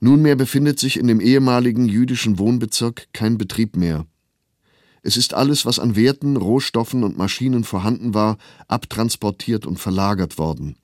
Nunmehr 0.00 0.36
befindet 0.36 0.78
sich 0.78 0.98
in 0.98 1.06
dem 1.06 1.22
ehemaligen 1.22 1.88
jüdischen 1.88 2.38
Wohnbezirk 2.38 3.06
kein 3.14 3.38
Betrieb 3.38 3.74
mehr. 3.74 4.04
Es 5.00 5.16
ist 5.16 5.32
alles, 5.32 5.64
was 5.64 5.78
an 5.78 5.96
Werten, 5.96 6.36
Rohstoffen 6.36 7.02
und 7.02 7.16
Maschinen 7.16 7.64
vorhanden 7.64 8.12
war, 8.12 8.36
abtransportiert 8.68 9.64
und 9.64 9.78
verlagert 9.78 10.36
worden. 10.36 10.76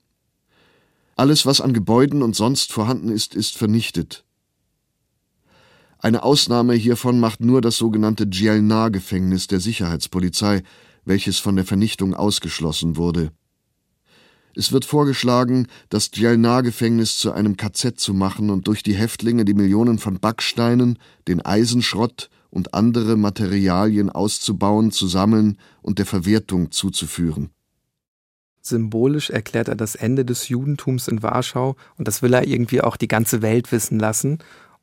Alles, 1.15 1.45
was 1.45 1.61
an 1.61 1.71
Gebäuden 1.71 2.23
und 2.23 2.35
sonst 2.35 2.73
vorhanden 2.73 3.09
ist, 3.09 3.35
ist 3.35 3.59
vernichtet. 3.59 4.25
Eine 6.03 6.23
Ausnahme 6.23 6.73
hiervon 6.73 7.19
macht 7.19 7.41
nur 7.41 7.61
das 7.61 7.77
sogenannte 7.77 8.25
Djelna-Gefängnis 8.25 9.45
der 9.45 9.59
Sicherheitspolizei, 9.59 10.63
welches 11.05 11.37
von 11.37 11.55
der 11.55 11.65
Vernichtung 11.65 12.15
ausgeschlossen 12.15 12.97
wurde. 12.97 13.31
Es 14.55 14.71
wird 14.71 14.83
vorgeschlagen, 14.83 15.67
das 15.89 16.09
Djelna-Gefängnis 16.09 17.19
zu 17.19 17.31
einem 17.31 17.55
KZ 17.55 17.99
zu 17.99 18.15
machen 18.15 18.49
und 18.49 18.67
durch 18.67 18.81
die 18.81 18.95
Häftlinge 18.95 19.45
die 19.45 19.53
Millionen 19.53 19.99
von 19.99 20.19
Backsteinen, 20.19 20.97
den 21.27 21.39
Eisenschrott 21.39 22.31
und 22.49 22.73
andere 22.73 23.15
Materialien 23.15 24.09
auszubauen, 24.09 24.91
zu 24.91 25.05
sammeln 25.05 25.57
und 25.83 25.99
der 25.99 26.07
Verwertung 26.07 26.71
zuzuführen. 26.71 27.51
Symbolisch 28.63 29.29
erklärt 29.29 29.67
er 29.67 29.75
das 29.75 29.93
Ende 29.93 30.25
des 30.25 30.49
Judentums 30.49 31.07
in 31.07 31.21
Warschau 31.21 31.75
und 31.97 32.07
das 32.07 32.23
will 32.23 32.33
er 32.33 32.47
irgendwie 32.47 32.81
auch 32.81 32.97
die 32.97 33.07
ganze 33.07 33.43
Welt 33.43 33.71
wissen 33.71 33.99
lassen 33.99 34.39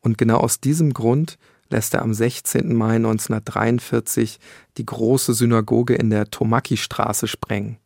und 0.09 0.17
genau 0.17 0.39
aus 0.39 0.59
diesem 0.59 0.95
Grund 0.95 1.37
lässt 1.69 1.93
er 1.93 2.01
am 2.01 2.15
16. 2.15 2.75
Mai 2.75 2.97
1943 2.97 4.39
die 4.79 4.87
große 4.87 5.35
Synagoge 5.35 5.95
in 5.97 6.09
der 6.09 6.31
Tomaki-Straße 6.31 7.29
sprengen. 7.29 7.77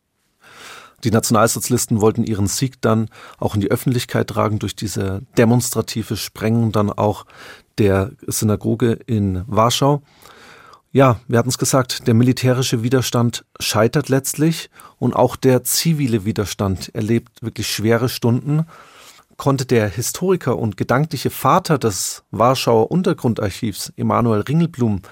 Die 1.03 1.11
Nationalsozialisten 1.11 2.01
wollten 2.01 2.23
ihren 2.23 2.47
Sieg 2.47 2.81
dann 2.81 3.09
auch 3.39 3.57
in 3.57 3.61
die 3.61 3.73
Öffentlichkeit 3.73 4.29
tragen 4.29 4.61
durch 4.61 4.77
diese 4.77 5.23
demonstrative 5.37 6.17
Sprengung 6.17 6.71
dann 6.71 6.91
auch 6.91 7.27
der 7.79 8.13
Synagoge 8.29 8.93
in 8.93 9.43
Warschau. 9.49 10.03
Ja, 10.93 11.19
wir 11.27 11.41
hatten 11.41 11.49
es 11.49 11.59
gesagt, 11.59 12.07
der 12.07 12.15
militärische 12.15 12.85
Widerstand 12.85 13.45
scheitert 13.59 14.11
letztlich 14.11 14.71
und 15.01 15.17
auch 15.17 15.35
der 15.35 15.65
zivile 15.65 16.25
Widerstand 16.25 16.95
erlebt 16.95 17.43
wirklich 17.43 17.67
schwere 17.67 18.09
Stunden 18.09 18.65
konnte 19.43 19.67
der 19.67 19.89
Historiker 19.89 20.57
und 20.57 20.77
gedankliche 20.77 21.29
Vater 21.29 21.77
des 21.77 22.23
Warschauer 22.31 22.93
Untergrundarchivs, 22.93 23.93
Emanuel 23.97 24.43
Ringelblum, 24.43 25.03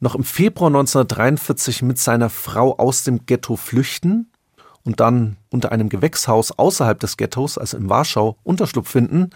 noch 0.00 0.14
im 0.14 0.24
Februar 0.24 0.68
1943 0.68 1.82
mit 1.82 1.98
seiner 1.98 2.30
Frau 2.30 2.78
aus 2.78 3.04
dem 3.04 3.26
Ghetto 3.26 3.56
flüchten 3.56 4.32
und 4.82 5.00
dann 5.00 5.36
unter 5.50 5.72
einem 5.72 5.90
Gewächshaus 5.90 6.52
außerhalb 6.52 6.98
des 6.98 7.18
Ghettos, 7.18 7.58
also 7.58 7.76
in 7.76 7.90
Warschau, 7.90 8.38
Unterschlupf 8.44 8.88
finden, 8.88 9.28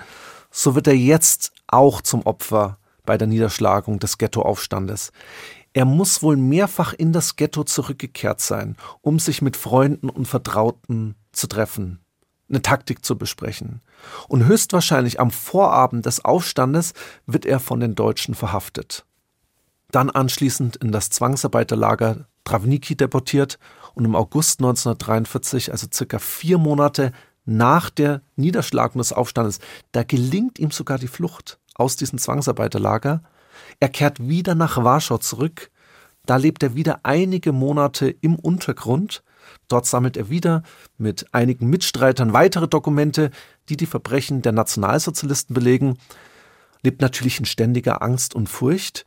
so 0.50 0.74
wird 0.74 0.86
er 0.86 0.96
jetzt 0.96 1.52
auch 1.66 2.00
zum 2.00 2.22
Opfer 2.22 2.78
bei 3.04 3.18
der 3.18 3.28
Niederschlagung 3.28 3.98
des 3.98 4.16
Ghettoaufstandes. 4.16 5.12
Er 5.74 5.84
muss 5.84 6.22
wohl 6.22 6.38
mehrfach 6.38 6.94
in 6.94 7.12
das 7.12 7.36
Ghetto 7.36 7.64
zurückgekehrt 7.64 8.40
sein, 8.40 8.78
um 9.02 9.18
sich 9.18 9.42
mit 9.42 9.58
Freunden 9.58 10.08
und 10.08 10.24
Vertrauten 10.24 11.14
zu 11.30 11.46
treffen 11.46 12.00
eine 12.50 12.62
Taktik 12.62 13.04
zu 13.04 13.16
besprechen. 13.16 13.80
Und 14.28 14.46
höchstwahrscheinlich 14.46 15.20
am 15.20 15.30
Vorabend 15.30 16.06
des 16.06 16.24
Aufstandes 16.24 16.92
wird 17.26 17.46
er 17.46 17.60
von 17.60 17.80
den 17.80 17.94
Deutschen 17.94 18.34
verhaftet. 18.34 19.06
Dann 19.90 20.10
anschließend 20.10 20.76
in 20.76 20.92
das 20.92 21.10
Zwangsarbeiterlager 21.10 22.26
Travniki 22.44 22.96
deportiert 22.96 23.58
und 23.94 24.04
im 24.04 24.16
August 24.16 24.60
1943, 24.60 25.72
also 25.72 25.86
circa 25.92 26.18
vier 26.18 26.58
Monate 26.58 27.12
nach 27.44 27.90
der 27.90 28.22
Niederschlagung 28.36 28.98
des 28.98 29.12
Aufstandes, 29.12 29.58
da 29.92 30.02
gelingt 30.02 30.58
ihm 30.58 30.70
sogar 30.70 30.98
die 30.98 31.08
Flucht 31.08 31.58
aus 31.74 31.96
diesem 31.96 32.18
Zwangsarbeiterlager. 32.18 33.22
Er 33.80 33.88
kehrt 33.88 34.28
wieder 34.28 34.54
nach 34.54 34.82
Warschau 34.82 35.18
zurück. 35.18 35.70
Da 36.26 36.36
lebt 36.36 36.62
er 36.62 36.74
wieder 36.74 37.00
einige 37.02 37.52
Monate 37.52 38.08
im 38.08 38.36
Untergrund 38.36 39.22
Dort 39.68 39.86
sammelt 39.86 40.16
er 40.16 40.30
wieder 40.30 40.62
mit 40.98 41.26
einigen 41.32 41.68
Mitstreitern 41.68 42.32
weitere 42.32 42.68
Dokumente, 42.68 43.30
die 43.68 43.76
die 43.76 43.86
Verbrechen 43.86 44.42
der 44.42 44.52
Nationalsozialisten 44.52 45.54
belegen, 45.54 45.98
lebt 46.82 47.00
natürlich 47.00 47.38
in 47.38 47.44
ständiger 47.44 48.02
Angst 48.02 48.34
und 48.34 48.48
Furcht, 48.48 49.04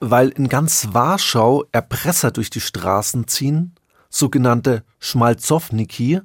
weil 0.00 0.28
in 0.28 0.48
ganz 0.48 0.88
Warschau 0.92 1.64
Erpresser 1.72 2.30
durch 2.30 2.50
die 2.50 2.60
Straßen 2.60 3.26
ziehen, 3.26 3.74
sogenannte 4.10 4.84
Schmalzowniki, 4.98 6.20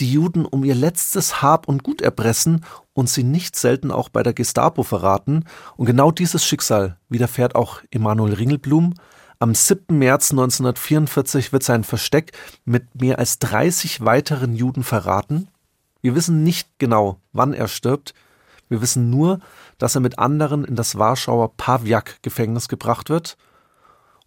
die 0.00 0.12
Juden 0.12 0.44
um 0.44 0.64
ihr 0.64 0.74
letztes 0.74 1.40
Hab 1.40 1.68
und 1.68 1.84
Gut 1.84 2.02
erpressen 2.02 2.64
und 2.94 3.08
sie 3.08 3.22
nicht 3.22 3.56
selten 3.56 3.90
auch 3.92 4.08
bei 4.08 4.22
der 4.22 4.34
Gestapo 4.34 4.82
verraten. 4.82 5.44
Und 5.76 5.86
genau 5.86 6.10
dieses 6.10 6.44
Schicksal 6.44 6.98
widerfährt 7.08 7.54
auch 7.54 7.80
Emanuel 7.90 8.34
Ringelblum, 8.34 8.94
am 9.44 9.54
7. 9.54 9.98
März 9.98 10.30
1944 10.30 11.52
wird 11.52 11.62
sein 11.62 11.84
Versteck 11.84 12.32
mit 12.64 12.98
mehr 12.98 13.18
als 13.18 13.38
30 13.40 14.02
weiteren 14.02 14.56
Juden 14.56 14.82
verraten. 14.82 15.48
Wir 16.00 16.14
wissen 16.14 16.44
nicht 16.44 16.66
genau, 16.78 17.18
wann 17.34 17.52
er 17.52 17.68
stirbt. 17.68 18.14
Wir 18.70 18.80
wissen 18.80 19.10
nur, 19.10 19.40
dass 19.76 19.96
er 19.96 20.00
mit 20.00 20.18
anderen 20.18 20.64
in 20.64 20.76
das 20.76 20.96
Warschauer 20.96 21.58
Pawiak-Gefängnis 21.58 22.68
gebracht 22.68 23.10
wird 23.10 23.36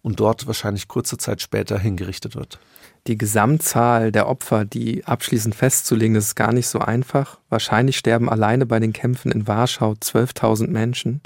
und 0.02 0.20
dort 0.20 0.46
wahrscheinlich 0.46 0.86
kurze 0.86 1.18
Zeit 1.18 1.42
später 1.42 1.80
hingerichtet 1.80 2.36
wird. 2.36 2.60
Die 3.08 3.18
Gesamtzahl 3.18 4.12
der 4.12 4.28
Opfer, 4.28 4.64
die 4.64 5.04
abschließend 5.04 5.56
festzulegen, 5.56 6.14
ist 6.14 6.36
gar 6.36 6.52
nicht 6.52 6.68
so 6.68 6.78
einfach. 6.78 7.40
Wahrscheinlich 7.48 7.98
sterben 7.98 8.28
alleine 8.28 8.66
bei 8.66 8.78
den 8.78 8.92
Kämpfen 8.92 9.32
in 9.32 9.48
Warschau 9.48 9.94
12.000 9.94 10.68
Menschen. 10.68 11.22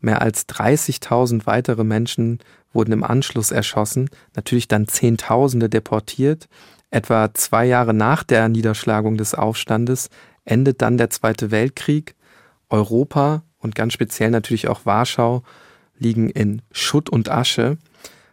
Mehr 0.00 0.22
als 0.22 0.48
30.000 0.48 1.46
weitere 1.46 1.82
Menschen 1.82 2.38
wurden 2.72 2.92
im 2.92 3.04
Anschluss 3.04 3.50
erschossen, 3.50 4.10
natürlich 4.34 4.68
dann 4.68 4.88
Zehntausende 4.88 5.68
deportiert. 5.68 6.48
Etwa 6.90 7.32
zwei 7.34 7.64
Jahre 7.64 7.94
nach 7.94 8.22
der 8.22 8.48
Niederschlagung 8.48 9.16
des 9.16 9.34
Aufstandes 9.34 10.10
endet 10.44 10.82
dann 10.82 10.98
der 10.98 11.10
Zweite 11.10 11.50
Weltkrieg. 11.50 12.14
Europa 12.68 13.42
und 13.58 13.74
ganz 13.74 13.92
speziell 13.92 14.30
natürlich 14.30 14.68
auch 14.68 14.86
Warschau 14.86 15.42
liegen 15.98 16.28
in 16.28 16.62
Schutt 16.72 17.08
und 17.10 17.30
Asche. 17.30 17.78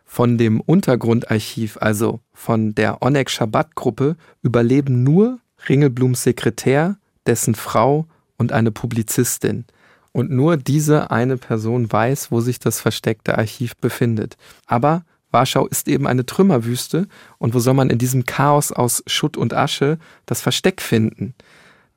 Von 0.06 0.38
dem 0.38 0.60
Untergrundarchiv, 0.60 1.78
also 1.80 2.20
von 2.34 2.74
der 2.74 3.04
Onek 3.04 3.30
Shabbat 3.30 3.76
Gruppe, 3.76 4.16
überleben 4.42 5.04
nur 5.04 5.40
Ringelblums 5.68 6.24
Sekretär, 6.24 6.98
dessen 7.28 7.54
Frau 7.54 8.08
und 8.38 8.52
eine 8.52 8.72
Publizistin. 8.72 9.66
Und 10.12 10.32
nur 10.32 10.58
diese 10.58 11.12
eine 11.12 11.38
Person 11.38 11.92
weiß, 11.92 12.32
wo 12.32 12.42
sich 12.42 12.60
das 12.60 12.82
versteckte 12.82 13.38
Archiv 13.38 13.76
befindet. 13.78 14.38
Aber 14.66 15.04
Warschau 15.32 15.68
ist 15.68 15.88
eben 15.88 16.08
eine 16.08 16.26
Trümmerwüste 16.26 17.08
und 17.38 17.54
wo 17.54 17.60
soll 17.60 17.76
man 17.76 17.90
in 17.90 18.00
diesem 18.00 18.26
Chaos 18.26 18.72
aus 18.72 19.04
Schutt 19.06 19.38
und 19.38 19.54
Asche 19.54 20.00
das 20.26 20.42
Versteck 20.42 20.82
finden? 20.82 21.36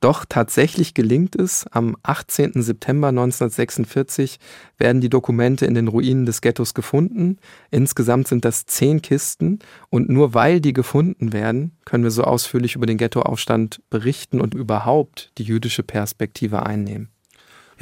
Doch 0.03 0.25
tatsächlich 0.27 0.93
gelingt 0.93 1.33
es, 1.37 1.65
am 1.71 1.95
18. 2.03 2.61
September 2.61 3.07
1946 3.07 4.37
werden 4.77 4.99
die 4.99 5.07
Dokumente 5.07 5.65
in 5.65 5.75
den 5.75 5.87
Ruinen 5.87 6.25
des 6.25 6.41
Ghettos 6.41 6.73
gefunden. 6.73 7.37
Insgesamt 7.71 8.27
sind 8.27 8.43
das 8.43 8.65
zehn 8.65 9.01
Kisten 9.01 9.59
und 9.89 10.09
nur 10.09 10.33
weil 10.33 10.59
die 10.59 10.73
gefunden 10.73 11.31
werden, 11.31 11.77
können 11.85 12.03
wir 12.03 12.11
so 12.11 12.25
ausführlich 12.25 12.75
über 12.75 12.85
den 12.85 12.97
Ghettoaufstand 12.97 13.81
berichten 13.89 14.41
und 14.41 14.53
überhaupt 14.53 15.31
die 15.37 15.43
jüdische 15.43 15.83
Perspektive 15.83 16.65
einnehmen. 16.65 17.12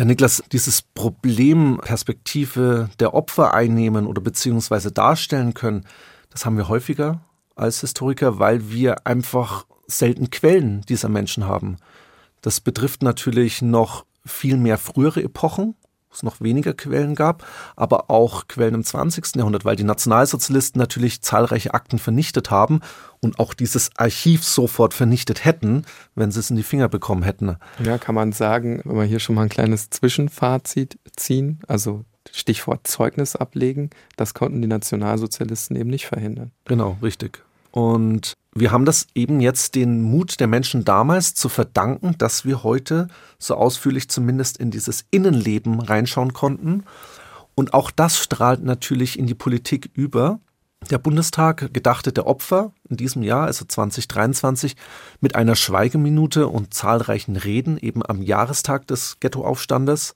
Ja, 0.02 0.06
Niklas, 0.06 0.42
dieses 0.52 0.82
Problem 0.82 1.80
Perspektive 1.80 2.90
der 3.00 3.14
Opfer 3.14 3.54
einnehmen 3.54 4.08
oder 4.08 4.20
beziehungsweise 4.20 4.92
darstellen 4.92 5.54
können, 5.54 5.86
das 6.32 6.44
haben 6.44 6.58
wir 6.58 6.70
häufiger 6.70 7.22
als 7.56 7.82
Historiker, 7.82 8.40
weil 8.40 8.72
wir 8.72 9.06
einfach 9.06 9.68
selten 9.86 10.32
Quellen 10.32 10.82
dieser 10.90 11.08
Menschen 11.08 11.46
haben. 11.46 11.78
Das 12.42 12.62
betrifft 12.62 13.04
natürlich 13.04 13.62
noch 13.62 14.08
viel 14.26 14.58
mehr 14.58 14.80
frühere 14.80 15.22
Epochen, 15.22 15.76
wo 16.12 16.16
es 16.16 16.24
noch 16.24 16.42
weniger 16.42 16.74
Quellen 16.74 17.16
gab, 17.16 17.46
aber 17.76 18.10
auch 18.10 18.48
Quellen 18.48 18.76
im 18.76 18.84
20. 18.84 19.38
Jahrhundert, 19.38 19.64
weil 19.64 19.78
die 19.78 19.86
Nationalsozialisten 19.86 20.80
natürlich 20.80 21.22
zahlreiche 21.22 21.74
Akten 21.74 22.00
vernichtet 22.00 22.52
haben 22.52 22.82
und 23.22 23.40
auch 23.40 23.54
dieses 23.54 23.92
Archiv 23.96 24.44
sofort 24.44 24.94
vernichtet 24.94 25.46
hätten, 25.46 25.86
wenn 26.16 26.32
sie 26.32 26.42
es 26.42 26.50
in 26.50 26.58
die 26.58 26.64
Finger 26.64 26.90
bekommen 26.90 27.24
hätten. 27.24 27.56
Ja, 27.84 27.98
kann 27.98 28.16
man 28.16 28.34
sagen, 28.34 28.82
wenn 28.84 28.98
wir 28.98 29.06
hier 29.06 29.20
schon 29.20 29.36
mal 29.36 29.44
ein 29.44 29.50
kleines 29.50 29.90
Zwischenfazit 29.90 31.00
ziehen, 31.16 31.62
also 31.68 32.04
Stichwort 32.32 32.88
Zeugnis 32.88 33.36
ablegen, 33.36 33.90
das 34.18 34.34
konnten 34.34 34.62
die 34.62 34.68
Nationalsozialisten 34.68 35.76
eben 35.76 35.90
nicht 35.90 36.08
verhindern. 36.08 36.52
Genau, 36.66 36.98
richtig. 37.02 37.44
Und 37.72 38.34
wir 38.54 38.72
haben 38.72 38.86
das 38.86 39.08
eben 39.16 39.40
jetzt 39.40 39.76
den 39.76 40.02
Mut 40.02 40.40
der 40.40 40.48
Menschen 40.48 40.84
damals 40.84 41.34
zu 41.34 41.48
verdanken, 41.48 42.16
dass 42.18 42.44
wir 42.44 42.64
heute 42.64 43.08
so 43.40 43.56
ausführlich 43.56 44.10
zumindest 44.10 44.58
in 44.58 44.72
dieses 44.72 45.06
Innenleben 45.10 45.80
reinschauen 45.80 46.34
konnten. 46.34 46.84
Und 47.56 47.74
auch 47.74 47.92
das 47.92 48.18
strahlt 48.18 48.64
natürlich 48.64 49.18
in 49.18 49.26
die 49.26 49.36
Politik 49.36 49.90
über. 49.94 50.40
Der 50.90 50.98
Bundestag 50.98 51.74
gedachte 51.74 52.12
der 52.12 52.28
Opfer 52.28 52.74
in 52.90 52.98
diesem 52.98 53.24
Jahr, 53.24 53.46
also 53.46 53.66
2023, 53.66 54.76
mit 55.22 55.36
einer 55.36 55.56
Schweigeminute 55.56 56.48
und 56.48 56.74
zahlreichen 56.74 57.36
Reden 57.36 57.78
eben 57.78 58.04
am 58.06 58.22
Jahrestag 58.22 58.88
des 58.88 59.18
Ghettoaufstandes. 59.20 60.16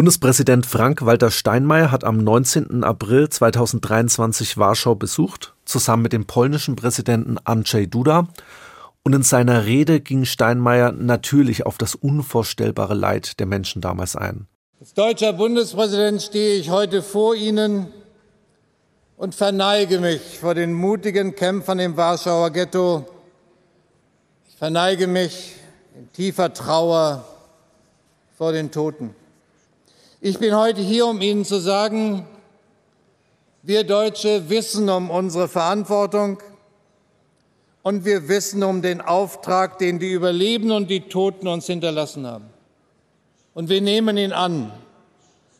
Bundespräsident 0.00 0.64
Frank-Walter 0.64 1.30
Steinmeier 1.30 1.90
hat 1.90 2.04
am 2.04 2.16
19. 2.16 2.84
April 2.84 3.28
2023 3.28 4.56
Warschau 4.56 4.94
besucht, 4.94 5.52
zusammen 5.66 6.04
mit 6.04 6.14
dem 6.14 6.24
polnischen 6.24 6.74
Präsidenten 6.74 7.36
Andrzej 7.44 7.86
Duda. 7.86 8.26
Und 9.02 9.14
in 9.14 9.22
seiner 9.22 9.66
Rede 9.66 10.00
ging 10.00 10.24
Steinmeier 10.24 10.92
natürlich 10.92 11.66
auf 11.66 11.76
das 11.76 11.94
unvorstellbare 11.94 12.94
Leid 12.94 13.40
der 13.40 13.44
Menschen 13.44 13.82
damals 13.82 14.16
ein. 14.16 14.46
Als 14.80 14.94
deutscher 14.94 15.34
Bundespräsident 15.34 16.22
stehe 16.22 16.58
ich 16.58 16.70
heute 16.70 17.02
vor 17.02 17.34
Ihnen 17.34 17.88
und 19.18 19.34
verneige 19.34 19.98
mich 19.98 20.38
vor 20.38 20.54
den 20.54 20.72
mutigen 20.72 21.34
Kämpfern 21.34 21.78
im 21.78 21.98
Warschauer 21.98 22.48
Ghetto. 22.52 23.06
Ich 24.48 24.56
verneige 24.56 25.06
mich 25.06 25.56
in 25.94 26.10
tiefer 26.14 26.54
Trauer 26.54 27.22
vor 28.38 28.52
den 28.52 28.70
Toten. 28.70 29.14
Ich 30.22 30.38
bin 30.38 30.54
heute 30.54 30.82
hier, 30.82 31.06
um 31.06 31.22
Ihnen 31.22 31.46
zu 31.46 31.60
sagen, 31.60 32.26
wir 33.62 33.84
Deutsche 33.84 34.50
wissen 34.50 34.90
um 34.90 35.08
unsere 35.08 35.48
Verantwortung 35.48 36.42
und 37.82 38.04
wir 38.04 38.28
wissen 38.28 38.62
um 38.62 38.82
den 38.82 39.00
Auftrag, 39.00 39.78
den 39.78 39.98
die 39.98 40.12
Überlebenden 40.12 40.76
und 40.76 40.90
die 40.90 41.08
Toten 41.08 41.48
uns 41.48 41.64
hinterlassen 41.64 42.26
haben. 42.26 42.50
Und 43.54 43.70
wir 43.70 43.80
nehmen 43.80 44.18
ihn 44.18 44.32
an. 44.32 44.70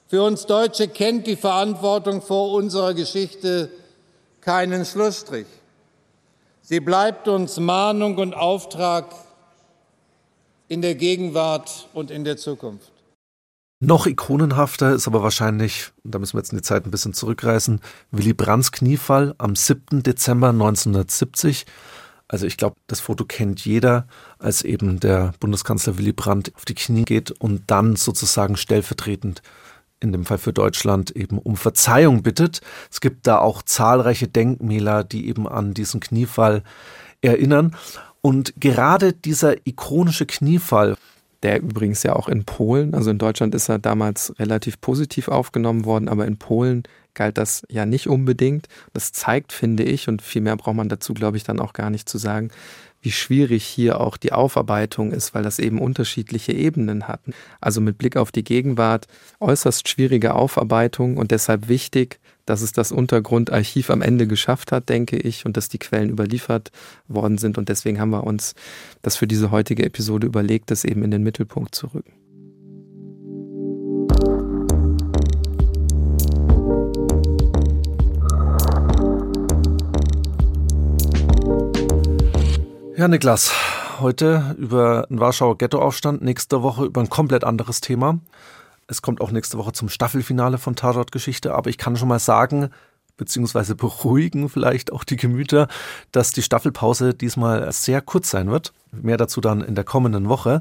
Für 0.09 0.25
uns 0.25 0.45
Deutsche 0.45 0.89
kennt 0.89 1.27
die 1.27 1.37
Verantwortung 1.37 2.21
vor 2.21 2.53
unserer 2.53 2.93
Geschichte 2.93 3.71
keinen 4.43 4.85
Schlussstrich. 4.85 5.47
Sie 6.61 6.81
bleibt 6.81 7.29
uns 7.29 7.59
Mahnung 7.59 8.19
und 8.19 8.35
Auftrag 8.35 9.07
in 10.69 10.83
der 10.83 10.97
Gegenwart 10.97 11.89
und 11.95 12.11
in 12.11 12.25
der 12.25 12.37
Zukunft. 12.37 12.90
Noch 13.83 14.07
ikonenhafter 14.07 14.93
ist 14.93 15.07
aber 15.07 15.23
wahrscheinlich, 15.23 15.91
da 16.05 16.19
müssen 16.19 16.35
wir 16.35 16.41
jetzt 16.41 16.53
in 16.53 16.59
die 16.59 16.63
Zeit 16.63 16.85
ein 16.85 16.91
bisschen 16.91 17.15
zurückreißen, 17.15 17.81
Willy 18.11 18.35
Brandts 18.35 18.73
Kniefall 18.73 19.35
am 19.39 19.57
7. 19.57 20.03
Dezember 20.03 20.51
1970. 20.51 21.65
Also 22.29 22.47
ich 22.47 22.59
glaube, 22.59 22.77
das 22.89 23.01
Foto 23.01 23.25
kennt 23.25 23.65
jeder, 23.65 24.07
als 24.39 24.61
eben 24.63 25.01
der 25.01 25.33
Bundeskanzler 25.41 25.97
Willy 25.97 26.13
Brandt 26.13 26.53
auf 26.57 26.67
die 26.67 26.75
Knie 26.75 27.05
geht 27.05 27.31
und 27.31 27.71
dann 27.71 27.97
sozusagen 27.97 28.59
stellvertretend 28.59 29.41
in 29.99 30.13
dem 30.13 30.27
Fall 30.27 30.39
für 30.39 30.53
Deutschland 30.53 31.11
eben 31.13 31.39
um 31.39 31.57
Verzeihung 31.57 32.23
bittet. 32.23 32.61
Es 32.91 33.01
gibt 33.01 33.27
da 33.27 33.39
auch 33.39 33.63
zahlreiche 33.63 34.29
Denkmäler, 34.29 35.05
die 35.05 35.27
eben 35.27 35.49
an 35.49 35.73
diesen 35.73 36.01
Kniefall 36.01 36.65
erinnern. 37.23 37.75
Und 38.21 38.53
gerade 38.59 39.15
dieser 39.15 39.67
ikonische 39.67 40.27
Kniefall 40.27 40.97
der 41.43 41.63
übrigens 41.63 42.03
ja 42.03 42.15
auch 42.15 42.29
in 42.29 42.45
Polen, 42.45 42.95
also 42.95 43.11
in 43.11 43.19
Deutschland 43.19 43.55
ist 43.55 43.69
er 43.69 43.79
damals 43.79 44.35
relativ 44.39 44.81
positiv 44.81 45.29
aufgenommen 45.29 45.85
worden, 45.85 46.09
aber 46.09 46.27
in 46.27 46.37
Polen 46.37 46.83
galt 47.15 47.39
das 47.39 47.63
ja 47.69 47.87
nicht 47.87 48.09
unbedingt. 48.09 48.69
Das 48.93 49.13
zeigt, 49.13 49.53
finde 49.53 49.83
ich, 49.83 50.09
und 50.09 50.23
viel 50.23 50.43
mehr 50.43 50.57
braucht 50.57 50.77
man 50.77 50.89
dazu, 50.89 51.15
glaube 51.15 51.37
ich, 51.37 51.45
dann 51.45 51.61
auch 51.61 51.73
gar 51.73 51.91
nicht 51.91 52.09
zu 52.09 52.19
sagen, 52.19 52.51
wie 53.03 53.11
schwierig 53.11 53.65
hier 53.65 54.01
auch 54.01 54.17
die 54.17 54.33
Aufarbeitung 54.33 55.13
ist, 55.13 55.35
weil 55.35 55.43
das 55.43 55.59
eben 55.59 55.81
unterschiedliche 55.81 56.53
Ebenen 56.53 57.09
hatten. 57.09 57.33
Also 57.61 57.81
mit 57.81 57.99
Blick 57.99 58.17
auf 58.17 58.31
die 58.31 58.45
Gegenwart 58.45 59.07
äußerst 59.41 59.89
schwierige 59.89 60.35
Aufarbeitung 60.35 61.17
und 61.17 61.31
deshalb 61.31 61.69
wichtig, 61.69 62.21
dass 62.47 62.63
es 62.63 62.73
das 62.73 62.93
Untergrundarchiv 62.93 63.91
am 63.91 64.03
Ende 64.03 64.27
geschafft 64.27 64.73
hat, 64.73 64.89
denke 64.89 65.17
ich, 65.17 65.47
und 65.47 65.57
dass 65.57 65.69
die 65.69 65.79
Quellen 65.79 66.11
überliefert 66.11 66.71
worden 67.09 67.39
sind. 67.39 67.59
Und 67.59 67.69
deswegen 67.69 68.01
haben 68.01 68.11
wir 68.11 68.25
uns 68.25 68.55
das 69.03 69.17
für 69.17 69.27
diese 69.27 69.51
heutige 69.51 69.85
Episode 69.85 70.27
überlegt, 70.27 70.71
das 70.71 70.85
eben 70.85 71.03
in 71.03 71.11
den 71.11 71.23
Mittelpunkt 71.23 71.75
zu 71.75 71.89
rücken. 71.89 72.13
Ja, 83.01 83.09
Niklas, 83.09 83.51
heute 84.01 84.55
über 84.59 85.07
den 85.09 85.21
Warschauer 85.21 85.57
Ghettoaufstand, 85.57 86.21
nächste 86.21 86.63
Woche 86.63 86.85
über 86.85 87.01
ein 87.01 87.09
komplett 87.09 87.45
anderes 87.45 87.81
Thema. 87.81 88.19
Es 88.91 89.03
kommt 89.03 89.21
auch 89.21 89.31
nächste 89.31 89.57
Woche 89.57 89.73
zum 89.73 89.89
Staffelfinale 89.89 90.59
von 90.59 90.75
Tatort-Geschichte, 90.75 91.55
aber 91.55 91.71
ich 91.71 91.79
kann 91.79 91.97
schon 91.97 92.09
mal 92.09 92.19
sagen, 92.19 92.71
beziehungsweise 93.17 93.77
beruhigen 93.77 94.49
vielleicht 94.49 94.93
auch 94.93 95.05
die 95.05 95.15
Gemüter, 95.15 95.69
dass 96.11 96.33
die 96.33 96.43
Staffelpause 96.43 97.15
diesmal 97.15 97.71
sehr 97.71 98.01
kurz 98.01 98.31
sein 98.31 98.51
wird. 98.51 98.73
Mehr 98.91 99.17
dazu 99.17 99.41
dann 99.41 99.61
in 99.61 99.77
der 99.77 99.85
kommenden 99.85 100.29
Woche. 100.29 100.61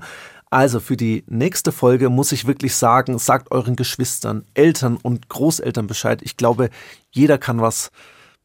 Also 0.51 0.80
für 0.80 0.95
die 0.95 1.23
nächste 1.27 1.71
Folge 1.71 2.09
muss 2.09 2.32
ich 2.32 2.45
wirklich 2.45 2.75
sagen, 2.75 3.17
sagt 3.17 3.51
euren 3.51 3.75
Geschwistern, 3.75 4.45
Eltern 4.53 4.97
und 5.01 5.27
Großeltern 5.30 5.88
Bescheid. 5.88 6.21
Ich 6.21 6.38
glaube, 6.38 6.69
jeder 7.09 7.39
kann 7.39 7.61
was 7.61 7.89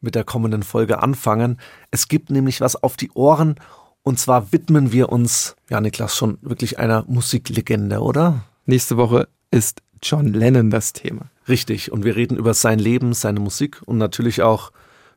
mit 0.01 0.15
der 0.15 0.23
kommenden 0.23 0.63
Folge 0.63 1.03
anfangen. 1.03 1.59
Es 1.91 2.07
gibt 2.07 2.31
nämlich 2.31 2.59
was 2.59 2.75
auf 2.75 2.97
die 2.97 3.11
Ohren 3.11 3.55
und 4.01 4.17
zwar 4.17 4.51
widmen 4.51 4.91
wir 4.91 5.09
uns, 5.09 5.55
ja 5.69 5.79
Niklas, 5.79 6.15
schon 6.15 6.39
wirklich 6.41 6.79
einer 6.79 7.03
Musiklegende, 7.07 7.99
oder? 7.99 8.45
Nächste 8.65 8.97
Woche 8.97 9.27
ist 9.51 9.81
John 10.01 10.33
Lennon 10.33 10.69
das 10.69 10.93
Thema. 10.93 11.29
Richtig. 11.47 11.91
Und 11.91 12.03
wir 12.03 12.15
reden 12.15 12.37
über 12.37 12.53
sein 12.53 12.79
Leben, 12.79 13.13
seine 13.13 13.39
Musik 13.39 13.81
und 13.85 13.97
natürlich 13.97 14.41
auch 14.41 14.71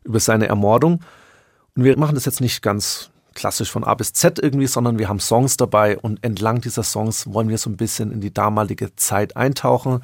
über 0.04 0.20
seine 0.20 0.46
Ermordung. 0.46 1.00
Und 1.76 1.84
wir 1.84 1.98
machen 1.98 2.14
das 2.14 2.24
jetzt 2.24 2.40
nicht 2.40 2.62
ganz 2.62 3.10
klassisch 3.34 3.70
von 3.70 3.84
A 3.84 3.94
bis 3.94 4.12
Z 4.12 4.38
irgendwie, 4.38 4.66
sondern 4.66 4.98
wir 4.98 5.08
haben 5.08 5.20
Songs 5.20 5.56
dabei 5.56 5.98
und 5.98 6.24
entlang 6.24 6.60
dieser 6.60 6.82
Songs 6.82 7.32
wollen 7.32 7.48
wir 7.48 7.58
so 7.58 7.70
ein 7.70 7.76
bisschen 7.76 8.10
in 8.10 8.20
die 8.20 8.32
damalige 8.32 8.94
Zeit 8.96 9.36
eintauchen. 9.36 10.02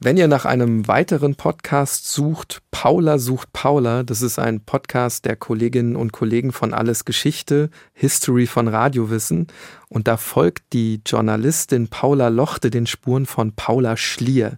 Wenn 0.03 0.17
ihr 0.17 0.29
nach 0.29 0.47
einem 0.47 0.89
weiteren 0.89 1.35
Podcast 1.35 2.11
sucht, 2.11 2.63
Paula 2.71 3.19
sucht 3.19 3.53
Paula, 3.53 4.03
das 4.03 4.23
ist 4.23 4.39
ein 4.39 4.63
Podcast 4.63 5.27
der 5.27 5.37
Kolleginnen 5.37 5.95
und 5.95 6.11
Kollegen 6.11 6.53
von 6.53 6.73
Alles 6.73 7.05
Geschichte, 7.05 7.69
History 7.93 8.47
von 8.47 8.67
Radiowissen. 8.67 9.49
Und 9.91 10.09
da 10.09 10.17
folgt 10.17 10.73
die 10.73 11.03
Journalistin 11.05 11.89
Paula 11.89 12.29
Lochte 12.29 12.71
den 12.71 12.87
Spuren 12.87 13.27
von 13.27 13.53
Paula 13.53 13.99
Schlier. 13.99 14.57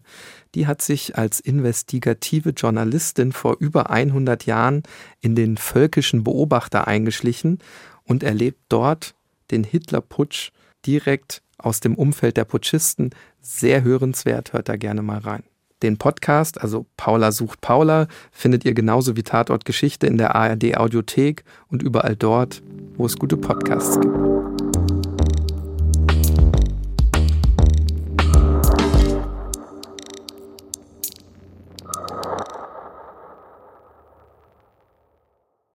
Die 0.55 0.69
hat 0.69 0.81
sich 0.81 1.19
als 1.19 1.41
investigative 1.41 2.51
Journalistin 2.51 3.33
vor 3.33 3.57
über 3.59 3.91
100 3.91 4.47
Jahren 4.47 4.85
in 5.21 5.35
den 5.35 5.57
völkischen 5.57 6.23
Beobachter 6.23 6.87
eingeschlichen 6.87 7.59
und 8.05 8.23
erlebt 8.23 8.61
dort 8.69 9.17
den 9.51 9.65
Hitlerputsch 9.65 10.53
direkt 10.87 11.43
aus 11.59 11.81
dem 11.81 11.95
Umfeld 11.95 12.37
der 12.37 12.45
Putschisten. 12.45 13.11
Sehr 13.43 13.83
hörenswert, 13.83 14.53
hört 14.53 14.69
da 14.69 14.77
gerne 14.77 15.03
mal 15.03 15.19
rein. 15.19 15.43
Den 15.83 15.99
Podcast, 15.99 16.61
also 16.61 16.87
Paula 16.97 17.33
sucht 17.33 17.61
Paula, 17.61 18.07
findet 18.31 18.65
ihr 18.65 18.73
genauso 18.73 19.17
wie 19.17 19.25
Tatort 19.25 19.65
Geschichte 19.65 20.07
in 20.07 20.17
der 20.17 20.37
ARD 20.37 20.77
Audiothek 20.77 21.43
und 21.69 21.83
überall 21.83 22.15
dort, 22.15 22.63
wo 22.97 23.05
es 23.05 23.17
gute 23.17 23.37
Podcasts 23.37 24.01
gibt. 24.01 24.32